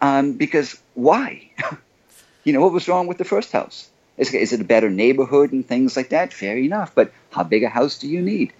Um, 0.00 0.32
because 0.32 0.80
why? 0.94 1.50
you 2.44 2.52
know, 2.52 2.60
what 2.60 2.72
was 2.72 2.88
wrong 2.88 3.06
with 3.06 3.18
the 3.18 3.24
first 3.24 3.52
house? 3.52 3.88
Is, 4.16 4.32
is 4.34 4.52
it 4.52 4.60
a 4.60 4.64
better 4.64 4.90
neighborhood 4.90 5.52
and 5.52 5.66
things 5.66 5.96
like 5.96 6.08
that? 6.10 6.32
Fair 6.32 6.56
enough, 6.56 6.94
but 6.94 7.12
how 7.30 7.44
big 7.44 7.62
a 7.62 7.68
house 7.68 7.98
do 7.98 8.08
you 8.08 8.22
need? 8.22 8.52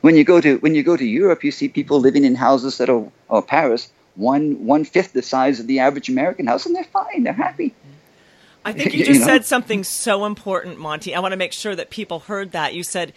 When 0.00 0.16
you 0.16 0.24
go 0.24 0.40
to 0.40 0.58
when 0.58 0.74
you 0.74 0.82
go 0.82 0.96
to 0.96 1.04
Europe, 1.04 1.44
you 1.44 1.52
see 1.52 1.68
people 1.68 2.00
living 2.00 2.24
in 2.24 2.34
houses 2.34 2.78
that 2.78 2.90
are 2.90 3.06
or 3.28 3.42
Paris 3.42 3.90
one 4.16 4.66
one 4.66 4.84
fifth 4.84 5.12
the 5.12 5.22
size 5.22 5.60
of 5.60 5.66
the 5.66 5.78
average 5.78 6.08
American 6.08 6.46
house, 6.46 6.66
and 6.66 6.74
they're 6.74 6.84
fine. 6.84 7.22
They're 7.22 7.32
happy. 7.32 7.74
I 8.64 8.72
think 8.72 8.92
you 8.94 9.04
just 9.04 9.10
you 9.10 9.18
know? 9.20 9.26
said 9.26 9.44
something 9.44 9.84
so 9.84 10.24
important, 10.24 10.78
Monty. 10.78 11.14
I 11.14 11.20
want 11.20 11.32
to 11.32 11.38
make 11.38 11.52
sure 11.52 11.74
that 11.74 11.90
people 11.90 12.20
heard 12.20 12.52
that. 12.52 12.74
You 12.74 12.82
said 12.82 13.12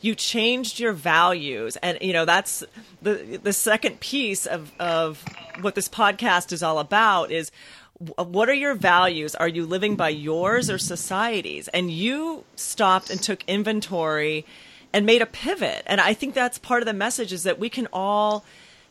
you 0.00 0.14
changed 0.14 0.78
your 0.78 0.92
values, 0.92 1.76
and 1.76 1.98
you 2.00 2.12
know 2.12 2.24
that's 2.24 2.64
the 3.02 3.40
the 3.42 3.52
second 3.52 4.00
piece 4.00 4.46
of 4.46 4.72
of 4.78 5.24
what 5.60 5.74
this 5.74 5.88
podcast 5.88 6.52
is 6.52 6.62
all 6.62 6.78
about 6.78 7.30
is 7.30 7.50
uh, 8.18 8.24
what 8.24 8.48
are 8.48 8.54
your 8.54 8.74
values? 8.74 9.34
Are 9.34 9.48
you 9.48 9.66
living 9.66 9.96
by 9.96 10.10
yours 10.10 10.70
or 10.70 10.78
society's? 10.78 11.68
And 11.68 11.90
you 11.90 12.44
stopped 12.54 13.10
and 13.10 13.22
took 13.22 13.42
inventory 13.46 14.44
and 14.92 15.06
made 15.06 15.22
a 15.22 15.26
pivot. 15.26 15.82
And 15.86 16.00
I 16.00 16.14
think 16.14 16.34
that's 16.34 16.58
part 16.58 16.82
of 16.82 16.86
the 16.86 16.92
message 16.92 17.32
is 17.32 17.42
that 17.44 17.58
we 17.58 17.68
can 17.70 17.88
all 17.92 18.44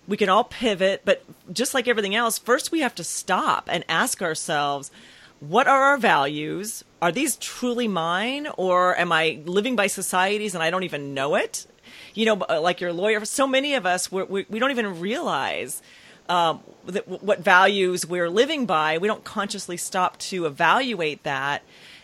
we 0.07 0.17
can 0.17 0.29
all 0.29 0.43
pivot, 0.43 1.01
but 1.03 1.23
just 1.51 1.73
like 1.73 1.87
everything 1.87 2.13
else, 2.15 2.37
first 2.37 2.71
we 2.71 2.81
have 2.81 2.93
to 2.95 3.03
stop 3.03 3.67
and 3.71 3.83
ask 3.89 4.21
ourselves, 4.21 4.91
what 5.39 5.67
are 5.67 5.83
our 5.83 5.97
values? 5.97 6.83
Are 7.01 7.11
these 7.11 7.35
truly 7.37 7.87
mine, 7.87 8.47
or 8.57 8.97
am 8.97 9.11
I 9.11 9.41
living 9.45 9.75
by 9.75 9.87
societies 9.87 10.55
and 10.55 10.63
I 10.63 10.69
don't 10.69 10.83
even 10.83 11.13
know 11.13 11.35
it? 11.35 11.67
You 12.13 12.25
know, 12.25 12.45
uh, 12.49 12.61
like 12.61 12.81
your 12.81 12.93
lawyer, 12.93 13.23
so 13.25 13.45
many 13.45 13.75
of 13.75 13.85
us 13.85 14.11
we're, 14.11 14.25
we 14.25 14.45
we 14.49 14.59
don't 14.59 14.71
even 14.71 14.99
realize 14.99 15.81
um, 16.29 16.61
that, 16.85 17.07
what 17.07 17.39
values 17.39 18.05
we're 18.05 18.29
living 18.29 18.65
by. 18.65 18.97
We 18.97 19.07
don't 19.07 19.23
consciously 19.23 19.77
stop 19.77 20.17
to 20.19 20.45
evaluate 20.45 21.23
that. 21.23 21.63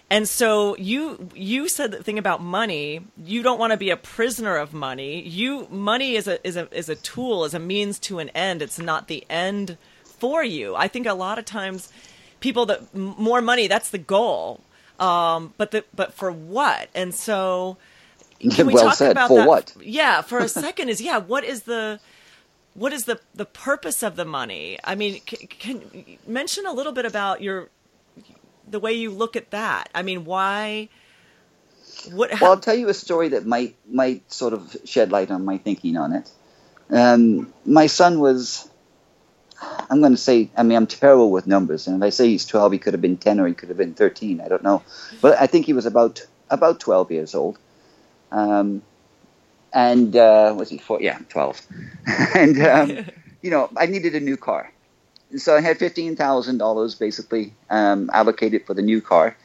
And 0.10 0.28
so 0.28 0.76
you 0.76 1.30
you 1.34 1.70
said 1.70 1.92
the 1.92 2.04
thing 2.04 2.20
about 2.20 2.44
money. 2.44 3.00
You 3.18 3.44
don't 3.44 3.60
want 3.60 3.72
to 3.72 3.78
be 3.78 3.90
a 3.90 3.98
prisoner 3.98 4.58
of 4.58 4.74
money. 4.74 5.22
You 5.22 5.68
money 5.72 6.16
is 6.16 6.28
a 6.28 6.46
is 6.46 6.58
a 6.58 6.68
is 6.78 6.90
a 6.90 6.96
tool, 6.96 7.46
is 7.46 7.54
a 7.54 7.60
means 7.60 7.98
to 8.00 8.20
an 8.20 8.30
end. 8.30 8.62
It's 8.62 8.78
not 8.78 9.08
the 9.08 9.26
end 9.30 9.78
for 10.04 10.44
you. 10.44 10.76
I 10.76 10.90
think 10.90 11.08
a 11.08 11.14
lot 11.14 11.40
of 11.40 11.46
times 11.46 11.92
people 12.42 12.68
that 12.68 12.94
more 12.96 13.42
money 13.42 13.68
that's 13.68 13.92
the 13.92 14.00
goal. 14.00 14.62
Um, 15.00 15.54
but 15.58 15.72
the 15.72 15.86
but 15.96 16.14
for 16.14 16.32
what? 16.32 16.90
And 16.94 17.16
so 17.16 17.78
can 18.52 18.68
we 18.68 18.76
well 18.76 18.86
talk 18.86 18.96
said. 18.98 19.12
about 19.12 19.30
for 19.30 19.40
that? 19.40 19.48
what? 19.48 19.76
Yeah, 19.82 20.22
for 20.22 20.40
a 20.40 20.50
second 20.50 20.90
is 20.90 21.02
yeah. 21.02 21.20
What 21.20 21.46
is 21.46 21.64
the 21.64 22.02
what 22.74 22.94
is 22.94 23.06
the 23.06 23.20
the 23.36 23.46
purpose 23.46 24.04
of 24.04 24.18
the 24.18 24.26
money? 24.26 24.80
I 24.84 24.96
mean, 24.96 25.22
can, 25.22 25.48
can 25.48 26.18
mention 26.28 26.66
a 26.66 26.74
little 26.74 26.94
bit 26.94 27.06
about 27.06 27.42
your 27.42 27.70
the 28.68 28.80
way 28.80 28.94
you 28.94 29.12
look 29.12 29.36
at 29.36 29.52
that. 29.52 29.90
I 29.94 30.02
mean, 30.04 30.26
why? 30.26 30.90
What? 32.12 32.40
Well, 32.40 32.52
I'll 32.52 32.60
tell 32.60 32.76
you 32.76 32.90
a 32.90 32.94
story 32.94 33.30
that 33.30 33.46
might 33.46 33.76
might 33.90 34.32
sort 34.34 34.54
of 34.54 34.76
shed 34.86 35.12
light 35.12 35.32
on 35.32 35.46
my 35.46 35.58
thinking 35.58 35.98
on 35.98 36.14
it. 36.14 36.32
Um, 36.90 37.54
my 37.66 37.88
son 37.88 38.20
was. 38.20 38.70
I'm 39.62 40.00
going 40.00 40.14
to 40.14 40.18
say, 40.18 40.50
I 40.58 40.64
mean, 40.64 40.78
I'm 40.78 40.88
terrible 40.88 41.32
with 41.32 41.48
numbers, 41.48 41.88
and 41.88 41.98
if 41.98 42.06
I 42.06 42.10
say 42.10 42.30
he's 42.30 42.46
12, 42.46 42.74
he 42.74 42.80
could 42.80 42.94
have 42.94 43.02
been 43.02 43.18
10 43.18 43.40
or 43.40 43.48
he 43.48 43.54
could 43.54 43.70
have 43.70 43.78
been 43.78 43.94
13. 43.94 44.42
I 44.42 44.48
don't 44.48 44.64
know, 44.64 44.84
but 45.22 45.40
I 45.40 45.48
think 45.48 45.66
he 45.66 45.74
was 45.74 45.86
about 45.86 46.26
about 46.50 46.80
12 46.80 47.12
years 47.12 47.36
old. 47.36 47.58
Um, 48.32 48.82
and 49.74 50.16
uh, 50.16 50.54
was 50.58 50.70
he 50.70 50.78
four? 50.78 51.02
Yeah, 51.02 51.20
12. 51.30 51.62
and 52.36 52.62
um, 52.62 53.06
you 53.42 53.50
know, 53.50 53.70
I 53.78 53.86
needed 53.86 54.16
a 54.16 54.20
new 54.20 54.38
car, 54.38 54.72
so 55.38 55.56
I 55.56 55.62
had 55.62 55.80
fifteen 55.80 56.16
thousand 56.16 56.58
dollars 56.58 56.96
basically 56.96 57.54
um, 57.70 58.10
allocated 58.14 58.66
for 58.66 58.74
the 58.74 58.82
new 58.82 59.02
car, 59.02 59.38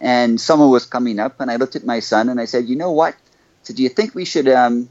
and 0.00 0.40
summer 0.40 0.68
was 0.68 0.86
coming 0.86 1.18
up, 1.18 1.40
and 1.40 1.50
I 1.50 1.56
looked 1.56 1.76
at 1.76 1.84
my 1.84 2.00
son 2.00 2.28
and 2.28 2.40
I 2.40 2.44
said, 2.44 2.68
"You 2.68 2.76
know 2.76 2.92
what? 2.92 3.16
So 3.62 3.74
do 3.74 3.82
you 3.82 3.88
think 3.88 4.14
we 4.14 4.24
should 4.24 4.48
um, 4.48 4.88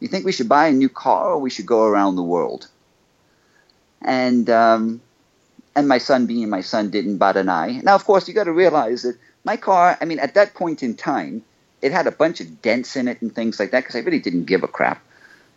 you 0.00 0.08
think 0.08 0.24
we 0.24 0.32
should 0.32 0.48
buy 0.48 0.68
a 0.68 0.72
new 0.72 0.88
car 0.88 1.30
or 1.30 1.38
we 1.38 1.50
should 1.50 1.66
go 1.66 1.84
around 1.84 2.16
the 2.16 2.22
world?" 2.22 2.68
And 4.02 4.48
um, 4.48 5.00
and 5.74 5.88
my 5.88 5.98
son, 5.98 6.26
being 6.26 6.48
my 6.48 6.60
son, 6.60 6.90
didn't 6.90 7.18
bat 7.18 7.36
an 7.36 7.48
eye. 7.48 7.80
Now, 7.82 7.94
of 7.94 8.04
course, 8.04 8.28
you 8.28 8.34
got 8.34 8.44
to 8.44 8.52
realize 8.52 9.02
that 9.02 9.16
my 9.44 9.56
car. 9.56 9.96
I 10.00 10.04
mean, 10.04 10.18
at 10.18 10.34
that 10.34 10.54
point 10.54 10.82
in 10.82 10.94
time, 10.94 11.44
it 11.82 11.92
had 11.92 12.06
a 12.06 12.12
bunch 12.12 12.40
of 12.40 12.62
dents 12.62 12.96
in 12.96 13.08
it 13.08 13.22
and 13.22 13.34
things 13.34 13.58
like 13.58 13.70
that 13.70 13.80
because 13.80 13.96
I 13.96 14.00
really 14.00 14.18
didn't 14.20 14.44
give 14.44 14.62
a 14.62 14.68
crap. 14.68 15.02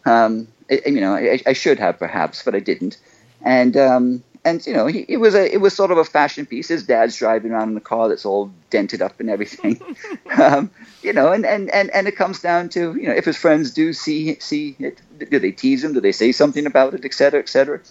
Um, 0.05 0.47
I, 0.69 0.81
you 0.85 1.01
know, 1.01 1.15
I, 1.15 1.39
I, 1.45 1.53
should 1.53 1.77
have 1.79 1.99
perhaps, 1.99 2.41
but 2.43 2.55
I 2.55 2.59
didn't. 2.59 2.97
And 3.43 3.77
um, 3.77 4.23
and 4.43 4.65
you 4.65 4.73
know, 4.73 4.87
he, 4.87 5.05
it 5.07 5.17
was 5.17 5.35
a 5.35 5.51
it 5.53 5.61
was 5.61 5.75
sort 5.75 5.91
of 5.91 5.97
a 5.97 6.05
fashion 6.05 6.45
piece. 6.45 6.67
His 6.67 6.83
dad's 6.83 7.15
driving 7.15 7.51
around 7.51 7.71
in 7.71 7.77
a 7.77 7.81
car 7.81 8.09
that's 8.09 8.25
all 8.25 8.51
dented 8.69 9.01
up 9.01 9.19
and 9.19 9.29
everything, 9.29 9.79
um, 10.37 10.71
you 11.01 11.13
know. 11.13 11.31
And, 11.31 11.45
and, 11.45 11.69
and, 11.69 11.89
and 11.91 12.07
it 12.07 12.15
comes 12.15 12.41
down 12.41 12.69
to 12.69 12.95
you 12.95 13.07
know 13.07 13.13
if 13.13 13.25
his 13.25 13.37
friends 13.37 13.71
do 13.71 13.93
see 13.93 14.39
see 14.39 14.75
it, 14.79 15.01
do 15.29 15.39
they 15.39 15.51
tease 15.51 15.83
him? 15.83 15.93
Do 15.93 16.01
they 16.01 16.11
say 16.11 16.31
something 16.31 16.65
about 16.65 16.93
it, 16.93 17.05
et 17.05 17.13
cetera, 17.13 17.39
et 17.39 17.49
cetera? 17.49 17.81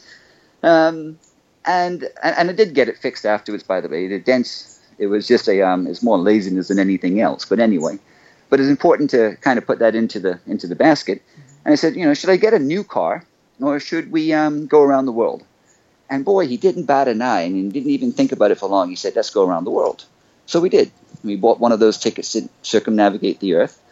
Um, 0.63 1.19
and 1.65 2.09
and 2.23 2.51
I 2.51 2.53
did 2.53 2.75
get 2.75 2.89
it 2.89 2.99
fixed 2.99 3.27
afterwards. 3.27 3.63
By 3.63 3.81
the 3.81 3.89
way, 3.89 4.09
the 4.09 4.19
dents 4.19 4.81
it 4.99 5.07
was 5.07 5.27
just 5.27 5.49
a 5.49 5.63
um, 5.63 5.87
it's 5.87 6.03
more 6.03 6.19
laziness 6.19 6.69
than 6.69 6.79
anything 6.79 7.21
else. 7.21 7.45
But 7.45 7.61
anyway, 7.61 7.99
but 8.49 8.61
it's 8.61 8.69
important 8.69 9.11
to 9.11 9.37
kind 9.41 9.59
of 9.59 9.67
put 9.67 9.79
that 9.79 9.95
into 9.95 10.21
the 10.21 10.41
into 10.47 10.67
the 10.67 10.77
basket. 10.77 11.23
And 11.65 11.73
I 11.73 11.77
said, 11.77 11.97
you 11.97 12.05
know, 12.05 12.15
should 12.15 12.31
I 12.31 12.37
get 12.37 12.55
a 12.55 12.59
new 12.59 12.85
car 12.85 13.25
or 13.61 13.81
should 13.81 14.11
we 14.11 14.33
um, 14.33 14.67
go 14.67 14.83
around 14.83 15.07
the 15.07 15.13
world? 15.13 15.45
And 16.09 16.25
boy, 16.25 16.47
he 16.47 16.57
didn't 16.57 16.85
bat 16.85 17.09
an 17.09 17.23
eye 17.23 17.43
and 17.43 17.55
he 17.55 17.69
didn't 17.69 17.91
even 17.91 18.13
think 18.13 18.33
about 18.33 18.51
it 18.51 18.59
for 18.59 18.69
long. 18.69 18.89
He 18.89 18.97
said, 18.97 19.15
let's 19.15 19.31
go 19.31 19.47
around 19.47 19.65
the 19.65 19.71
world. 19.71 20.05
So 20.47 20.61
we 20.61 20.69
did. 20.69 20.91
We 21.23 21.37
bought 21.37 21.61
one 21.61 21.71
of 21.71 21.79
those 21.79 21.99
tickets 21.99 22.33
to 22.33 22.49
circumnavigate 22.63 23.41
the 23.41 23.55
earth. 23.55 23.81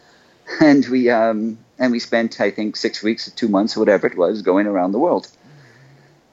And 0.61 0.83
we, 0.87 1.11
um, 1.11 1.59
and 1.77 1.91
we 1.91 1.99
spent, 1.99 2.41
I 2.41 2.49
think, 2.49 2.75
six 2.75 3.03
weeks 3.03 3.27
or 3.27 3.31
two 3.31 3.47
months 3.47 3.77
or 3.77 3.81
whatever 3.81 4.07
it 4.07 4.17
was 4.17 4.41
going 4.41 4.65
around 4.65 4.93
the 4.93 4.99
world. 4.99 5.29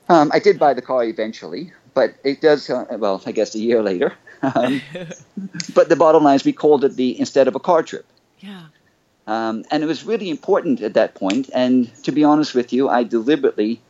Um, 0.08 0.30
I 0.32 0.38
did 0.38 0.58
buy 0.58 0.74
the 0.74 0.82
car 0.82 1.04
eventually, 1.04 1.72
but 1.94 2.14
it 2.24 2.40
does, 2.40 2.70
uh, 2.70 2.84
well, 2.98 3.22
I 3.26 3.32
guess 3.32 3.54
a 3.54 3.58
year 3.58 3.82
later. 3.82 4.14
Um, 4.42 4.82
but 5.74 5.88
the 5.88 5.96
bottom 5.96 6.22
line 6.22 6.36
is 6.36 6.44
we 6.44 6.52
called 6.52 6.84
it 6.84 6.94
the 6.94 7.18
instead 7.18 7.48
of 7.48 7.54
a 7.54 7.58
car 7.58 7.82
trip. 7.82 8.04
Yeah. 8.38 8.66
Um, 9.26 9.64
and 9.70 9.82
it 9.82 9.86
was 9.86 10.04
really 10.04 10.28
important 10.28 10.82
at 10.82 10.92
that 10.94 11.14
point. 11.14 11.48
And 11.54 11.90
to 12.04 12.12
be 12.12 12.22
honest 12.22 12.54
with 12.54 12.70
you, 12.70 12.88
I 12.88 13.02
deliberately 13.02 13.80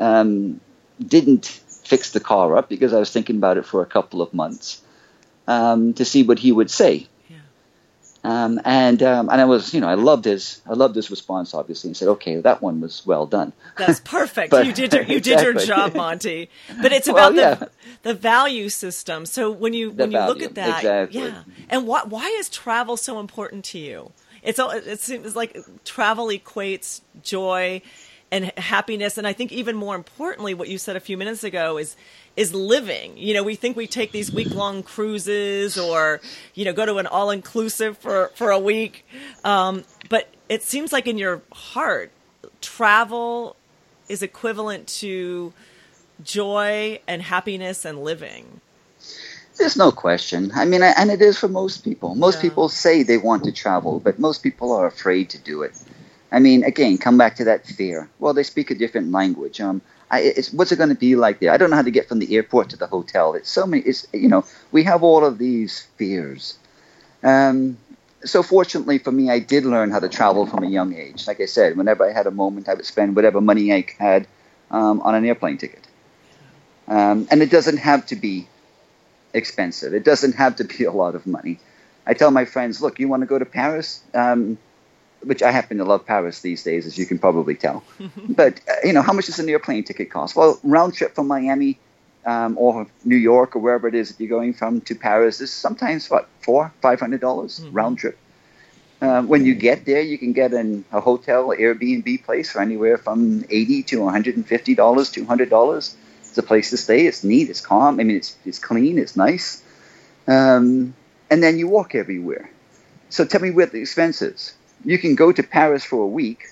um, 0.00 0.60
didn't 1.00 1.46
fix 1.46 2.10
the 2.10 2.20
car 2.20 2.56
up 2.56 2.68
because 2.68 2.92
I 2.92 2.98
was 2.98 3.10
thinking 3.10 3.36
about 3.36 3.56
it 3.58 3.64
for 3.64 3.80
a 3.80 3.86
couple 3.86 4.20
of 4.20 4.34
months 4.34 4.82
um, 5.46 5.94
to 5.94 6.04
see 6.04 6.24
what 6.24 6.38
he 6.38 6.52
would 6.52 6.70
say. 6.70 7.06
Um, 8.24 8.60
and 8.64 9.02
um, 9.02 9.28
and 9.30 9.40
I 9.40 9.44
was, 9.44 9.74
you 9.74 9.80
know, 9.80 9.88
I 9.88 9.94
loved 9.94 10.26
his, 10.26 10.60
I 10.66 10.74
loved 10.74 10.94
his 10.94 11.10
response, 11.10 11.54
obviously, 11.54 11.88
and 11.88 11.96
said, 11.96 12.08
okay, 12.08 12.36
that 12.36 12.62
one 12.62 12.80
was 12.80 13.04
well 13.04 13.26
done. 13.26 13.52
That's 13.76 13.98
perfect. 14.04 14.52
but, 14.52 14.64
you 14.64 14.72
did 14.72 14.92
your, 14.92 15.02
you 15.02 15.20
did 15.20 15.40
your 15.40 15.54
job, 15.54 15.94
Monty. 15.94 16.48
But 16.80 16.92
it's 16.92 17.08
about 17.08 17.34
well, 17.34 17.42
yeah. 17.42 17.54
the 17.54 17.70
the 18.02 18.14
value 18.14 18.68
system. 18.68 19.26
So 19.26 19.50
when 19.50 19.74
you 19.74 19.90
the 19.90 20.04
when 20.04 20.12
you 20.12 20.18
value, 20.18 20.34
look 20.34 20.42
at 20.42 20.54
that, 20.54 20.76
exactly. 20.78 21.20
yeah. 21.20 21.42
And 21.68 21.86
why 21.88 22.02
why 22.04 22.26
is 22.38 22.48
travel 22.48 22.96
so 22.96 23.18
important 23.18 23.64
to 23.66 23.78
you? 23.80 24.12
It's 24.42 24.60
all 24.60 24.70
it 24.70 25.00
seems 25.00 25.34
like 25.34 25.56
travel 25.84 26.28
equates 26.28 27.00
joy 27.24 27.82
and 28.32 28.50
happiness 28.56 29.18
and 29.18 29.26
i 29.26 29.32
think 29.32 29.52
even 29.52 29.76
more 29.76 29.94
importantly 29.94 30.54
what 30.54 30.68
you 30.68 30.78
said 30.78 30.96
a 30.96 31.00
few 31.00 31.16
minutes 31.16 31.44
ago 31.44 31.76
is 31.76 31.94
is 32.34 32.52
living 32.54 33.16
you 33.16 33.34
know 33.34 33.42
we 33.42 33.54
think 33.54 33.76
we 33.76 33.86
take 33.86 34.10
these 34.10 34.32
week 34.32 34.52
long 34.54 34.82
cruises 34.82 35.78
or 35.78 36.20
you 36.54 36.64
know 36.64 36.72
go 36.72 36.86
to 36.86 36.96
an 36.96 37.06
all 37.06 37.30
inclusive 37.30 37.96
for 37.98 38.32
for 38.34 38.50
a 38.50 38.58
week 38.58 39.06
um, 39.44 39.84
but 40.08 40.28
it 40.48 40.62
seems 40.62 40.92
like 40.92 41.06
in 41.06 41.18
your 41.18 41.42
heart 41.52 42.10
travel 42.60 43.54
is 44.08 44.22
equivalent 44.22 44.88
to 44.88 45.52
joy 46.24 46.98
and 47.06 47.22
happiness 47.22 47.84
and 47.84 48.02
living 48.02 48.60
there's 49.58 49.76
no 49.76 49.92
question. 49.92 50.50
I 50.54 50.64
mean, 50.64 50.82
and 50.82 51.10
it 51.10 51.20
is 51.20 51.38
for 51.38 51.46
most 51.46 51.84
people. 51.84 52.14
Most 52.14 52.36
yeah. 52.36 52.48
people 52.48 52.70
say 52.70 53.02
they 53.02 53.18
want 53.18 53.44
to 53.44 53.52
travel, 53.52 54.00
but 54.00 54.18
most 54.18 54.42
people 54.42 54.72
are 54.72 54.86
afraid 54.86 55.28
to 55.30 55.38
do 55.38 55.62
it. 55.62 55.72
I 56.32 56.38
mean, 56.38 56.64
again, 56.64 56.96
come 56.96 57.18
back 57.18 57.36
to 57.36 57.44
that 57.44 57.66
fear. 57.66 58.08
Well, 58.18 58.32
they 58.32 58.42
speak 58.42 58.70
a 58.70 58.74
different 58.74 59.12
language. 59.12 59.60
Um, 59.60 59.82
I, 60.10 60.32
what's 60.52 60.72
it 60.72 60.76
going 60.76 60.88
to 60.88 60.94
be 60.94 61.14
like 61.14 61.40
there? 61.40 61.52
I 61.52 61.58
don't 61.58 61.70
know 61.70 61.76
how 61.76 61.82
to 61.82 61.90
get 61.90 62.08
from 62.08 62.18
the 62.18 62.34
airport 62.34 62.70
to 62.70 62.76
the 62.78 62.86
hotel. 62.86 63.34
It's 63.34 63.50
so 63.50 63.66
many. 63.66 63.82
It's 63.82 64.06
you 64.12 64.28
know, 64.28 64.44
we 64.72 64.82
have 64.84 65.02
all 65.02 65.24
of 65.24 65.36
these 65.38 65.86
fears. 65.98 66.58
Um, 67.22 67.76
so 68.24 68.42
fortunately 68.42 68.98
for 68.98 69.12
me, 69.12 69.30
I 69.30 69.40
did 69.40 69.64
learn 69.66 69.90
how 69.90 70.00
to 70.00 70.08
travel 70.08 70.46
from 70.46 70.64
a 70.64 70.68
young 70.68 70.94
age. 70.94 71.26
Like 71.26 71.40
I 71.40 71.46
said, 71.46 71.76
whenever 71.76 72.08
I 72.08 72.12
had 72.12 72.26
a 72.26 72.30
moment, 72.30 72.68
I 72.68 72.74
would 72.74 72.86
spend 72.86 73.14
whatever 73.14 73.40
money 73.40 73.72
I 73.72 73.86
had 73.98 74.26
um, 74.70 75.00
on 75.02 75.14
an 75.14 75.26
airplane 75.26 75.58
ticket. 75.58 75.86
Um, 76.88 77.28
and 77.30 77.42
it 77.42 77.50
doesn't 77.50 77.78
have 77.78 78.06
to 78.06 78.16
be 78.16 78.48
expensive. 79.34 79.92
It 79.94 80.04
doesn't 80.04 80.34
have 80.36 80.56
to 80.56 80.64
be 80.64 80.84
a 80.84 80.92
lot 80.92 81.14
of 81.14 81.26
money. 81.26 81.58
I 82.06 82.14
tell 82.14 82.30
my 82.30 82.44
friends, 82.44 82.80
look, 82.80 82.98
you 82.98 83.08
want 83.08 83.22
to 83.22 83.26
go 83.26 83.38
to 83.38 83.44
Paris? 83.44 84.02
Um, 84.14 84.58
which 85.24 85.42
I 85.42 85.50
happen 85.50 85.78
to 85.78 85.84
love 85.84 86.06
Paris 86.06 86.40
these 86.40 86.62
days, 86.62 86.86
as 86.86 86.98
you 86.98 87.06
can 87.06 87.18
probably 87.18 87.54
tell. 87.54 87.84
but 88.28 88.60
uh, 88.68 88.74
you 88.84 88.92
know, 88.92 89.02
how 89.02 89.12
much 89.12 89.26
does 89.26 89.38
an 89.38 89.48
airplane 89.48 89.84
ticket 89.84 90.10
cost? 90.10 90.36
Well, 90.36 90.58
round 90.62 90.94
trip 90.94 91.14
from 91.14 91.28
Miami 91.28 91.78
um, 92.24 92.56
or 92.58 92.86
New 93.04 93.16
York 93.16 93.56
or 93.56 93.60
wherever 93.60 93.88
it 93.88 93.94
is 93.94 94.08
that 94.10 94.20
you're 94.20 94.28
going 94.28 94.54
from 94.54 94.80
to 94.82 94.94
Paris 94.94 95.40
is 95.40 95.50
sometimes 95.50 96.08
what 96.10 96.28
four, 96.40 96.72
five 96.80 97.00
hundred 97.00 97.20
dollars 97.20 97.60
mm-hmm. 97.60 97.74
round 97.74 97.98
trip. 97.98 98.18
Uh, 99.00 99.20
when 99.22 99.44
you 99.44 99.54
get 99.54 99.84
there, 99.84 100.00
you 100.00 100.16
can 100.16 100.32
get 100.32 100.52
in 100.52 100.84
a 100.92 101.00
hotel, 101.00 101.48
Airbnb 101.48 102.22
place 102.24 102.52
for 102.52 102.60
anywhere 102.60 102.96
from 102.96 103.44
eighty 103.50 103.82
to 103.84 104.02
one 104.02 104.12
hundred 104.12 104.36
and 104.36 104.46
fifty 104.46 104.74
dollars, 104.74 105.10
two 105.10 105.24
hundred 105.24 105.50
dollars. 105.50 105.96
It's 106.20 106.38
a 106.38 106.42
place 106.42 106.70
to 106.70 106.76
stay. 106.76 107.06
It's 107.06 107.24
neat. 107.24 107.50
It's 107.50 107.60
calm. 107.60 108.00
I 108.00 108.04
mean, 108.04 108.16
it's 108.16 108.36
it's 108.44 108.58
clean. 108.58 108.98
It's 108.98 109.16
nice. 109.16 109.62
Um, 110.28 110.94
and 111.30 111.42
then 111.42 111.58
you 111.58 111.66
walk 111.66 111.94
everywhere. 111.94 112.48
So 113.10 113.24
tell 113.24 113.40
me 113.40 113.50
what 113.50 113.72
the 113.72 113.80
expense 113.80 114.22
is 114.22 114.54
you 114.84 114.98
can 114.98 115.14
go 115.14 115.32
to 115.32 115.42
Paris 115.42 115.84
for 115.84 116.02
a 116.02 116.06
week 116.06 116.48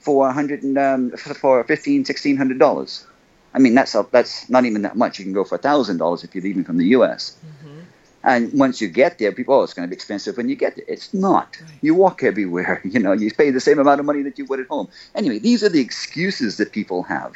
for 0.00 0.28
a 0.28 0.32
hundred 0.32 0.76
um, 0.76 1.10
for 1.10 1.62
fifteen, 1.64 2.04
sixteen 2.04 2.36
hundred 2.36 2.58
dollars. 2.58 3.06
I 3.54 3.58
mean, 3.58 3.74
that's 3.74 3.94
a, 3.94 4.06
that's 4.10 4.48
not 4.48 4.64
even 4.64 4.82
that 4.82 4.96
much. 4.96 5.18
You 5.18 5.24
can 5.24 5.34
go 5.34 5.44
for 5.44 5.56
a 5.56 5.58
thousand 5.58 5.98
dollars 5.98 6.24
if 6.24 6.34
you're 6.34 6.44
leaving 6.44 6.64
from 6.64 6.78
the 6.78 6.86
U.S. 6.88 7.36
Mm-hmm. 7.44 7.80
And 8.24 8.52
once 8.52 8.80
you 8.80 8.88
get 8.88 9.18
there, 9.18 9.32
people, 9.32 9.54
oh, 9.54 9.62
it's 9.62 9.74
going 9.74 9.86
to 9.86 9.90
be 9.90 9.96
expensive 9.96 10.36
when 10.36 10.48
you 10.48 10.54
get 10.54 10.76
there. 10.76 10.84
It's 10.86 11.12
not. 11.12 11.58
Right. 11.60 11.70
You 11.82 11.94
walk 11.94 12.22
everywhere. 12.22 12.80
You 12.92 13.00
know, 13.00 13.12
you 13.12 13.32
pay 13.32 13.50
the 13.50 13.60
same 13.60 13.78
amount 13.78 14.00
of 14.00 14.06
money 14.06 14.22
that 14.22 14.38
you 14.38 14.44
would 14.46 14.60
at 14.60 14.68
home. 14.68 14.88
Anyway, 15.14 15.38
these 15.38 15.64
are 15.64 15.68
the 15.68 15.80
excuses 15.80 16.58
that 16.58 16.72
people 16.72 17.02
have 17.04 17.34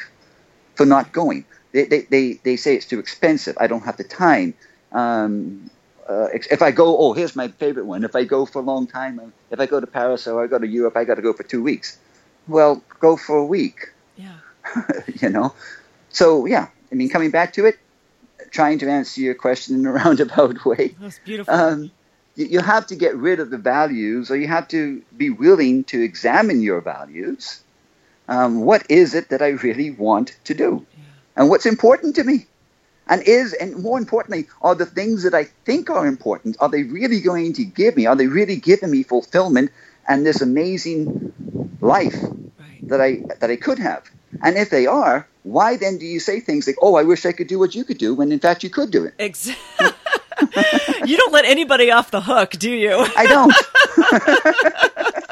for 0.75 0.85
not 0.85 1.11
going. 1.11 1.45
They, 1.73 1.85
they, 1.85 2.01
they, 2.01 2.33
they 2.43 2.55
say 2.55 2.75
it's 2.75 2.85
too 2.85 2.99
expensive. 2.99 3.57
I 3.59 3.67
don't 3.67 3.83
have 3.83 3.97
the 3.97 4.03
time. 4.03 4.53
Um, 4.91 5.69
uh, 6.07 6.29
if 6.33 6.61
I 6.61 6.71
go, 6.71 6.97
oh, 6.97 7.13
here's 7.13 7.35
my 7.35 7.49
favorite 7.49 7.85
one. 7.85 8.03
If 8.03 8.15
I 8.15 8.23
go 8.23 8.45
for 8.45 8.59
a 8.59 8.61
long 8.61 8.87
time, 8.87 9.19
uh, 9.19 9.25
if 9.51 9.59
I 9.59 9.65
go 9.65 9.79
to 9.79 9.87
Paris 9.87 10.25
or 10.27 10.43
I 10.43 10.47
go 10.47 10.57
to 10.57 10.67
Europe, 10.67 10.95
I 10.95 11.03
got 11.03 11.15
to 11.15 11.21
go 11.21 11.33
for 11.33 11.43
two 11.43 11.61
weeks. 11.61 11.97
Well, 12.47 12.81
go 12.99 13.17
for 13.17 13.37
a 13.37 13.45
week. 13.45 13.91
Yeah. 14.15 14.37
you 15.21 15.29
know, 15.29 15.53
so 16.09 16.45
yeah. 16.45 16.67
I 16.91 16.95
mean, 16.95 17.09
coming 17.09 17.31
back 17.31 17.53
to 17.53 17.65
it, 17.65 17.77
trying 18.51 18.79
to 18.79 18.89
answer 18.89 19.19
your 19.19 19.35
question 19.35 19.75
in 19.75 19.85
a 19.85 19.91
roundabout 20.01 20.63
way. 20.65 20.95
That's 20.99 21.19
beautiful. 21.19 21.53
Um, 21.53 21.91
you, 22.35 22.45
you 22.45 22.59
have 22.61 22.87
to 22.87 22.95
get 22.95 23.15
rid 23.15 23.41
of 23.41 23.49
the 23.49 23.57
values, 23.57 24.31
or 24.31 24.37
you 24.37 24.47
have 24.47 24.69
to 24.69 25.01
be 25.15 25.29
willing 25.29 25.83
to 25.85 26.01
examine 26.01 26.61
your 26.61 26.79
values. 26.79 27.61
Um, 28.29 28.61
what 28.61 28.89
is 28.89 29.13
it 29.13 29.29
that 29.29 29.41
I 29.41 29.49
really 29.49 29.91
want 29.91 30.37
to 30.45 30.53
do, 30.53 30.85
yeah. 30.97 31.03
and 31.35 31.49
what's 31.49 31.65
important 31.65 32.15
to 32.15 32.23
me? 32.23 32.45
And 33.09 33.21
is, 33.23 33.53
and 33.53 33.77
more 33.77 33.97
importantly, 33.97 34.47
are 34.61 34.75
the 34.75 34.85
things 34.85 35.23
that 35.23 35.33
I 35.33 35.45
think 35.65 35.89
are 35.89 36.05
important, 36.05 36.57
are 36.59 36.69
they 36.69 36.83
really 36.83 37.21
going 37.21 37.53
to 37.53 37.63
give 37.63 37.95
me, 37.95 38.05
are 38.05 38.15
they 38.15 38.27
really 38.27 38.57
giving 38.57 38.91
me 38.91 39.03
fulfillment 39.03 39.71
and 40.07 40.25
this 40.25 40.41
amazing 40.41 41.33
life 41.81 42.15
right. 42.15 42.79
that 42.83 43.01
I 43.01 43.21
that 43.39 43.49
I 43.49 43.55
could 43.55 43.79
have? 43.79 44.03
And 44.43 44.57
if 44.57 44.69
they 44.69 44.87
are, 44.87 45.27
why 45.43 45.77
then 45.77 45.97
do 45.97 46.05
you 46.05 46.19
say 46.19 46.39
things 46.39 46.67
like, 46.67 46.77
"Oh, 46.81 46.95
I 46.95 47.03
wish 47.03 47.25
I 47.25 47.31
could 47.31 47.47
do 47.47 47.59
what 47.59 47.75
you 47.75 47.83
could 47.83 47.97
do," 47.97 48.13
when 48.13 48.31
in 48.31 48.39
fact 48.39 48.63
you 48.63 48.69
could 48.69 48.91
do 48.91 49.05
it? 49.05 49.13
Exactly. 49.19 49.87
you 51.05 51.17
don't 51.17 51.31
let 51.31 51.45
anybody 51.45 51.91
off 51.91 52.11
the 52.11 52.21
hook, 52.21 52.51
do 52.51 52.71
you? 52.71 53.07
I 53.15 53.25
don't. 53.25 53.53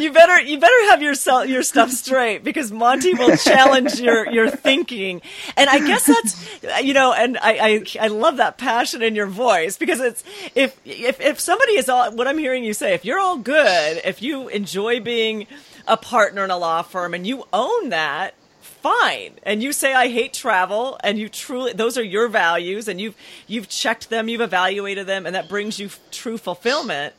you 0.00 0.12
better 0.12 0.40
you 0.40 0.58
better 0.58 0.90
have 0.90 1.02
your 1.02 1.14
your 1.46 1.62
stuff 1.62 1.90
straight 1.90 2.44
because 2.44 2.72
Monty 2.72 3.14
will 3.14 3.36
challenge 3.36 4.00
your 4.00 4.30
your 4.30 4.50
thinking. 4.50 5.22
And 5.56 5.68
I 5.70 5.78
guess 5.86 6.06
that's 6.06 6.82
you 6.84 6.94
know, 6.94 7.12
and 7.12 7.38
I, 7.38 7.58
I 7.58 7.84
I 8.00 8.06
love 8.08 8.38
that 8.38 8.58
passion 8.58 9.02
in 9.02 9.14
your 9.14 9.26
voice 9.26 9.76
because 9.76 10.00
it's 10.00 10.24
if 10.54 10.78
if 10.84 11.20
if 11.20 11.40
somebody 11.40 11.72
is 11.72 11.88
all 11.88 12.12
what 12.14 12.26
I'm 12.26 12.38
hearing 12.38 12.64
you 12.64 12.74
say, 12.74 12.94
if 12.94 13.04
you're 13.04 13.20
all 13.20 13.38
good, 13.38 14.00
if 14.04 14.22
you 14.22 14.48
enjoy 14.48 15.00
being 15.00 15.46
a 15.86 15.96
partner 15.96 16.44
in 16.44 16.50
a 16.50 16.58
law 16.58 16.82
firm 16.82 17.14
and 17.14 17.26
you 17.26 17.44
own 17.52 17.88
that, 17.90 18.34
fine 18.60 19.32
and 19.42 19.62
you 19.62 19.72
say 19.72 19.92
i 19.92 20.08
hate 20.08 20.32
travel 20.32 20.98
and 21.04 21.18
you 21.18 21.28
truly 21.28 21.72
those 21.74 21.98
are 21.98 22.02
your 22.02 22.28
values 22.28 22.88
and 22.88 22.98
you've 22.98 23.14
you've 23.46 23.68
checked 23.68 24.08
them 24.08 24.26
you've 24.26 24.40
evaluated 24.40 25.06
them 25.06 25.26
and 25.26 25.34
that 25.34 25.50
brings 25.50 25.78
you 25.78 25.90
true 26.10 26.38
fulfillment 26.38 27.12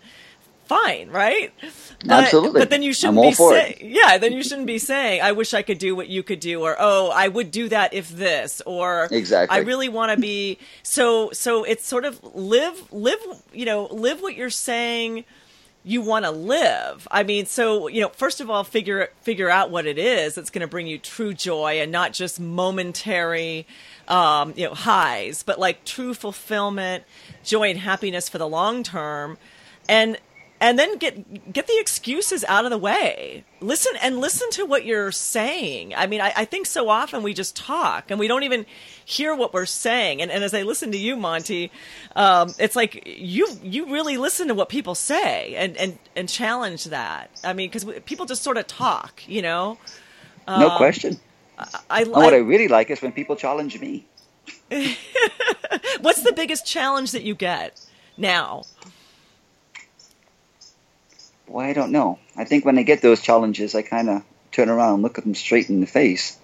fine 0.65 1.09
right 1.09 1.53
but, 2.05 2.23
absolutely 2.23 2.59
but 2.61 2.69
then 2.69 2.81
you 2.81 2.93
shouldn't 2.93 3.21
be 3.21 3.31
saying 3.31 3.75
yeah 3.81 4.17
then 4.17 4.33
you 4.33 4.43
shouldn't 4.43 4.67
be 4.67 4.79
saying 4.79 5.21
i 5.21 5.31
wish 5.31 5.53
i 5.53 5.61
could 5.61 5.77
do 5.77 5.95
what 5.95 6.07
you 6.07 6.23
could 6.23 6.39
do 6.39 6.61
or 6.61 6.75
oh 6.79 7.09
i 7.13 7.27
would 7.27 7.51
do 7.51 7.69
that 7.69 7.93
if 7.93 8.09
this 8.09 8.61
or 8.65 9.07
exactly 9.11 9.55
i 9.55 9.61
really 9.61 9.89
want 9.89 10.11
to 10.11 10.19
be 10.19 10.57
so 10.83 11.31
so 11.31 11.63
it's 11.63 11.85
sort 11.85 12.05
of 12.05 12.19
live 12.35 12.91
live 12.91 13.19
you 13.53 13.65
know 13.65 13.85
live 13.85 14.21
what 14.21 14.35
you're 14.35 14.49
saying 14.49 15.23
you 15.83 16.01
want 16.01 16.25
to 16.25 16.31
live. 16.31 17.07
I 17.09 17.23
mean, 17.23 17.45
so 17.45 17.87
you 17.87 18.01
know, 18.01 18.09
first 18.09 18.39
of 18.39 18.49
all, 18.49 18.63
figure 18.63 19.09
figure 19.21 19.49
out 19.49 19.71
what 19.71 19.85
it 19.85 19.97
is 19.97 20.35
that's 20.35 20.49
going 20.49 20.61
to 20.61 20.67
bring 20.67 20.87
you 20.87 20.97
true 20.97 21.33
joy 21.33 21.79
and 21.81 21.91
not 21.91 22.13
just 22.13 22.39
momentary, 22.39 23.65
um, 24.07 24.53
you 24.55 24.65
know, 24.67 24.73
highs, 24.73 25.43
but 25.43 25.59
like 25.59 25.83
true 25.83 26.13
fulfillment, 26.13 27.03
joy, 27.43 27.69
and 27.69 27.79
happiness 27.79 28.29
for 28.29 28.37
the 28.37 28.47
long 28.47 28.83
term. 28.83 29.37
And 29.89 30.17
and 30.61 30.77
then 30.77 30.97
get 30.97 31.51
get 31.51 31.65
the 31.65 31.77
excuses 31.79 32.45
out 32.47 32.65
of 32.65 32.71
the 32.71 32.77
way. 32.77 33.43
Listen 33.59 33.93
and 34.01 34.19
listen 34.19 34.49
to 34.51 34.65
what 34.65 34.85
you're 34.85 35.11
saying. 35.11 35.93
I 35.95 36.05
mean, 36.05 36.21
I, 36.21 36.31
I, 36.37 36.45
think 36.45 36.67
so 36.67 36.89
often 36.89 37.23
we 37.23 37.33
just 37.33 37.55
talk 37.55 38.09
and 38.09 38.19
we 38.19 38.27
don't 38.27 38.43
even 38.43 38.65
hear 39.03 39.35
what 39.35 39.53
we're 39.53 39.65
saying. 39.65 40.21
And, 40.21 40.31
and 40.31 40.43
as 40.43 40.53
I 40.53 40.61
listen 40.61 40.91
to 40.91 40.97
you, 40.97 41.15
Monty, 41.15 41.71
um, 42.15 42.53
it's 42.59 42.75
like 42.75 43.03
you 43.05 43.47
you 43.63 43.91
really 43.91 44.17
listen 44.17 44.47
to 44.47 44.53
what 44.53 44.69
people 44.69 44.93
say 44.93 45.55
and 45.55 45.75
and 45.77 45.97
and 46.15 46.29
challenge 46.29 46.85
that. 46.85 47.31
I 47.43 47.53
mean, 47.53 47.69
because 47.69 47.83
people 48.05 48.27
just 48.27 48.43
sort 48.43 48.57
of 48.57 48.67
talk, 48.67 49.27
you 49.27 49.41
know. 49.41 49.79
No 50.47 50.69
um, 50.69 50.77
question. 50.77 51.19
I, 51.57 51.65
I, 51.89 52.03
what 52.05 52.33
I 52.33 52.37
really 52.37 52.67
like 52.67 52.89
is 52.89 53.01
when 53.01 53.11
people 53.11 53.35
challenge 53.35 53.79
me. 53.79 54.05
What's 56.01 56.23
the 56.23 56.33
biggest 56.35 56.65
challenge 56.65 57.11
that 57.11 57.23
you 57.23 57.35
get 57.35 57.79
now? 58.17 58.63
Well, 61.51 61.65
I 61.65 61.73
don't 61.73 61.91
know. 61.91 62.17
I 62.37 62.45
think 62.45 62.65
when 62.65 62.77
I 62.77 62.83
get 62.83 63.01
those 63.01 63.21
challenges, 63.21 63.75
I 63.75 63.81
kind 63.81 64.09
of 64.09 64.23
turn 64.51 64.69
around 64.69 64.95
and 64.95 65.03
look 65.03 65.17
at 65.17 65.23
them 65.23 65.35
straight 65.35 65.69
in 65.69 65.81
the 65.81 65.87
face. 65.87 66.37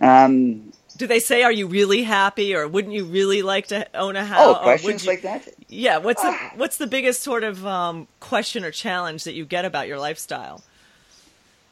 Um, 0.00 0.72
do 0.96 1.06
they 1.06 1.18
say, 1.18 1.42
"Are 1.42 1.52
you 1.52 1.66
really 1.66 2.02
happy?" 2.02 2.54
or 2.54 2.68
"Wouldn't 2.68 2.94
you 2.94 3.04
really 3.04 3.42
like 3.42 3.68
to 3.68 3.86
own 3.96 4.16
a 4.16 4.24
house?" 4.24 4.56
Oh, 4.58 4.62
questions 4.62 5.04
you, 5.04 5.10
like 5.10 5.22
that. 5.22 5.48
Yeah. 5.68 5.98
What's 5.98 6.22
the 6.22 6.32
What's 6.56 6.76
the 6.76 6.86
biggest 6.86 7.22
sort 7.22 7.42
of 7.42 7.66
um, 7.66 8.06
question 8.20 8.64
or 8.64 8.70
challenge 8.70 9.24
that 9.24 9.34
you 9.34 9.44
get 9.44 9.64
about 9.64 9.88
your 9.88 9.98
lifestyle? 9.98 10.62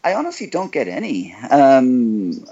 I 0.03 0.14
honestly 0.14 0.49
don't 0.49 0.73
get 0.73 0.89
any. 0.89 1.35
Um, 1.51 2.45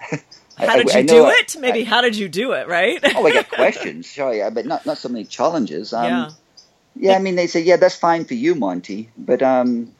how 0.56 0.76
did 0.76 0.88
you 0.88 0.94
I, 0.94 0.98
I 0.98 1.02
do 1.02 1.28
it? 1.28 1.56
Maybe 1.58 1.84
how 1.84 2.00
did 2.00 2.16
you 2.16 2.28
do 2.28 2.52
it? 2.52 2.68
Right? 2.68 3.00
oh, 3.16 3.26
I 3.26 3.32
get 3.32 3.50
questions, 3.62 4.08
sorry, 4.08 4.48
but 4.50 4.64
not 4.64 4.86
not 4.86 4.98
so 4.98 5.08
many 5.08 5.24
challenges. 5.24 5.92
Um, 5.92 6.04
yeah. 6.04 6.30
Yeah, 6.98 7.16
I 7.16 7.18
mean, 7.18 7.36
they 7.36 7.46
say, 7.46 7.60
yeah, 7.60 7.76
that's 7.76 7.94
fine 7.94 8.24
for 8.24 8.34
you, 8.34 8.54
Monty, 8.54 9.10
but 9.18 9.42
um, 9.42 9.92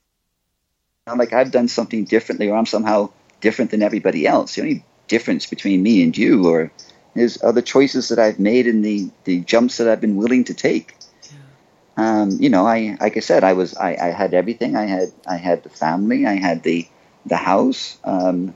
I'm 1.07 1.19
like, 1.19 1.33
I've 1.33 1.51
done 1.51 1.69
something 1.69 2.05
differently, 2.05 2.49
or 2.49 2.57
I'm 2.57 2.67
somehow 2.67 3.11
different 3.41 3.71
than 3.71 3.83
everybody 3.83 4.27
else. 4.27 4.55
The 4.55 4.63
only 4.63 4.85
difference 5.09 5.47
between 5.47 5.83
me 5.83 6.03
and 6.03 6.17
you, 6.17 6.49
or 6.49 6.73
is 7.15 7.43
other 7.43 7.63
choices 7.63 8.09
that 8.09 8.19
I've 8.19 8.39
made 8.39 8.67
and 8.67 8.85
the 8.85 9.11
the 9.25 9.41
jumps 9.41 9.77
that 9.79 9.89
I've 9.89 10.01
been 10.01 10.17
willing 10.17 10.45
to 10.45 10.55
take. 10.55 10.97
Um, 11.97 12.31
you 12.41 12.51
know, 12.51 12.67
I 12.67 12.97
like 13.01 13.17
I 13.17 13.21
said, 13.21 13.45
I 13.45 13.55
was 13.55 13.77
I, 13.77 13.97
I 13.97 14.09
had 14.09 14.35
everything. 14.35 14.77
I 14.77 14.87
had 14.87 15.13
I 15.27 15.37
had 15.37 15.63
the 15.63 15.71
family. 15.71 16.27
I 16.27 16.35
had 16.35 16.63
the 16.63 16.87
the 17.25 17.37
house. 17.37 17.99
Um, 18.05 18.55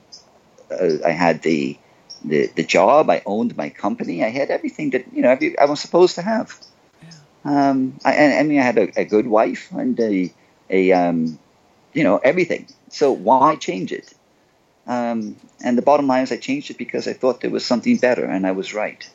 uh, 0.70 0.98
I 1.04 1.10
had 1.10 1.42
the, 1.42 1.78
the 2.24 2.46
the 2.48 2.64
job. 2.64 3.10
I 3.10 3.22
owned 3.26 3.56
my 3.56 3.70
company. 3.70 4.24
I 4.24 4.30
had 4.30 4.50
everything 4.50 4.90
that 4.90 5.12
you 5.12 5.22
know 5.22 5.36
I 5.60 5.64
was 5.66 5.80
supposed 5.80 6.16
to 6.16 6.22
have. 6.22 6.58
Um, 7.44 7.98
I, 8.04 8.38
I, 8.38 8.42
mean, 8.42 8.58
I 8.58 8.62
had 8.62 8.78
a, 8.78 9.00
a, 9.00 9.04
good 9.04 9.26
wife 9.26 9.70
and 9.72 9.98
a, 9.98 10.32
a 10.68 10.92
um, 10.92 11.38
you 11.94 12.04
know, 12.04 12.18
everything. 12.18 12.66
So 12.90 13.12
why 13.12 13.56
change 13.56 13.92
it? 13.92 14.12
Um, 14.86 15.36
and 15.64 15.78
the 15.78 15.82
bottom 15.82 16.06
line 16.06 16.24
is, 16.24 16.32
I 16.32 16.36
changed 16.36 16.70
it 16.70 16.78
because 16.78 17.08
I 17.08 17.12
thought 17.12 17.40
there 17.40 17.50
was 17.50 17.64
something 17.64 17.96
better, 17.96 18.24
and 18.24 18.46
I 18.46 18.52
was 18.52 18.74
right. 18.74 19.08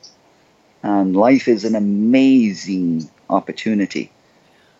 Um, 0.83 1.13
life 1.13 1.47
is 1.47 1.65
an 1.65 1.75
amazing 1.75 3.09
opportunity. 3.29 4.11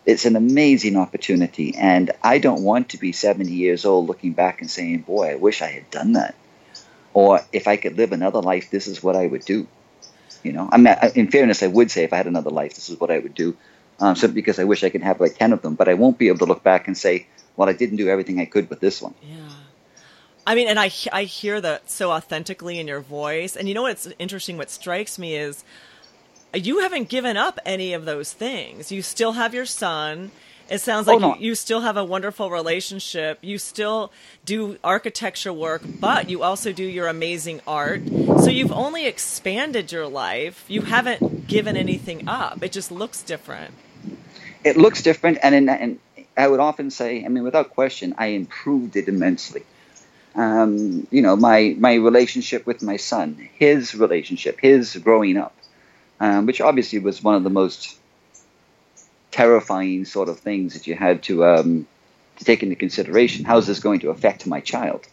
It's 0.04 0.24
an 0.24 0.36
amazing 0.36 0.96
opportunity, 0.96 1.74
and 1.76 2.12
I 2.22 2.38
don't 2.38 2.62
want 2.62 2.90
to 2.90 2.98
be 2.98 3.12
70 3.12 3.52
years 3.52 3.84
old 3.84 4.06
looking 4.06 4.32
back 4.32 4.60
and 4.60 4.70
saying, 4.70 5.00
"Boy, 5.00 5.32
I 5.32 5.34
wish 5.34 5.62
I 5.62 5.66
had 5.66 5.90
done 5.90 6.12
that," 6.12 6.34
or 7.12 7.40
if 7.52 7.66
I 7.66 7.76
could 7.76 7.96
live 7.96 8.12
another 8.12 8.40
life, 8.40 8.70
this 8.70 8.86
is 8.86 9.02
what 9.02 9.16
I 9.16 9.26
would 9.26 9.44
do. 9.44 9.66
You 10.46 10.52
know, 10.52 10.68
I'm 10.72 10.84
not, 10.84 11.16
in 11.16 11.30
fairness, 11.30 11.62
I 11.62 11.66
would 11.66 11.90
say 11.90 12.04
if 12.04 12.12
I 12.12 12.16
had 12.16 12.26
another 12.26 12.50
life, 12.50 12.74
this 12.74 12.88
is 12.88 12.98
what 13.00 13.10
I 13.10 13.18
would 13.18 13.34
do. 13.34 13.56
Um, 13.98 14.14
because 14.32 14.58
I 14.58 14.64
wish 14.64 14.84
I 14.84 14.90
could 14.90 15.02
have 15.02 15.20
like 15.20 15.36
ten 15.36 15.52
of 15.52 15.62
them, 15.62 15.74
but 15.74 15.88
I 15.88 15.94
won't 15.94 16.18
be 16.18 16.28
able 16.28 16.38
to 16.38 16.44
look 16.44 16.62
back 16.62 16.86
and 16.86 16.96
say, 16.96 17.26
well, 17.56 17.68
I 17.68 17.72
didn't 17.72 17.96
do 17.96 18.08
everything 18.08 18.40
I 18.40 18.44
could 18.44 18.68
with 18.68 18.80
this 18.80 19.00
one. 19.00 19.14
Yeah. 19.22 19.48
I 20.46 20.54
mean, 20.54 20.68
and 20.68 20.78
I 20.78 20.90
I 21.12 21.24
hear 21.24 21.60
that 21.60 21.90
so 21.90 22.12
authentically 22.12 22.78
in 22.78 22.86
your 22.86 23.00
voice. 23.00 23.56
And 23.56 23.68
you 23.68 23.74
know 23.74 23.82
what's 23.82 24.06
interesting? 24.18 24.58
What 24.58 24.70
strikes 24.70 25.18
me 25.18 25.34
is 25.34 25.64
you 26.54 26.80
haven't 26.80 27.08
given 27.08 27.36
up 27.36 27.58
any 27.64 27.94
of 27.94 28.04
those 28.04 28.32
things. 28.32 28.92
You 28.92 29.02
still 29.02 29.32
have 29.32 29.54
your 29.54 29.66
son. 29.66 30.30
It 30.68 30.80
sounds 30.80 31.06
like 31.06 31.16
oh, 31.16 31.18
no. 31.18 31.34
you, 31.36 31.48
you, 31.48 31.54
still 31.54 31.80
have 31.82 31.96
a 31.96 32.04
wonderful 32.04 32.50
relationship. 32.50 33.38
You 33.40 33.56
still 33.58 34.12
do 34.44 34.78
architecture 34.82 35.52
work, 35.52 35.82
but 36.00 36.28
you 36.28 36.42
also 36.42 36.72
do 36.72 36.82
your 36.82 37.06
amazing 37.06 37.60
art. 37.66 38.02
So 38.06 38.50
you've 38.50 38.72
only 38.72 39.06
expanded 39.06 39.92
your 39.92 40.08
life. 40.08 40.64
You 40.66 40.82
haven't 40.82 41.46
given 41.46 41.76
anything 41.76 42.28
up. 42.28 42.62
It 42.62 42.72
just 42.72 42.90
looks 42.90 43.22
different. 43.22 43.74
It 44.64 44.76
looks 44.76 45.02
different, 45.02 45.38
and, 45.42 45.54
in, 45.54 45.68
and 45.68 46.00
I 46.36 46.48
would 46.48 46.58
often 46.58 46.90
say, 46.90 47.24
I 47.24 47.28
mean, 47.28 47.44
without 47.44 47.70
question, 47.70 48.16
I 48.18 48.28
improved 48.28 48.96
it 48.96 49.06
immensely. 49.06 49.62
Um, 50.34 51.06
you 51.10 51.22
know, 51.22 51.36
my 51.36 51.74
my 51.78 51.94
relationship 51.94 52.66
with 52.66 52.82
my 52.82 52.96
son, 52.98 53.48
his 53.54 53.94
relationship, 53.94 54.60
his 54.60 54.94
growing 54.96 55.38
up, 55.38 55.56
um, 56.20 56.44
which 56.44 56.60
obviously 56.60 56.98
was 56.98 57.22
one 57.22 57.36
of 57.36 57.44
the 57.44 57.50
most 57.50 57.96
terrifying 59.36 60.06
sort 60.06 60.30
of 60.30 60.40
things 60.40 60.72
that 60.72 60.86
you 60.86 60.94
had 60.94 61.22
to 61.22 61.44
um, 61.44 61.86
to 62.38 62.44
take 62.44 62.62
into 62.62 62.74
consideration. 62.74 63.44
How 63.44 63.58
is 63.58 63.66
this 63.66 63.80
going 63.80 64.00
to 64.00 64.10
affect 64.10 64.46
my 64.46 64.60
child? 64.60 65.06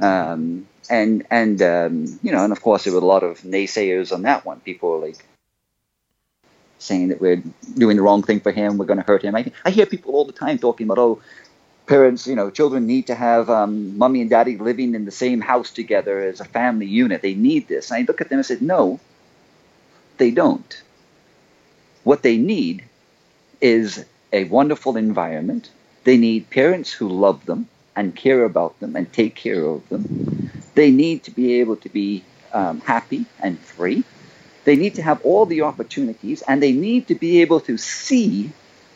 Um, 0.00 0.66
and 0.88 1.26
and 1.30 1.60
um, 1.60 2.18
you 2.22 2.32
know, 2.32 2.42
and 2.42 2.52
of 2.52 2.62
course, 2.62 2.84
there 2.84 2.94
were 2.94 3.00
a 3.00 3.12
lot 3.16 3.22
of 3.22 3.42
naysayers 3.42 4.12
on 4.12 4.22
that 4.22 4.46
one. 4.46 4.60
People 4.60 4.90
were 4.92 5.06
like 5.06 5.22
saying 6.78 7.08
that 7.08 7.20
we're 7.20 7.42
doing 7.76 7.96
the 7.96 8.02
wrong 8.02 8.22
thing 8.22 8.40
for 8.40 8.52
him, 8.52 8.78
we're 8.78 8.86
going 8.86 8.98
to 8.98 9.06
hurt 9.06 9.22
him. 9.22 9.34
I, 9.34 9.50
I 9.64 9.70
hear 9.70 9.86
people 9.86 10.14
all 10.14 10.24
the 10.24 10.32
time 10.32 10.58
talking 10.58 10.86
about, 10.86 10.98
oh, 10.98 11.22
parents, 11.86 12.26
you 12.26 12.34
know, 12.34 12.50
children 12.50 12.86
need 12.86 13.06
to 13.06 13.14
have 13.14 13.48
um, 13.48 13.96
mommy 13.96 14.20
and 14.20 14.28
daddy 14.28 14.58
living 14.58 14.94
in 14.94 15.04
the 15.06 15.10
same 15.10 15.40
house 15.40 15.70
together 15.70 16.20
as 16.20 16.40
a 16.40 16.44
family 16.44 16.86
unit. 16.86 17.22
They 17.22 17.34
need 17.34 17.68
this. 17.68 17.90
And 17.90 17.98
I 17.98 18.04
look 18.06 18.20
at 18.20 18.28
them 18.28 18.38
and 18.38 18.46
say, 18.46 18.58
no, 18.60 19.00
they 20.18 20.30
don't. 20.30 20.82
What 22.02 22.22
they 22.22 22.36
need 22.36 22.84
is 23.64 24.04
a 24.30 24.44
wonderful 24.44 24.98
environment. 24.98 25.70
They 26.04 26.18
need 26.18 26.50
parents 26.50 26.92
who 26.92 27.08
love 27.08 27.46
them 27.46 27.66
and 27.96 28.14
care 28.14 28.44
about 28.44 28.78
them 28.80 28.94
and 28.94 29.10
take 29.10 29.34
care 29.34 29.64
of 29.64 29.88
them. 29.88 30.50
They 30.74 30.90
need 30.90 31.24
to 31.24 31.30
be 31.30 31.60
able 31.60 31.76
to 31.76 31.88
be 31.88 32.24
um, 32.52 32.82
happy 32.82 33.24
and 33.40 33.58
free. 33.58 34.04
They 34.64 34.76
need 34.76 34.96
to 34.96 35.02
have 35.02 35.22
all 35.22 35.46
the 35.46 35.62
opportunities 35.62 36.42
and 36.42 36.62
they 36.62 36.72
need 36.72 37.08
to 37.08 37.14
be 37.14 37.40
able 37.40 37.60
to 37.60 37.78
see 37.78 38.50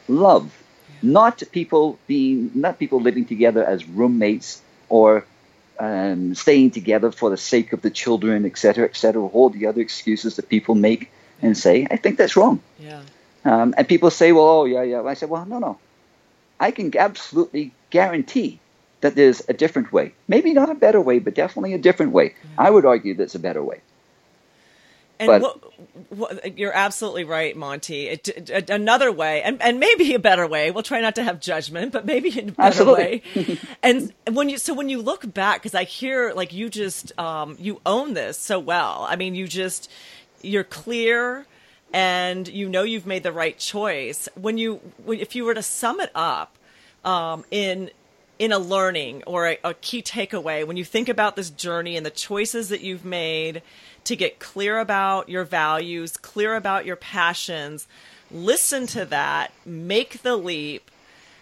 love, 0.07 0.53
not 1.01 1.43
people 1.51 1.99
being, 2.07 2.51
not 2.55 2.79
people 2.79 3.01
living 3.01 3.25
together 3.25 3.65
as 3.65 3.89
roommates 3.89 4.61
or 4.91 5.25
um, 5.79 6.35
staying 6.35 6.73
together 6.73 7.11
for 7.11 7.31
the 7.31 7.39
sake 7.39 7.73
of 7.73 7.81
the 7.81 7.91
children, 7.91 8.45
etc., 8.45 8.85
etc., 8.85 9.23
all 9.23 9.49
the 9.49 9.65
other 9.67 9.81
excuses 9.81 10.37
that 10.37 10.51
people 10.51 10.75
make 10.75 11.11
and 11.41 11.57
say. 11.57 11.87
I 11.91 11.97
think 11.97 12.19
that's 12.19 12.37
wrong. 12.37 12.61
Yeah. 12.79 13.01
Um, 13.45 13.75
and 13.77 13.89
people 13.89 14.11
say, 14.11 14.33
well, 14.33 14.45
oh, 14.45 14.65
yeah, 14.65 14.83
yeah. 14.83 15.03
I 15.03 15.15
said, 15.15 15.31
well, 15.31 15.47
no, 15.47 15.59
no. 15.59 15.79
I 16.61 16.71
can 16.71 16.97
absolutely 16.97 17.73
guarantee 17.91 18.61
that 19.01 19.15
there's 19.15 19.43
a 19.49 19.53
different 19.53 19.93
way. 19.93 20.13
Maybe 20.27 20.53
not 20.53 20.71
a 20.71 20.75
better 20.75 21.01
way, 21.01 21.19
but 21.19 21.35
definitely 21.35 21.75
a 21.75 21.79
different 21.79 22.13
way. 22.13 22.31
Mm-hmm. 22.31 22.61
I 22.61 22.71
would 22.71 22.85
argue 22.85 23.15
that's 23.15 23.35
a 23.35 23.39
better 23.39 23.63
way. 23.63 23.81
And 25.21 25.29
but, 25.29 25.43
what, 25.43 26.17
what, 26.17 26.59
you're 26.59 26.73
absolutely 26.73 27.25
right, 27.25 27.57
Monty. 27.57 28.09
It, 28.09 28.71
another 28.71 29.11
way, 29.11 29.43
and, 29.43 29.61
and 29.61 29.81
maybe 29.81 30.15
a 30.15 30.19
better 30.19 30.47
way. 30.47 30.71
We'll 30.71 30.85
try 30.85 31.01
not 31.01 31.17
to 31.17 31.25
have 31.25 31.41
judgment, 31.41 31.93
but 31.93 32.07
maybe 32.07 32.39
in 32.39 32.51
a 32.51 32.53
better 32.53 32.69
absolutely. 32.69 33.23
way. 33.35 33.59
and 33.83 34.13
when 34.31 34.49
you 34.49 34.59
so 34.59 34.75
when 34.75 34.89
you 34.89 35.03
look 35.03 35.33
back, 35.35 35.61
because 35.61 35.75
I 35.75 35.85
hear 35.85 36.33
like 36.35 36.53
you 36.53 36.69
just 36.69 37.19
um, 37.19 37.57
you 37.59 37.81
own 37.85 38.15
this 38.15 38.39
so 38.39 38.61
well. 38.61 39.07
I 39.09 39.17
mean, 39.17 39.35
you 39.35 39.49
just 39.49 39.91
you're 40.41 40.65
clear 40.65 41.47
and 41.93 42.47
you 42.49 42.69
know 42.69 42.83
you've 42.83 43.07
made 43.07 43.23
the 43.23 43.33
right 43.33 43.59
choice. 43.59 44.29
When 44.35 44.59
you 44.59 44.81
if 45.07 45.35
you 45.35 45.45
were 45.45 45.55
to 45.55 45.63
sum 45.63 46.01
it 46.01 46.11
up 46.15 46.57
um, 47.05 47.45
in 47.51 47.91
in 48.39 48.53
a 48.53 48.59
learning 48.59 49.23
or 49.27 49.49
a, 49.49 49.59
a, 49.65 49.75
key 49.75 50.01
takeaway 50.01 50.65
when 50.65 50.77
you 50.77 50.85
think 50.85 51.09
about 51.09 51.35
this 51.35 51.51
journey 51.51 51.97
and 51.97 52.07
the 52.07 52.11
choices 52.11 52.69
that 52.69 52.81
you've 52.81 53.05
made 53.05 53.63
to 54.05 54.15
get 54.15 54.39
clear 54.39 54.79
about 54.79 55.29
your 55.29 55.45
values 55.45 56.17
clear 56.17 56.55
about 56.55 56.87
your 56.87 56.95
passions 56.95 57.89
listen 58.31 58.87
to 58.87 59.05
that 59.05 59.53
make 59.67 60.23
the 60.23 60.37
leap 60.37 60.89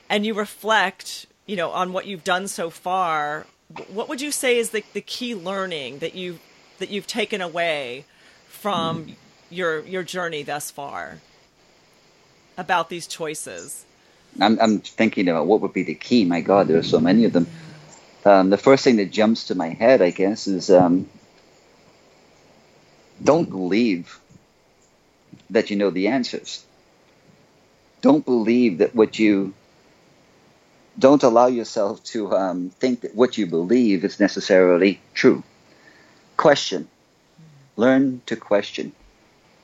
and 0.09 0.25
you 0.25 0.33
reflect 0.33 1.27
you 1.45 1.55
know 1.55 1.71
on 1.71 1.93
what 1.93 2.07
you've 2.07 2.25
done 2.25 2.49
so 2.49 2.71
far 2.71 3.47
what 3.89 4.09
would 4.09 4.21
you 4.21 4.31
say 4.31 4.57
is 4.57 4.71
the, 4.71 4.83
the 4.95 5.01
key 5.01 5.35
learning 5.35 5.99
that 5.99 6.15
you 6.15 6.39
that 6.79 6.89
you've 6.89 7.07
taken 7.07 7.41
away 7.41 8.05
from 8.49 9.15
your 9.51 9.81
your 9.85 10.03
journey 10.03 10.43
thus 10.43 10.71
far 10.71 11.19
about 12.57 12.89
these 12.89 13.07
choices? 13.07 13.85
I'm, 14.41 14.59
I'm 14.61 14.81
thinking 14.81 15.29
about 15.29 15.47
what 15.47 15.61
would 15.63 15.73
be 15.73 15.83
the 15.83 15.95
key. 15.95 16.25
My 16.25 16.41
God, 16.41 16.69
there 16.69 16.79
are 16.79 16.83
so 16.83 17.01
many 17.01 17.25
of 17.25 17.33
them. 17.33 17.47
Um, 18.25 18.51
the 18.51 18.59
first 18.59 18.85
thing 18.85 18.97
that 18.97 19.11
jumps 19.11 19.47
to 19.47 19.55
my 19.55 19.69
head, 19.69 20.03
I 20.03 20.11
guess, 20.11 20.47
is 20.47 20.69
um, 20.69 21.09
don't 23.23 23.49
believe 23.49 24.19
that 25.51 25.71
you 25.71 25.77
know 25.77 25.91
the 25.91 26.09
answers. 26.09 26.65
Don't 28.03 28.25
believe 28.25 28.79
that 28.79 28.95
what 28.95 29.19
you 29.19 29.55
don't 30.99 31.23
allow 31.23 31.47
yourself 31.47 32.03
to 32.05 32.35
um, 32.35 32.71
think 32.71 33.03
that 33.03 33.15
what 33.15 33.39
you 33.39 33.47
believe 33.47 34.05
is 34.05 34.19
necessarily 34.19 35.01
true. 35.15 35.43
Question. 36.37 36.89
Learn 37.77 38.23
to 38.27 38.37
question. 38.37 38.93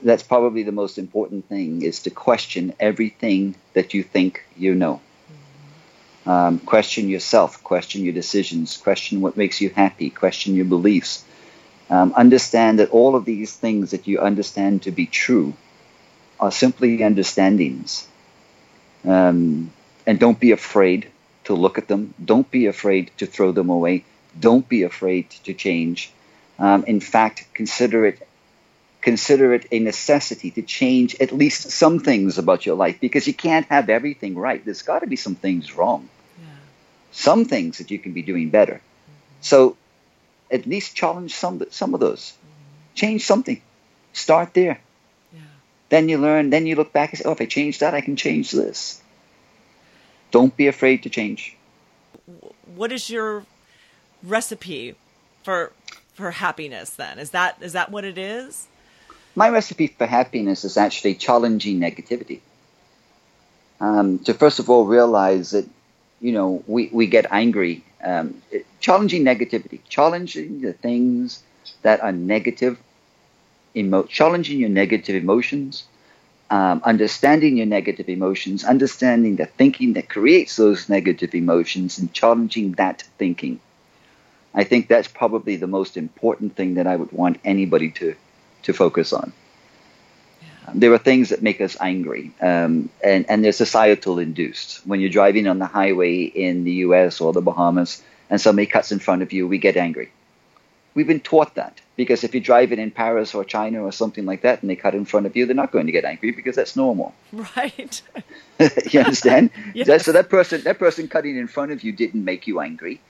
That's 0.02 0.22
probably 0.22 0.62
the 0.62 0.72
most 0.72 0.98
important 0.98 1.48
thing 1.48 1.82
is 1.82 2.00
to 2.00 2.10
question 2.10 2.74
everything 2.80 3.54
that 3.72 3.94
you 3.94 4.02
think 4.02 4.44
you 4.56 4.74
know. 4.74 5.00
Um, 6.24 6.58
question 6.60 7.08
yourself, 7.08 7.62
question 7.64 8.04
your 8.04 8.12
decisions, 8.12 8.76
question 8.76 9.20
what 9.20 9.36
makes 9.36 9.60
you 9.60 9.70
happy, 9.70 10.10
question 10.10 10.54
your 10.54 10.64
beliefs. 10.64 11.24
Um, 11.90 12.12
understand 12.14 12.78
that 12.78 12.90
all 12.90 13.16
of 13.16 13.24
these 13.24 13.54
things 13.54 13.90
that 13.90 14.06
you 14.06 14.20
understand 14.20 14.82
to 14.82 14.90
be 14.90 15.06
true 15.06 15.54
are 16.38 16.52
simply 16.52 17.02
understandings. 17.02 18.06
Um, 19.04 19.72
and 20.06 20.18
don't 20.18 20.38
be 20.38 20.52
afraid 20.52 21.10
to 21.44 21.54
look 21.54 21.78
at 21.78 21.88
them. 21.88 22.14
Don't 22.24 22.50
be 22.50 22.66
afraid 22.66 23.10
to 23.18 23.26
throw 23.26 23.52
them 23.52 23.68
away. 23.68 24.04
Don't 24.38 24.68
be 24.68 24.84
afraid 24.84 25.30
to 25.44 25.54
change. 25.54 26.10
Um, 26.58 26.84
in 26.84 27.00
fact, 27.00 27.46
consider 27.54 28.06
it 28.06 28.26
consider 29.02 29.52
it 29.52 29.66
a 29.72 29.80
necessity 29.80 30.52
to 30.52 30.62
change 30.62 31.16
at 31.20 31.32
least 31.32 31.70
some 31.70 31.98
things 31.98 32.38
about 32.38 32.64
your 32.64 32.76
life 32.76 33.00
because 33.00 33.26
you 33.26 33.34
can't 33.34 33.66
have 33.66 33.90
everything 33.90 34.36
right. 34.36 34.64
There's 34.64 34.82
got 34.82 35.00
to 35.00 35.08
be 35.08 35.16
some 35.16 35.34
things 35.34 35.74
wrong. 35.74 36.08
Yeah. 36.40 36.46
Some 37.10 37.44
things 37.44 37.78
that 37.78 37.90
you 37.90 37.98
can 37.98 38.12
be 38.12 38.22
doing 38.22 38.50
better. 38.50 38.74
Mm-hmm. 38.74 39.40
So 39.40 39.76
at 40.50 40.66
least 40.66 40.94
challenge 40.94 41.34
some 41.34 41.62
some 41.70 41.94
of 41.94 42.00
those. 42.00 42.30
Mm-hmm. 42.30 42.94
Change 42.94 43.24
something. 43.24 43.60
Start 44.12 44.54
there. 44.54 44.80
Yeah. 45.32 45.40
Then 45.88 46.08
you 46.08 46.18
learn, 46.18 46.50
then 46.50 46.66
you 46.66 46.76
look 46.76 46.92
back 46.92 47.10
and 47.10 47.18
say, 47.18 47.24
"Oh, 47.26 47.32
if 47.32 47.40
I 47.40 47.46
change 47.46 47.80
that, 47.80 47.94
I 47.94 48.00
can 48.00 48.16
change 48.16 48.52
this." 48.52 49.02
Don't 50.30 50.56
be 50.56 50.68
afraid 50.68 51.02
to 51.02 51.10
change. 51.10 51.56
What 52.74 52.92
is 52.92 53.10
your 53.10 53.44
recipe 54.22 54.94
for 55.42 55.72
for 56.14 56.30
happiness 56.30 56.90
then? 56.90 57.18
Is 57.18 57.30
that 57.30 57.56
is 57.60 57.72
that 57.72 57.90
what 57.90 58.04
it 58.04 58.16
is? 58.16 58.68
My 59.34 59.48
recipe 59.48 59.86
for 59.86 60.06
happiness 60.06 60.64
is 60.64 60.76
actually 60.76 61.14
challenging 61.14 61.80
negativity. 61.80 62.40
Um, 63.80 64.18
to 64.20 64.34
first 64.34 64.58
of 64.58 64.70
all 64.70 64.84
realize 64.84 65.50
that 65.50 65.66
you 66.20 66.32
know 66.32 66.62
we, 66.66 66.88
we 66.92 67.06
get 67.06 67.26
angry 67.30 67.84
um, 68.04 68.40
challenging 68.78 69.24
negativity 69.24 69.80
challenging 69.88 70.60
the 70.60 70.72
things 70.72 71.42
that 71.82 72.00
are 72.00 72.12
negative 72.12 72.78
emo- 73.74 74.04
challenging 74.04 74.60
your 74.60 74.68
negative 74.68 75.16
emotions 75.20 75.84
um, 76.52 76.82
understanding 76.84 77.56
your 77.56 77.66
negative 77.66 78.10
emotions, 78.10 78.62
understanding 78.62 79.36
the 79.36 79.46
thinking 79.46 79.94
that 79.94 80.10
creates 80.10 80.56
those 80.56 80.86
negative 80.86 81.34
emotions, 81.34 81.98
and 81.98 82.12
challenging 82.12 82.72
that 82.72 83.02
thinking. 83.16 83.58
I 84.54 84.64
think 84.64 84.86
that's 84.86 85.08
probably 85.08 85.56
the 85.56 85.66
most 85.66 85.96
important 85.96 86.54
thing 86.54 86.74
that 86.74 86.86
I 86.86 86.94
would 86.94 87.10
want 87.10 87.40
anybody 87.42 87.90
to, 87.92 88.14
to 88.62 88.72
focus 88.72 89.12
on. 89.12 89.32
Yeah. 90.40 90.72
There 90.74 90.92
are 90.92 90.98
things 90.98 91.30
that 91.30 91.42
make 91.42 91.60
us 91.60 91.76
angry, 91.80 92.32
um, 92.40 92.88
and, 93.02 93.28
and 93.28 93.44
they're 93.44 93.52
societal 93.52 94.18
induced. 94.18 94.86
When 94.86 95.00
you're 95.00 95.10
driving 95.10 95.46
on 95.46 95.58
the 95.58 95.66
highway 95.66 96.22
in 96.22 96.64
the 96.64 96.72
US 96.86 97.20
or 97.20 97.32
the 97.32 97.42
Bahamas 97.42 98.02
and 98.30 98.40
somebody 98.40 98.66
cuts 98.66 98.92
in 98.92 98.98
front 98.98 99.22
of 99.22 99.32
you, 99.32 99.46
we 99.46 99.58
get 99.58 99.76
angry. 99.76 100.10
We've 100.94 101.06
been 101.06 101.20
taught 101.20 101.54
that 101.54 101.80
because 101.96 102.22
if 102.22 102.34
you're 102.34 102.42
driving 102.42 102.78
in 102.78 102.90
Paris 102.90 103.34
or 103.34 103.44
China 103.44 103.82
or 103.82 103.92
something 103.92 104.26
like 104.26 104.42
that 104.42 104.60
and 104.60 104.70
they 104.70 104.76
cut 104.76 104.94
in 104.94 105.04
front 105.04 105.26
of 105.26 105.36
you, 105.36 105.46
they're 105.46 105.54
not 105.54 105.72
going 105.72 105.86
to 105.86 105.92
get 105.92 106.04
angry 106.04 106.32
because 106.32 106.56
that's 106.56 106.76
normal. 106.76 107.14
Right. 107.32 108.02
you 108.92 109.00
understand? 109.00 109.50
yes. 109.74 110.04
So 110.04 110.12
that 110.12 110.28
person, 110.28 110.62
that 110.62 110.78
person 110.78 111.08
cutting 111.08 111.36
in 111.36 111.48
front 111.48 111.72
of 111.72 111.82
you 111.82 111.92
didn't 111.92 112.24
make 112.24 112.46
you 112.46 112.60
angry. 112.60 113.00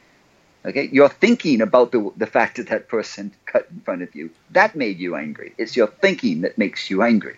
Okay, 0.65 0.89
you're 0.93 1.09
thinking 1.09 1.61
about 1.61 1.91
the 1.91 2.13
the 2.17 2.27
fact 2.27 2.57
that 2.57 2.69
that 2.69 2.89
person 2.89 3.33
cut 3.47 3.67
in 3.71 3.81
front 3.81 4.03
of 4.03 4.15
you. 4.15 4.31
That 4.51 4.77
made 4.77 4.99
you 4.99 5.17
angry. 5.17 5.55
It's 5.59 5.77
your 5.77 5.89
thinking 5.89 6.43
that 6.43 6.57
makes 6.57 6.89
you 6.89 7.03
angry. 7.03 7.37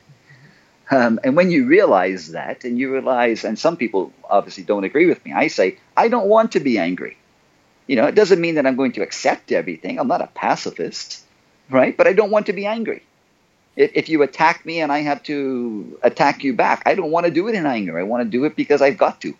Um, 0.91 1.19
and 1.25 1.35
when 1.35 1.51
you 1.51 1.67
realize 1.67 2.33
that, 2.33 2.65
and 2.65 2.79
you 2.79 2.93
realize, 2.93 3.45
and 3.45 3.59
some 3.59 3.77
people 3.79 4.13
obviously 4.29 4.65
don't 4.65 4.85
agree 4.85 5.07
with 5.07 5.25
me, 5.25 5.33
I 5.33 5.49
say, 5.49 5.79
I 5.97 6.09
don't 6.09 6.29
want 6.29 6.53
to 6.53 6.61
be 6.61 6.79
angry. 6.79 7.17
You 7.87 7.97
know, 7.97 8.07
it 8.07 8.15
doesn't 8.15 8.41
mean 8.41 8.57
that 8.57 8.67
I'm 8.67 8.77
going 8.77 8.93
to 8.93 9.03
accept 9.03 9.53
everything. 9.53 9.99
I'm 9.99 10.09
not 10.09 10.21
a 10.21 10.27
pacifist, 10.27 11.23
right? 11.71 11.97
But 11.97 12.07
I 12.07 12.13
don't 12.13 12.31
want 12.31 12.47
to 12.47 12.53
be 12.53 12.67
angry. 12.67 13.03
If, 13.77 13.93
if 13.95 14.09
you 14.09 14.23
attack 14.23 14.65
me 14.67 14.81
and 14.81 14.93
I 14.93 15.01
have 15.01 15.23
to 15.25 15.99
attack 16.03 16.45
you 16.45 16.55
back, 16.55 16.83
I 16.87 16.95
don't 16.95 17.11
want 17.11 17.27
to 17.27 17.33
do 17.33 17.49
it 17.49 17.55
in 17.55 17.67
anger. 17.67 17.99
I 17.99 18.03
want 18.03 18.23
to 18.25 18.31
do 18.31 18.45
it 18.45 18.55
because 18.55 18.83
I've 18.83 18.99
got 18.99 19.21
to. 19.23 19.35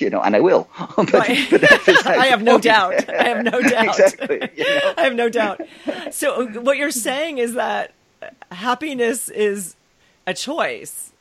You 0.00 0.10
know, 0.10 0.20
and 0.20 0.34
I 0.36 0.40
will. 0.40 0.68
but, 0.96 1.12
right. 1.12 1.46
but 1.50 1.86
I 2.06 2.26
have 2.26 2.42
no 2.42 2.58
doubt. 2.58 3.08
I 3.08 3.28
have 3.28 3.44
no 3.44 3.60
doubt. 3.68 3.98
exactly. 3.98 4.50
You 4.56 4.64
know? 4.64 4.94
I 4.96 5.02
have 5.02 5.14
no 5.14 5.28
doubt. 5.28 5.60
So 6.10 6.42
uh, 6.42 6.60
what 6.60 6.76
you're 6.76 6.90
saying 6.90 7.38
is 7.38 7.54
that 7.54 7.92
happiness 8.50 9.28
is 9.28 9.76
a 10.26 10.34
choice 10.34 11.12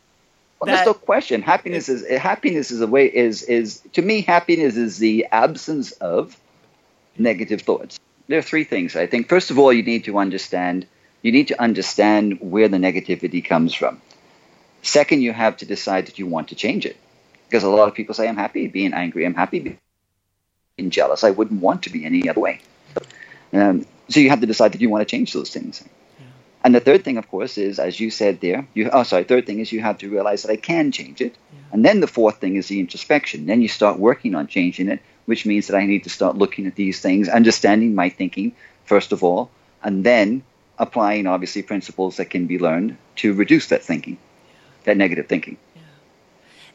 well, 0.60 0.74
there's 0.74 0.88
no 0.88 0.94
question. 0.94 1.42
Happiness 1.42 1.88
is 1.88 2.08
happiness 2.20 2.72
is 2.72 2.82
a 2.82 2.88
way 2.88 3.06
is 3.06 3.44
is 3.44 3.82
to 3.94 4.02
me 4.02 4.22
happiness 4.22 4.76
is 4.76 4.98
the 4.98 5.28
absence 5.32 5.92
of 5.92 6.36
negative 7.18 7.62
thoughts. 7.62 8.00
There 8.28 8.40
are 8.40 8.44
three 8.44 8.64
things 8.64 8.96
I 8.96 9.06
think. 9.06 9.30
First 9.30 9.52
of 9.52 9.60
all, 9.60 9.72
you 9.72 9.84
need 9.84 10.06
to 10.06 10.18
understand 10.18 10.88
you 11.22 11.32
need 11.32 11.50
to 11.50 11.62
understand 11.62 12.40
where 12.42 12.68
the 12.68 12.78
negativity 12.78 13.44
comes 13.44 13.74
from. 13.74 14.02
Second, 14.82 15.22
you 15.22 15.34
have 15.34 15.58
to 15.58 15.66
decide 15.66 16.08
that 16.08 16.18
you 16.18 16.26
want 16.26 16.50
to 16.50 16.56
change 16.56 16.86
it. 16.86 16.98
Because 17.48 17.64
a 17.64 17.70
lot 17.70 17.88
of 17.88 17.96
people 17.96 18.14
say, 18.14 18.28
I'm 18.28 18.36
happy 18.36 18.68
being 18.68 18.94
angry, 18.94 19.26
I'm 19.26 19.34
happy 19.34 19.80
being 20.76 20.90
jealous, 20.90 21.24
I 21.24 21.32
wouldn't 21.32 21.62
want 21.62 21.84
to 21.84 21.90
be 21.90 22.06
any 22.06 22.30
other 22.30 22.42
way. 22.42 22.62
Um, 23.54 23.86
so 24.10 24.20
you 24.20 24.30
have 24.30 24.42
to 24.42 24.48
decide 24.48 24.74
that 24.74 24.82
you 24.82 24.90
want 24.90 25.08
to 25.08 25.12
change 25.12 25.34
those 25.34 25.50
things. 25.50 25.84
And 26.64 26.76
the 26.76 26.80
third 26.80 27.06
thing, 27.06 27.18
of 27.18 27.30
course, 27.30 27.58
is 27.58 27.80
as 27.80 28.00
you 28.00 28.10
said 28.10 28.42
there. 28.42 28.68
You, 28.74 28.90
oh, 28.92 29.04
sorry. 29.04 29.24
Third 29.24 29.46
thing 29.46 29.60
is 29.60 29.72
you 29.72 29.80
have 29.80 30.00
to 30.00 30.10
realize 30.10 30.44
that 30.44 30.52
I 30.52 30.58
can 30.58 30.92
change 30.92 31.22
it. 31.22 31.34
Yeah. 31.54 31.60
And 31.72 31.86
then 31.86 32.02
the 32.02 32.08
fourth 32.08 32.38
thing 32.42 32.58
is 32.58 32.68
the 32.68 32.80
introspection. 32.80 33.46
Then 33.46 33.62
you 33.62 33.70
start 33.70 34.00
working 34.00 34.36
on 34.36 34.48
changing 34.48 34.90
it, 34.90 35.00
which 35.26 35.46
means 35.46 35.68
that 35.68 35.78
I 35.78 35.86
need 35.86 36.04
to 36.04 36.10
start 36.10 36.36
looking 36.36 36.68
at 36.68 36.76
these 36.76 37.00
things, 37.00 37.30
understanding 37.30 37.96
my 37.96 38.10
thinking 38.10 38.54
first 38.88 39.12
of 39.12 39.24
all, 39.24 39.52
and 39.84 40.04
then 40.04 40.42
applying 40.80 41.28
obviously 41.28 41.62
principles 41.62 42.18
that 42.18 42.30
can 42.30 42.48
be 42.48 42.58
learned 42.58 42.98
to 43.18 43.34
reduce 43.34 43.68
that 43.68 43.84
thinking, 43.84 44.18
that 44.86 44.98
negative 44.98 45.28
thinking. 45.28 45.58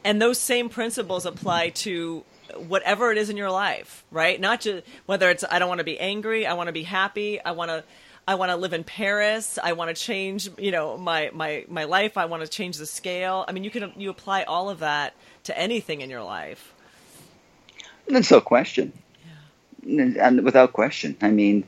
And 0.03 0.21
those 0.21 0.37
same 0.37 0.69
principles 0.69 1.25
apply 1.25 1.69
to 1.69 2.23
whatever 2.57 3.11
it 3.11 3.17
is 3.17 3.29
in 3.29 3.37
your 3.37 3.51
life, 3.51 4.03
right? 4.11 4.39
Not 4.39 4.61
just 4.61 4.85
whether 5.05 5.29
it's 5.29 5.43
I 5.49 5.59
don't 5.59 5.69
want 5.69 5.79
to 5.79 5.85
be 5.85 5.99
angry, 5.99 6.45
I 6.45 6.53
want 6.53 6.67
to 6.67 6.73
be 6.73 6.83
happy, 6.83 7.39
I 7.41 7.51
want 7.51 7.69
to 7.69 7.83
I 8.27 8.35
want 8.35 8.51
to 8.51 8.55
live 8.55 8.73
in 8.73 8.83
Paris. 8.83 9.59
I 9.61 9.73
want 9.73 9.95
to 9.95 10.01
change, 10.01 10.49
you 10.57 10.71
know, 10.71 10.97
my 10.97 11.29
my 11.33 11.65
my 11.67 11.83
life. 11.83 12.17
I 12.17 12.25
want 12.25 12.41
to 12.43 12.47
change 12.47 12.77
the 12.77 12.85
scale. 12.85 13.43
I 13.47 13.51
mean, 13.51 13.63
you 13.63 13.69
can 13.69 13.91
you 13.97 14.09
apply 14.09 14.43
all 14.43 14.69
of 14.69 14.79
that 14.79 15.13
to 15.43 15.57
anything 15.57 16.01
in 16.01 16.09
your 16.09 16.23
life. 16.23 16.73
There's 18.07 18.31
no 18.31 18.41
question, 18.41 18.93
yeah. 19.85 20.27
and 20.27 20.43
without 20.43 20.73
question. 20.73 21.17
I 21.21 21.31
mean, 21.31 21.65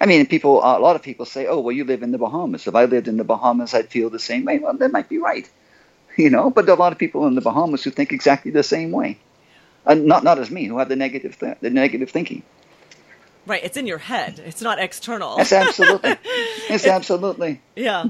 I 0.00 0.06
mean, 0.06 0.26
people. 0.26 0.58
A 0.58 0.78
lot 0.78 0.96
of 0.96 1.02
people 1.02 1.26
say, 1.26 1.46
"Oh, 1.46 1.60
well, 1.60 1.72
you 1.72 1.84
live 1.84 2.02
in 2.02 2.12
the 2.12 2.18
Bahamas. 2.18 2.66
If 2.66 2.74
I 2.74 2.86
lived 2.86 3.08
in 3.08 3.18
the 3.18 3.24
Bahamas, 3.24 3.74
I'd 3.74 3.88
feel 3.88 4.08
the 4.08 4.18
same 4.18 4.46
way." 4.46 4.58
Well, 4.58 4.74
that 4.74 4.92
might 4.92 5.08
be 5.08 5.18
right, 5.18 5.48
you 6.24 6.30
know. 6.30 6.50
But 6.50 6.66
there 6.66 6.74
are 6.74 6.76
a 6.76 6.80
lot 6.80 6.92
of 6.92 6.98
people 6.98 7.26
in 7.26 7.34
the 7.34 7.40
Bahamas 7.40 7.82
who 7.84 7.90
think 7.90 8.12
exactly 8.12 8.50
the 8.50 8.62
same 8.62 8.90
way, 8.90 9.18
and 9.84 10.06
not 10.06 10.24
not 10.24 10.38
as 10.38 10.50
me, 10.50 10.64
who 10.66 10.78
have 10.78 10.88
the 10.88 10.96
negative 10.96 11.38
th- 11.38 11.58
the 11.60 11.70
negative 11.70 12.10
thinking. 12.10 12.42
Right, 13.46 13.64
it's 13.64 13.76
in 13.76 13.86
your 13.86 13.98
head. 13.98 14.40
It's 14.44 14.60
not 14.60 14.78
external. 14.78 15.36
Yes, 15.38 15.52
absolutely. 15.52 16.16
Yes, 16.68 16.86
absolutely. 16.86 17.60
Yeah. 17.74 18.04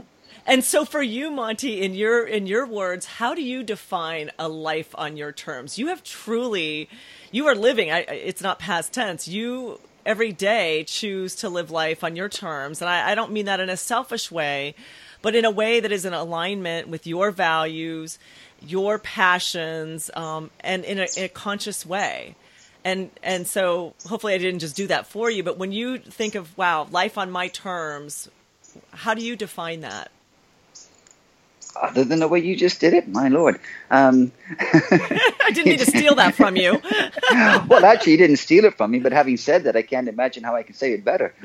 And 0.47 0.63
so 0.63 0.85
for 0.85 1.01
you, 1.01 1.31
Monty, 1.31 1.81
in 1.81 1.95
your 1.95 2.27
in 2.27 2.47
your 2.47 2.67
words, 2.67 3.07
how 3.07 3.35
do 3.35 3.43
you 3.43 3.63
define 3.63 4.31
a 4.39 4.49
life 4.49 4.95
on 4.97 5.17
your 5.17 5.33
terms? 5.33 5.79
You 5.79 5.87
have 5.87 6.03
truly 6.05 6.91
you 7.31 7.47
are 7.47 7.55
living, 7.55 7.91
I, 7.91 8.01
it's 8.01 8.43
not 8.43 8.59
past 8.59 8.93
tense. 8.93 9.29
You 9.29 9.79
every 10.05 10.33
day 10.33 10.85
choose 10.85 11.37
to 11.37 11.49
live 11.49 11.71
life 11.71 12.03
on 12.03 12.17
your 12.17 12.29
terms. 12.29 12.81
And 12.81 12.89
I, 12.89 13.13
I 13.13 13.15
don't 13.15 13.33
mean 13.33 13.47
that 13.47 13.61
in 13.61 13.69
a 13.69 13.77
selfish 13.77 14.31
way, 14.31 14.75
but 15.23 15.35
in 15.35 15.45
a 15.45 15.51
way 15.51 15.81
that 15.81 15.93
is 15.93 16.05
in 16.05 16.13
alignment 16.13 16.89
with 16.89 17.07
your 17.07 17.31
values, 17.31 18.19
your 18.61 18.99
passions, 18.99 20.11
um, 20.15 20.51
and 20.61 20.85
in 20.85 20.99
a, 20.99 21.07
in 21.17 21.25
a 21.25 21.29
conscious 21.29 21.85
way 21.85 22.35
and 22.85 23.11
and 23.23 23.47
so 23.47 23.95
hopefully 24.07 24.35
I 24.35 24.39
didn't 24.39 24.61
just 24.61 24.77
do 24.77 24.87
that 24.87 25.07
for 25.07 25.31
you. 25.31 25.43
But 25.43 25.59
when 25.59 25.73
you 25.73 25.99
think 25.99 26.35
of 26.35 26.57
wow, 26.57 26.87
life 26.91 27.19
on 27.19 27.31
my 27.31 27.49
terms, 27.49 28.29
how 28.93 29.15
do 29.15 29.25
you 29.25 29.37
define 29.37 29.81
that? 29.81 30.11
other 31.81 32.05
than 32.05 32.21
the 32.21 32.29
way 32.29 32.41
you 32.41 32.57
just 32.57 32.81
did 32.81 32.95
it, 32.95 33.09
my 33.09 33.29
lord. 33.29 33.61
Um, 33.91 34.33
I 34.61 35.51
didn't 35.53 35.67
mean 35.67 35.79
to 35.79 35.87
steal 35.87 36.15
that 36.17 36.35
from 36.35 36.57
you. 36.57 36.81
well, 37.69 37.85
actually, 37.85 38.13
you 38.13 38.19
didn't 38.19 38.37
steal 38.37 38.65
it 38.65 38.77
from 38.77 38.91
me, 38.91 38.99
but 38.99 39.13
having 39.13 39.37
said 39.37 39.65
that, 39.65 39.77
I 39.77 39.83
can't 39.83 40.09
imagine 40.09 40.45
how 40.45 40.57
I 40.57 40.63
can 40.63 40.75
say 40.75 40.93
it 40.93 41.05
better. 41.05 41.35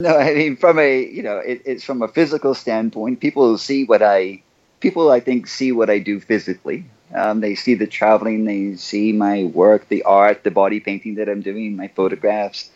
no, 0.04 0.16
I 0.16 0.34
mean, 0.34 0.56
from 0.56 0.78
a 0.78 1.04
you 1.04 1.22
know, 1.22 1.38
it, 1.38 1.62
it's 1.64 1.84
from 1.84 2.02
a 2.02 2.08
physical 2.08 2.54
standpoint. 2.54 3.20
People 3.20 3.58
see 3.58 3.84
what 3.84 4.02
I, 4.02 4.42
people 4.80 5.10
I 5.10 5.20
think 5.20 5.46
see 5.46 5.72
what 5.72 5.90
I 5.90 5.98
do 5.98 6.20
physically. 6.20 6.86
Um, 7.14 7.40
they 7.40 7.54
see 7.56 7.74
the 7.74 7.86
traveling, 7.86 8.44
they 8.44 8.76
see 8.76 9.12
my 9.12 9.44
work, 9.44 9.88
the 9.88 10.04
art, 10.04 10.44
the 10.44 10.50
body 10.50 10.80
painting 10.80 11.16
that 11.16 11.28
I'm 11.28 11.42
doing, 11.42 11.76
my 11.76 11.88
photographs. 11.88 12.70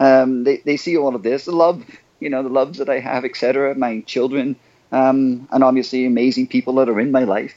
Um, 0.00 0.44
they 0.44 0.58
they 0.58 0.76
see 0.76 0.96
all 0.96 1.14
of 1.14 1.22
this, 1.22 1.46
the 1.46 1.52
love, 1.52 1.84
you 2.20 2.30
know, 2.30 2.42
the 2.42 2.50
loves 2.50 2.78
that 2.78 2.90
I 2.90 3.00
have, 3.00 3.24
etc. 3.24 3.74
My 3.74 4.00
children 4.00 4.56
um, 4.92 5.48
and 5.52 5.64
obviously 5.64 6.06
amazing 6.06 6.48
people 6.48 6.74
that 6.76 6.88
are 6.88 7.00
in 7.00 7.12
my 7.12 7.24
life. 7.24 7.54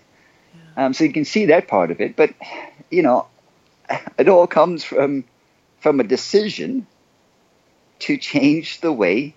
Um, 0.78 0.94
so 0.94 1.04
you 1.04 1.14
can 1.14 1.26
see 1.26 1.48
that 1.48 1.68
part 1.68 1.92
of 1.92 2.02
it, 2.02 2.16
but 2.16 2.34
you 2.92 3.04
know, 3.04 3.28
it 4.18 4.30
all 4.30 4.48
comes 4.48 4.84
from 4.84 5.26
from 5.80 6.00
a 6.00 6.04
decision 6.04 6.88
to 8.00 8.18
change 8.18 8.82
the 8.82 8.92
way 8.92 9.34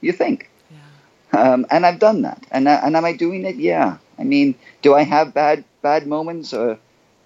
you 0.00 0.12
think. 0.12 0.50
Yeah. 0.70 1.40
Um, 1.40 1.66
and 1.70 1.86
I've 1.86 1.98
done 1.98 2.22
that. 2.22 2.44
And 2.50 2.68
uh, 2.68 2.80
and 2.84 2.96
am 2.96 3.04
I 3.04 3.12
doing 3.12 3.44
it? 3.44 3.56
Yeah. 3.56 3.98
I 4.18 4.24
mean, 4.24 4.54
do 4.82 4.94
I 4.94 5.02
have 5.02 5.34
bad 5.34 5.64
bad 5.82 6.06
moments 6.06 6.52
or 6.52 6.78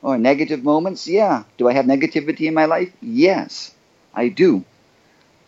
or 0.03 0.19
negative 0.19 0.63
moments? 0.63 1.07
Yeah. 1.07 1.45
Do 1.59 1.69
I 1.69 1.73
have 1.73 1.87
negativity 1.87 2.47
in 2.47 2.55
my 2.55 2.67
life? 2.67 2.93
Yes, 3.01 3.75
I 4.15 4.29
do. 4.29 4.65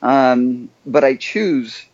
Um, 0.00 0.68
but 0.86 1.04
I 1.04 1.16
choose 1.16 1.84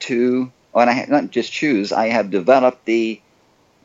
to 0.00 0.50
and 0.80 0.90
I 0.90 1.06
not 1.08 1.30
just 1.30 1.52
choose, 1.52 1.92
I 1.92 2.08
have 2.08 2.30
developed 2.30 2.84
the 2.84 3.20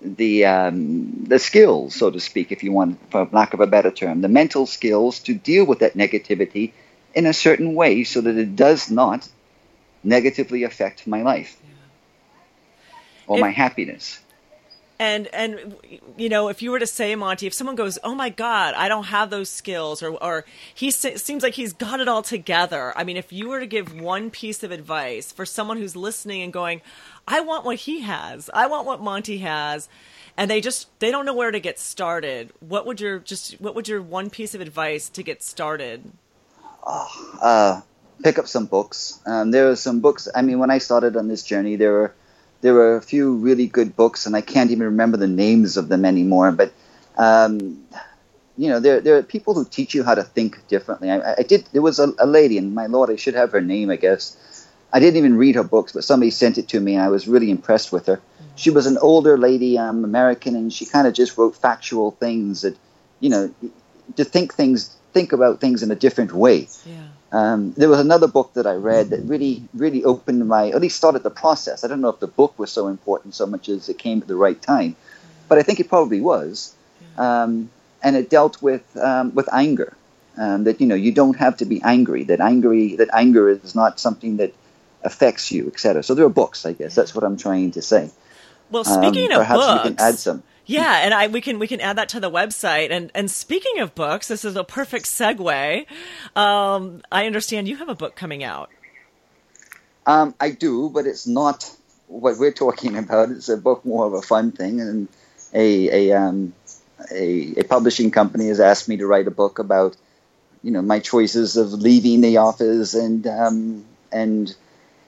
the 0.02 0.46
um, 0.46 1.26
the 1.28 1.40
skills, 1.40 1.96
so 1.96 2.12
to 2.12 2.20
speak, 2.20 2.52
if 2.52 2.64
you 2.64 2.72
want, 2.72 3.00
for 3.12 3.28
lack 3.32 3.54
of 3.54 3.60
a 3.60 3.68
better 3.68 3.92
term, 3.92 4.22
the 4.22 4.30
mental 4.30 4.66
skills 4.66 5.20
to 5.20 5.34
deal 5.34 5.66
with 5.66 5.80
that 5.80 5.96
negativity 5.96 6.72
in 7.18 7.26
a 7.26 7.34
certain 7.34 7.74
way, 7.74 8.04
so 8.04 8.22
that 8.22 8.38
it 8.38 8.56
does 8.56 8.92
not 8.92 9.28
negatively 10.04 10.64
affect 10.64 11.08
my 11.08 11.24
life 11.24 11.58
yeah. 11.64 12.96
or 13.26 13.38
if, 13.38 13.42
my 13.42 13.50
happiness. 13.50 14.20
And 15.00 15.28
and 15.28 15.76
you 16.16 16.30
know, 16.30 16.48
if 16.50 16.62
you 16.62 16.70
were 16.70 16.80
to 16.80 16.88
say 16.88 17.16
Monty, 17.16 17.48
if 17.48 17.56
someone 17.56 17.76
goes, 17.76 17.98
"Oh 18.04 18.14
my 18.14 18.30
God, 18.30 18.76
I 18.76 18.88
don't 18.88 19.06
have 19.06 19.32
those 19.32 19.50
skills," 19.50 20.04
or 20.04 20.12
or 20.12 20.46
he 20.74 20.92
seems 20.92 21.42
like 21.42 21.56
he's 21.56 21.74
got 21.74 22.00
it 22.00 22.08
all 22.08 22.22
together. 22.22 22.94
I 22.96 23.04
mean, 23.04 23.18
if 23.18 23.34
you 23.34 23.50
were 23.50 23.60
to 23.60 23.68
give 23.68 24.00
one 24.00 24.30
piece 24.30 24.62
of 24.64 24.72
advice 24.72 25.32
for 25.32 25.46
someone 25.46 25.78
who's 25.78 25.96
listening 25.96 26.44
and 26.44 26.54
going, 26.54 26.82
"I 27.28 27.42
want 27.42 27.66
what 27.66 27.78
he 27.78 28.02
has. 28.02 28.50
I 28.54 28.68
want 28.68 28.86
what 28.86 29.02
Monty 29.02 29.40
has," 29.40 29.90
and 30.36 30.50
they 30.50 30.62
just 30.62 30.88
they 31.00 31.12
don't 31.12 31.26
know 31.26 31.36
where 31.36 31.52
to 31.52 31.60
get 31.60 31.80
started. 31.80 32.52
What 32.60 32.86
would 32.86 33.02
your 33.02 33.20
just 33.20 33.60
what 33.62 33.76
would 33.76 33.88
your 33.88 34.02
one 34.02 34.30
piece 34.30 34.56
of 34.56 34.62
advice 34.62 35.10
to 35.10 35.24
get 35.24 35.44
started? 35.44 36.12
Oh, 36.90 37.40
uh, 37.42 37.82
pick 38.24 38.40
up 38.40 38.48
some 38.48 38.66
books. 38.66 39.20
Um, 39.26 39.52
there 39.52 39.70
are 39.70 39.76
some 39.76 40.00
books. 40.00 40.30
I 40.34 40.42
mean, 40.42 40.60
when 40.60 40.72
I 40.72 40.78
started 40.78 41.18
on 41.18 41.28
this 41.28 41.44
journey, 41.44 41.76
there 41.76 41.92
were 41.92 42.16
there 42.62 42.74
were 42.74 42.96
a 42.96 43.02
few 43.02 43.36
really 43.36 43.68
good 43.68 43.96
books, 43.96 44.26
and 44.26 44.36
I 44.36 44.42
can't 44.42 44.72
even 44.72 44.86
remember 44.86 45.18
the 45.18 45.28
names 45.28 45.76
of 45.76 45.90
them 45.90 46.06
anymore. 46.06 46.52
But 46.54 46.72
um, 47.18 47.86
you 48.58 48.70
know, 48.70 48.80
there 48.80 49.02
there 49.02 49.18
are 49.18 49.24
people 49.24 49.54
who 49.54 49.66
teach 49.66 49.94
you 49.94 50.04
how 50.04 50.16
to 50.16 50.24
think 50.24 50.66
differently. 50.70 51.12
I, 51.12 51.34
I 51.34 51.44
did. 51.44 51.68
There 51.74 51.82
was 51.82 52.00
a, 52.00 52.14
a, 52.20 52.26
lady, 52.26 52.58
and 52.58 52.74
my 52.74 52.88
lord, 52.88 53.10
I 53.10 53.18
should 53.18 53.36
have 53.36 53.52
her 53.52 53.62
name, 53.62 53.90
I 53.90 53.98
guess. 53.98 54.38
I 54.94 55.00
didn't 55.00 55.18
even 55.18 55.38
read 55.38 55.56
her 55.56 55.64
books, 55.64 55.92
but 55.92 56.06
somebody 56.06 56.32
sent 56.32 56.58
it 56.58 56.70
to 56.70 56.80
me, 56.80 56.96
and 56.96 57.04
I 57.04 57.10
was 57.10 57.28
really 57.28 57.52
impressed 57.52 57.92
with 57.92 58.06
her. 58.08 58.22
She 58.56 58.70
was 58.72 58.88
an 58.88 58.98
older 58.98 59.38
lady, 59.38 59.78
um, 59.78 60.04
American, 60.06 60.56
and 60.56 60.72
she 60.74 60.86
kind 60.86 61.06
of 61.06 61.14
just 61.14 61.38
wrote 61.38 61.56
factual 61.56 62.12
things 62.12 62.62
that, 62.62 62.76
you 63.20 63.30
know, 63.30 63.54
to 64.16 64.24
think 64.24 64.54
things, 64.54 64.97
think 65.14 65.32
about 65.34 65.60
things 65.60 65.84
in 65.84 65.92
a 65.92 65.96
different 65.96 66.34
way. 66.34 66.68
Yeah. 66.86 67.08
Um, 67.32 67.74
there 67.74 67.90
was 67.90 68.00
another 68.00 68.28
book 68.28 68.54
that 68.54 68.66
I 68.66 68.76
read 68.76 69.10
that 69.10 69.22
really, 69.22 69.64
really 69.74 70.04
opened 70.04 70.48
my, 70.48 70.70
at 70.70 70.82
least 70.82 70.96
started 70.96 71.24
the 71.24 71.30
process. 71.30 71.84
I 71.84 71.88
don't 71.88 72.00
know 72.00 72.10
if 72.10 72.20
the 72.20 72.28
book 72.28 72.58
was 72.58 72.72
so 72.72 72.88
important 72.88 73.36
so 73.36 73.46
much 73.46 73.68
as 73.68 73.90
it 73.90 73.98
came 73.98 74.22
at 74.22 74.28
the 74.28 74.36
right 74.36 74.62
time, 74.62 74.96
but 75.50 75.58
I 75.58 75.64
think 75.64 75.80
it 75.80 75.90
probably 75.90 76.22
was. 76.22 76.74
Um, 77.18 77.70
and 78.04 78.16
it 78.16 78.30
dealt 78.30 78.62
with 78.62 78.86
um, 78.98 79.34
with 79.34 79.52
anger. 79.52 79.94
Um, 80.38 80.66
that 80.66 80.80
you 80.80 80.86
know 80.86 80.96
you 80.96 81.12
don't 81.12 81.36
have 81.38 81.58
to 81.58 81.66
be 81.66 81.82
angry. 81.82 82.24
That 82.24 82.40
angry 82.40 82.96
that 82.98 83.10
anger 83.12 83.50
is 83.50 83.74
not 83.74 84.00
something 84.00 84.38
that 84.38 84.54
affects 85.04 85.52
you, 85.52 85.68
etc. 85.68 86.04
So 86.04 86.14
there 86.14 86.26
are 86.26 86.30
books, 86.30 86.66
I 86.66 86.74
guess. 86.74 86.94
That's 86.94 87.16
what 87.16 87.24
I'm 87.24 87.38
trying 87.38 87.72
to 87.72 87.82
say. 87.82 88.12
Well, 88.70 88.84
speaking 88.84 89.32
um, 89.32 89.40
of 89.42 89.48
perhaps 89.48 89.66
books, 89.66 89.84
you 89.84 89.90
can 89.90 90.00
add 90.00 90.16
some. 90.20 90.44
Yeah, 90.68 90.98
and 90.98 91.14
I 91.14 91.28
we 91.28 91.40
can 91.40 91.60
we 91.60 91.68
can 91.68 91.80
add 91.80 91.98
that 91.98 92.10
to 92.10 92.20
the 92.20 92.30
website. 92.30 92.92
And 92.92 93.10
and 93.16 93.32
speaking 93.32 93.80
of 93.80 93.96
books, 93.96 94.28
this 94.28 94.44
is 94.44 94.58
a 94.58 94.66
perfect 94.66 95.06
segue. 95.06 95.86
Um, 96.36 97.02
I 97.10 97.26
understand 97.26 97.70
you 97.70 97.78
have 97.78 97.88
a 97.88 97.96
book 97.96 98.16
coming 98.16 98.44
out. 98.44 98.70
Um, 100.06 100.36
I 100.40 100.52
do, 100.52 100.90
but 100.90 101.08
it's 101.08 101.26
not 101.26 101.74
what 102.08 102.38
we're 102.38 102.52
talking 102.52 102.98
about. 103.04 103.32
It's 103.32 103.48
a 103.48 103.58
book 103.58 103.86
more 103.86 104.06
of 104.06 104.14
a 104.14 104.22
fun 104.22 104.52
thing, 104.52 104.82
and 104.82 105.08
a 105.54 106.10
a 106.10 106.18
um, 106.18 106.54
a, 107.12 107.54
a 107.62 107.64
publishing 107.64 108.12
company 108.12 108.50
has 108.50 108.60
asked 108.60 108.90
me 108.90 108.98
to 108.98 109.08
write 109.08 109.28
a 109.28 109.32
book 109.32 109.60
about 109.60 109.96
you 110.64 110.72
know 110.72 110.82
my 110.82 111.00
choices 111.00 111.56
of 111.56 111.72
leaving 111.72 112.20
the 112.20 112.38
office 112.38 112.94
and 112.94 113.26
um, 113.26 113.86
and 114.12 114.54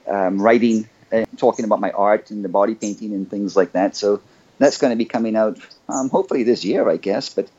um, 0.08 0.42
writing 0.42 0.88
and 1.12 1.28
talking 1.38 1.66
about 1.66 1.82
my 1.82 1.92
art 1.92 2.32
and 2.32 2.46
the 2.46 2.50
body 2.50 2.76
painting 2.76 3.14
and 3.14 3.30
things 3.30 3.58
like 3.58 3.74
that. 3.74 3.98
So 3.98 4.22
that's 4.60 4.78
going 4.78 4.92
to 4.92 4.98
be 4.98 5.06
coming 5.06 5.36
out 5.36 5.58
um, 5.88 6.10
hopefully 6.10 6.44
this 6.44 6.64
year, 6.64 6.88
I 6.88 6.98
guess. 6.98 7.34
But 7.34 7.50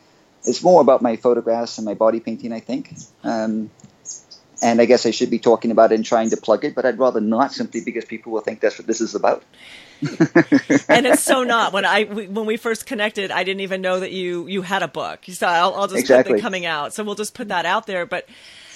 it's 0.45 0.63
more 0.63 0.81
about 0.81 1.03
my 1.03 1.17
photographs 1.17 1.79
and 1.79 1.85
my 1.85 1.95
body 1.95 2.21
painting, 2.21 2.53
I 2.53 2.61
think. 2.61 2.95
Um, 3.25 3.71
and 4.63 4.81
I 4.81 4.85
guess 4.85 5.07
I 5.07 5.11
should 5.11 5.31
be 5.31 5.39
talking 5.39 5.71
about 5.71 5.91
it 5.91 5.95
and 5.95 6.05
trying 6.05 6.31
to 6.31 6.37
plug 6.37 6.65
it, 6.65 6.75
but 6.75 6.85
I'd 6.85 6.99
rather 6.99 7.21
not, 7.21 7.53
simply 7.53 7.81
because 7.81 8.05
people 8.05 8.33
will 8.33 8.43
think 8.43 8.61
that's 8.61 8.79
what 8.79 8.87
this 8.87 9.01
is 9.01 9.15
about. 9.15 9.43
and 10.89 11.07
it's 11.07 11.23
so 11.23 11.43
not. 11.45 11.73
When 11.73 11.85
I 11.85 12.05
when 12.05 12.47
we 12.47 12.57
first 12.57 12.87
connected, 12.87 13.31
I 13.31 13.45
didn't 13.45 13.61
even 13.61 13.83
know 13.83 14.01
that 14.01 14.13
you 14.13 14.47
you 14.47 14.63
had 14.63 14.83
a 14.83 14.89
book. 14.89 15.25
So 15.29 15.47
I'll, 15.47 15.75
I'll 15.75 15.89
just 15.89 16.01
exactly. 16.01 16.33
put 16.33 16.37
the 16.39 16.43
coming 16.43 16.65
out. 16.65 16.95
So 16.95 17.05
we'll 17.05 17.17
just 17.17 17.35
put 17.35 17.49
that 17.49 17.67
out 17.67 17.87
there. 17.87 18.07
But 18.07 18.27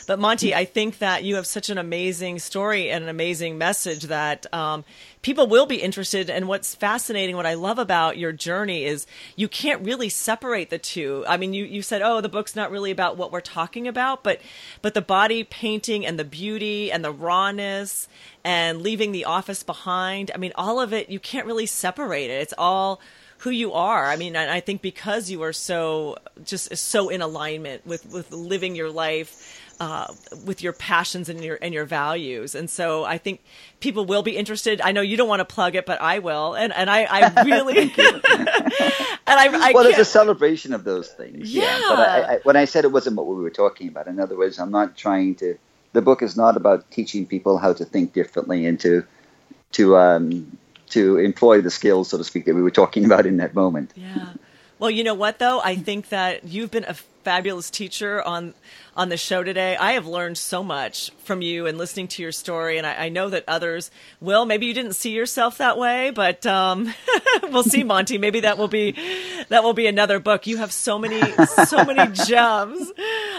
but 0.06 0.18
Monty, 0.18 0.54
I 0.54 0.64
think 0.64 0.98
that 0.98 1.24
you 1.24 1.36
have 1.36 1.46
such 1.46 1.70
an 1.70 1.78
amazing 1.78 2.38
story 2.38 2.90
and 2.90 3.02
an 3.04 3.10
amazing 3.10 3.58
message 3.58 4.04
that 4.04 4.52
um, 4.52 4.84
people 5.22 5.46
will 5.46 5.66
be 5.66 5.76
interested. 5.76 6.30
And 6.30 6.48
what's 6.48 6.74
fascinating, 6.74 7.36
what 7.36 7.46
I 7.46 7.54
love 7.54 7.78
about 7.78 8.18
your 8.18 8.32
journey 8.32 8.84
is 8.84 9.06
you 9.36 9.48
can't 9.48 9.82
really 9.82 10.08
separate 10.08 10.70
the 10.70 10.78
two. 10.78 11.24
I 11.26 11.36
mean, 11.36 11.54
you, 11.54 11.64
you 11.64 11.82
said, 11.82 12.02
oh, 12.02 12.20
the 12.20 12.28
book's 12.28 12.54
not 12.54 12.70
really 12.70 12.90
about 12.90 13.16
what 13.16 13.32
we're 13.32 13.40
talking 13.40 13.88
about, 13.88 14.22
but 14.22 14.40
but 14.82 14.94
the 14.94 15.02
body 15.02 15.44
painting 15.44 16.04
and 16.04 16.18
the 16.18 16.24
beauty 16.24 16.92
and 16.92 17.04
the 17.04 17.12
rawness 17.12 18.08
and 18.44 18.82
leaving 18.82 19.12
the 19.12 19.24
office 19.24 19.62
behind. 19.62 20.30
I 20.34 20.38
mean, 20.38 20.52
all 20.54 20.80
of 20.80 20.92
it, 20.92 21.08
you 21.08 21.18
can't 21.18 21.46
really 21.46 21.66
separate 21.66 22.30
it. 22.30 22.42
It's 22.42 22.54
all 22.58 23.00
who 23.38 23.50
you 23.50 23.72
are. 23.72 24.06
I 24.06 24.16
mean, 24.16 24.36
I 24.36 24.60
think 24.60 24.80
because 24.80 25.30
you 25.30 25.42
are 25.42 25.52
so 25.52 26.16
just 26.44 26.74
so 26.76 27.10
in 27.10 27.20
alignment 27.20 27.86
with 27.86 28.06
with 28.06 28.32
living 28.32 28.74
your 28.74 28.90
life 28.90 29.60
uh, 29.80 30.12
with 30.44 30.62
your 30.62 30.72
passions 30.72 31.28
and 31.28 31.42
your 31.42 31.58
and 31.60 31.74
your 31.74 31.84
values. 31.84 32.54
And 32.54 32.68
so 32.70 33.04
I 33.04 33.18
think 33.18 33.42
people 33.80 34.04
will 34.04 34.22
be 34.22 34.36
interested. 34.36 34.80
I 34.80 34.92
know 34.92 35.00
you 35.00 35.16
don't 35.16 35.28
want 35.28 35.40
to 35.40 35.44
plug 35.44 35.74
it, 35.74 35.86
but 35.86 36.00
I 36.00 36.18
will. 36.18 36.54
And 36.54 36.72
and 36.72 36.90
I, 36.90 37.04
I 37.04 37.42
really 37.44 37.78
and 37.78 37.92
I, 39.26 39.68
I 39.68 39.72
well, 39.72 39.86
it's 39.86 39.98
a 39.98 40.04
celebration 40.04 40.72
of 40.72 40.84
those 40.84 41.08
things. 41.08 41.52
Yeah. 41.52 41.64
yeah. 41.64 41.88
But 41.88 41.98
I, 41.98 42.34
I, 42.34 42.38
when 42.44 42.56
I 42.56 42.64
said 42.64 42.84
it 42.84 42.92
wasn't 42.92 43.16
what 43.16 43.26
we 43.26 43.34
were 43.36 43.50
talking 43.50 43.88
about, 43.88 44.06
in 44.06 44.20
other 44.20 44.36
words, 44.36 44.58
I'm 44.58 44.70
not 44.70 44.96
trying 44.96 45.34
to. 45.36 45.58
The 45.92 46.02
book 46.02 46.22
is 46.22 46.36
not 46.36 46.56
about 46.56 46.90
teaching 46.90 47.24
people 47.24 47.56
how 47.56 47.72
to 47.72 47.84
think 47.84 48.12
differently 48.12 48.66
and 48.66 48.80
to 48.80 49.04
to 49.72 49.96
um, 49.96 50.56
to 50.90 51.18
employ 51.18 51.60
the 51.60 51.70
skills, 51.70 52.08
so 52.10 52.18
to 52.18 52.24
speak, 52.24 52.46
that 52.46 52.54
we 52.54 52.62
were 52.62 52.70
talking 52.70 53.04
about 53.04 53.26
in 53.26 53.38
that 53.38 53.54
moment. 53.54 53.92
Yeah. 53.96 54.32
Well, 54.78 54.90
you 54.90 55.04
know 55.04 55.14
what 55.14 55.38
though? 55.38 55.60
I 55.60 55.76
think 55.76 56.08
that 56.08 56.44
you've 56.44 56.70
been 56.70 56.84
a 56.84 56.96
fabulous 57.24 57.70
teacher 57.70 58.22
on 58.22 58.54
on 58.96 59.08
the 59.08 59.16
show 59.16 59.42
today. 59.42 59.76
I 59.76 59.92
have 59.92 60.06
learned 60.06 60.38
so 60.38 60.62
much 60.62 61.10
from 61.24 61.42
you 61.42 61.66
and 61.66 61.76
listening 61.78 62.06
to 62.08 62.22
your 62.22 62.30
story, 62.30 62.78
and 62.78 62.86
I, 62.86 63.06
I 63.06 63.08
know 63.08 63.28
that 63.28 63.44
others 63.48 63.90
will. 64.20 64.46
Maybe 64.46 64.66
you 64.66 64.74
didn't 64.74 64.92
see 64.92 65.10
yourself 65.10 65.58
that 65.58 65.76
way, 65.78 66.10
but 66.10 66.46
um, 66.46 66.94
we'll 67.42 67.64
see, 67.64 67.82
Monty. 67.82 68.18
Maybe 68.18 68.40
that 68.40 68.56
will 68.56 68.68
be 68.68 68.92
that 69.48 69.64
will 69.64 69.72
be 69.72 69.86
another 69.86 70.20
book. 70.20 70.46
You 70.46 70.58
have 70.58 70.72
so 70.72 70.98
many 70.98 71.20
so 71.66 71.84
many 71.84 72.12
gems. 72.26 72.92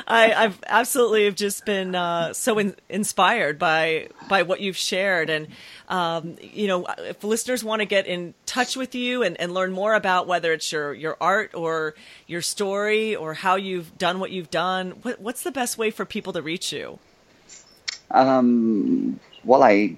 I, 0.07 0.27
have 0.35 0.59
absolutely 0.67 1.25
have 1.25 1.35
just 1.35 1.65
been 1.65 1.95
uh, 1.95 2.33
so 2.33 2.59
in, 2.59 2.75
inspired 2.89 3.57
by 3.57 4.09
by 4.27 4.43
what 4.43 4.59
you've 4.59 4.77
shared, 4.77 5.29
and 5.29 5.47
um, 5.87 6.35
you 6.41 6.67
know, 6.67 6.85
if 6.99 7.23
listeners 7.23 7.63
want 7.63 7.81
to 7.81 7.85
get 7.85 8.07
in 8.07 8.33
touch 8.45 8.75
with 8.75 8.95
you 8.95 9.23
and, 9.23 9.39
and 9.39 9.53
learn 9.53 9.71
more 9.71 9.93
about 9.93 10.27
whether 10.27 10.51
it's 10.51 10.71
your 10.71 10.93
your 10.93 11.15
art 11.21 11.53
or 11.53 11.95
your 12.27 12.41
story 12.41 13.15
or 13.15 13.33
how 13.33 13.55
you've 13.75 13.97
done 13.97 14.19
what 14.19 14.31
you've 14.31 14.49
done, 14.49 14.91
what, 15.01 15.19
what's 15.19 15.43
the 15.43 15.51
best 15.51 15.77
way 15.77 15.91
for 15.91 16.05
people 16.05 16.33
to 16.33 16.41
reach 16.41 16.71
you? 16.71 16.99
Um, 18.11 19.19
well, 19.43 19.63
I 19.63 19.97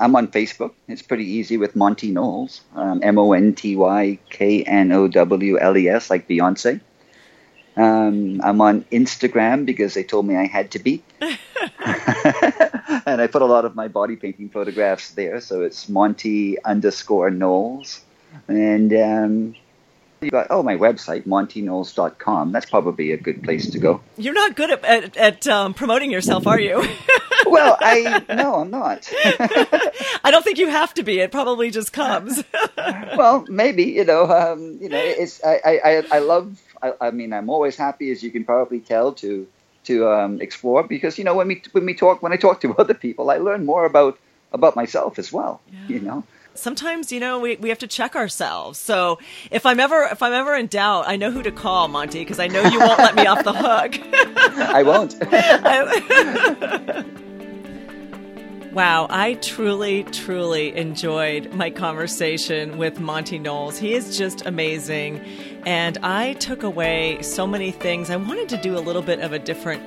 I'm 0.00 0.16
on 0.16 0.28
Facebook. 0.28 0.72
It's 0.88 1.02
pretty 1.02 1.24
easy 1.24 1.56
with 1.56 1.76
Monty 1.76 2.10
Knowles, 2.10 2.62
um, 2.74 3.00
M 3.02 3.18
O 3.18 3.32
N 3.32 3.54
T 3.54 3.76
Y 3.76 4.18
K 4.30 4.64
N 4.64 4.92
O 4.92 5.08
W 5.08 5.58
L 5.58 5.76
E 5.76 5.88
S, 5.88 6.10
like 6.10 6.26
Beyonce. 6.26 6.80
Um, 7.76 8.40
I'm 8.42 8.60
on 8.60 8.82
Instagram 8.92 9.66
because 9.66 9.94
they 9.94 10.04
told 10.04 10.26
me 10.26 10.36
I 10.36 10.46
had 10.46 10.70
to 10.72 10.78
be. 10.78 11.02
and 11.20 13.20
I 13.20 13.28
put 13.30 13.42
a 13.42 13.46
lot 13.46 13.64
of 13.64 13.74
my 13.74 13.88
body 13.88 14.16
painting 14.16 14.48
photographs 14.48 15.10
there. 15.10 15.40
So 15.40 15.62
it's 15.62 15.88
Monty 15.88 16.62
underscore 16.62 17.30
Knowles. 17.30 18.00
And 18.48 18.92
um, 18.92 19.54
you 20.24 20.30
got, 20.30 20.48
oh, 20.50 20.62
my 20.62 20.76
website, 20.76 21.26
montyknowles.com. 21.26 22.52
That's 22.52 22.66
probably 22.66 23.12
a 23.12 23.16
good 23.16 23.42
place 23.42 23.70
to 23.70 23.78
go. 23.78 24.00
You're 24.16 24.34
not 24.34 24.56
good 24.56 24.70
at, 24.70 24.84
at, 24.84 25.16
at 25.16 25.46
um, 25.46 25.74
promoting 25.74 26.10
yourself, 26.10 26.46
are 26.46 26.58
you? 26.60 26.76
well, 27.46 27.76
I 27.80 28.24
no, 28.28 28.56
I'm 28.56 28.70
not. 28.70 29.10
I 30.24 30.30
don't 30.30 30.44
think 30.44 30.58
you 30.58 30.68
have 30.68 30.94
to 30.94 31.02
be. 31.02 31.20
It 31.20 31.30
probably 31.30 31.70
just 31.70 31.92
comes. 31.92 32.42
well, 33.16 33.44
maybe 33.48 33.84
you 33.84 34.04
know. 34.04 34.24
Um, 34.30 34.78
you 34.80 34.88
know, 34.88 34.98
it's 34.98 35.42
I 35.44 35.80
I 35.84 36.04
I 36.10 36.18
love. 36.20 36.60
I, 36.82 36.92
I, 37.00 37.10
mean, 37.12 37.32
I'm 37.32 37.48
always 37.48 37.76
happy, 37.76 38.10
as 38.10 38.22
you 38.22 38.30
can 38.30 38.44
probably 38.44 38.80
tell, 38.80 39.12
to 39.14 39.46
to 39.84 40.08
um, 40.10 40.40
explore 40.40 40.82
because 40.82 41.18
you 41.18 41.24
know 41.24 41.34
when 41.34 41.48
we 41.48 41.62
when 41.72 41.84
we 41.84 41.94
talk 41.94 42.22
when 42.22 42.32
I 42.32 42.36
talk 42.36 42.60
to 42.62 42.74
other 42.76 42.94
people, 42.94 43.30
I 43.30 43.38
learn 43.38 43.64
more 43.64 43.84
about 43.84 44.18
about 44.52 44.76
myself 44.76 45.18
as 45.18 45.32
well. 45.32 45.60
Yeah. 45.70 45.78
You 45.88 46.00
know 46.00 46.24
sometimes 46.54 47.12
you 47.12 47.20
know 47.20 47.40
we, 47.40 47.56
we 47.56 47.68
have 47.68 47.78
to 47.78 47.86
check 47.86 48.14
ourselves 48.14 48.78
so 48.78 49.18
if 49.50 49.66
i'm 49.66 49.80
ever 49.80 50.08
if 50.10 50.22
i'm 50.22 50.32
ever 50.32 50.54
in 50.54 50.66
doubt 50.66 51.04
i 51.06 51.16
know 51.16 51.30
who 51.30 51.42
to 51.42 51.52
call 51.52 51.88
monty 51.88 52.20
because 52.20 52.38
i 52.38 52.46
know 52.46 52.62
you 52.62 52.78
won't 52.78 52.98
let 52.98 53.14
me 53.14 53.26
off 53.26 53.42
the 53.44 53.52
hook 53.52 53.98
i 54.58 54.82
won't 54.82 55.14
Wow, 58.74 59.06
I 59.08 59.34
truly, 59.34 60.02
truly 60.02 60.76
enjoyed 60.76 61.54
my 61.54 61.70
conversation 61.70 62.76
with 62.76 62.98
Monty 62.98 63.38
Knowles. 63.38 63.78
He 63.78 63.94
is 63.94 64.18
just 64.18 64.44
amazing. 64.46 65.20
And 65.64 65.96
I 65.98 66.32
took 66.34 66.64
away 66.64 67.22
so 67.22 67.46
many 67.46 67.70
things. 67.70 68.10
I 68.10 68.16
wanted 68.16 68.48
to 68.48 68.56
do 68.56 68.76
a 68.76 68.82
little 68.82 69.00
bit 69.00 69.20
of 69.20 69.32
a 69.32 69.38
different 69.38 69.80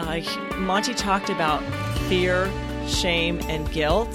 Uh, 0.00 0.22
Monty 0.56 0.94
talked 0.94 1.30
about 1.30 1.62
fear, 2.08 2.50
shame, 2.88 3.38
and 3.44 3.70
guilt. 3.70 4.12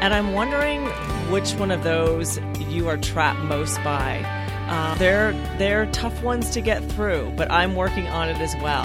And 0.00 0.14
I'm 0.14 0.32
wondering 0.32 0.86
which 1.30 1.52
one 1.54 1.70
of 1.70 1.82
those 1.82 2.38
you 2.70 2.88
are 2.88 2.96
trapped 2.96 3.40
most 3.40 3.76
by. 3.84 4.45
Uh, 4.68 4.94
they're 4.96 5.32
they're 5.58 5.86
tough 5.92 6.22
ones 6.22 6.50
to 6.50 6.60
get 6.60 6.82
through, 6.84 7.32
but 7.36 7.50
I'm 7.50 7.76
working 7.76 8.08
on 8.08 8.28
it 8.28 8.38
as 8.38 8.54
well. 8.56 8.84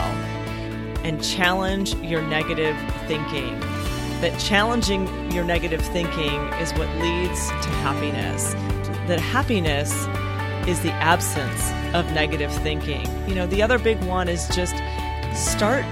And 1.04 1.24
challenge 1.24 1.96
your 1.96 2.22
negative 2.22 2.78
thinking. 3.08 3.60
That 4.22 4.40
challenging 4.40 5.32
your 5.32 5.44
negative 5.44 5.82
thinking 5.82 6.40
is 6.60 6.72
what 6.74 6.88
leads 6.98 7.48
to 7.48 7.70
happiness. 7.82 8.54
That 9.08 9.20
happiness 9.20 9.92
is 10.68 10.82
the 10.82 10.92
absence 10.92 11.72
of 11.96 12.06
negative 12.14 12.54
thinking. 12.62 13.08
You 13.28 13.34
know, 13.34 13.48
the 13.48 13.64
other 13.64 13.80
big 13.80 14.02
one 14.04 14.30
is 14.30 14.48
just 14.50 14.76
start 15.34 15.84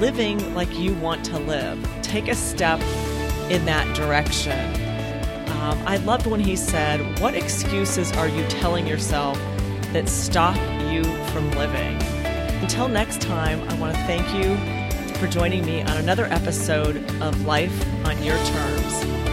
living 0.00 0.54
like 0.54 0.74
you 0.78 0.94
want 0.94 1.26
to 1.26 1.38
live. 1.38 1.86
Take 2.00 2.28
a 2.28 2.34
step 2.34 2.80
in 3.50 3.66
that 3.66 3.94
direction 3.94 4.87
um, 5.68 5.86
I 5.86 5.96
loved 5.98 6.26
when 6.26 6.40
he 6.40 6.56
said, 6.56 7.20
What 7.20 7.34
excuses 7.34 8.12
are 8.12 8.28
you 8.28 8.46
telling 8.46 8.86
yourself 8.86 9.38
that 9.92 10.08
stop 10.08 10.56
you 10.90 11.04
from 11.28 11.50
living? 11.52 12.00
Until 12.62 12.88
next 12.88 13.20
time, 13.20 13.60
I 13.68 13.74
want 13.78 13.94
to 13.94 14.02
thank 14.04 14.26
you 14.34 14.56
for 15.16 15.26
joining 15.26 15.64
me 15.66 15.82
on 15.82 15.96
another 15.98 16.24
episode 16.26 16.96
of 17.20 17.44
Life 17.44 18.06
on 18.06 18.22
Your 18.22 18.36
Terms. 18.44 19.27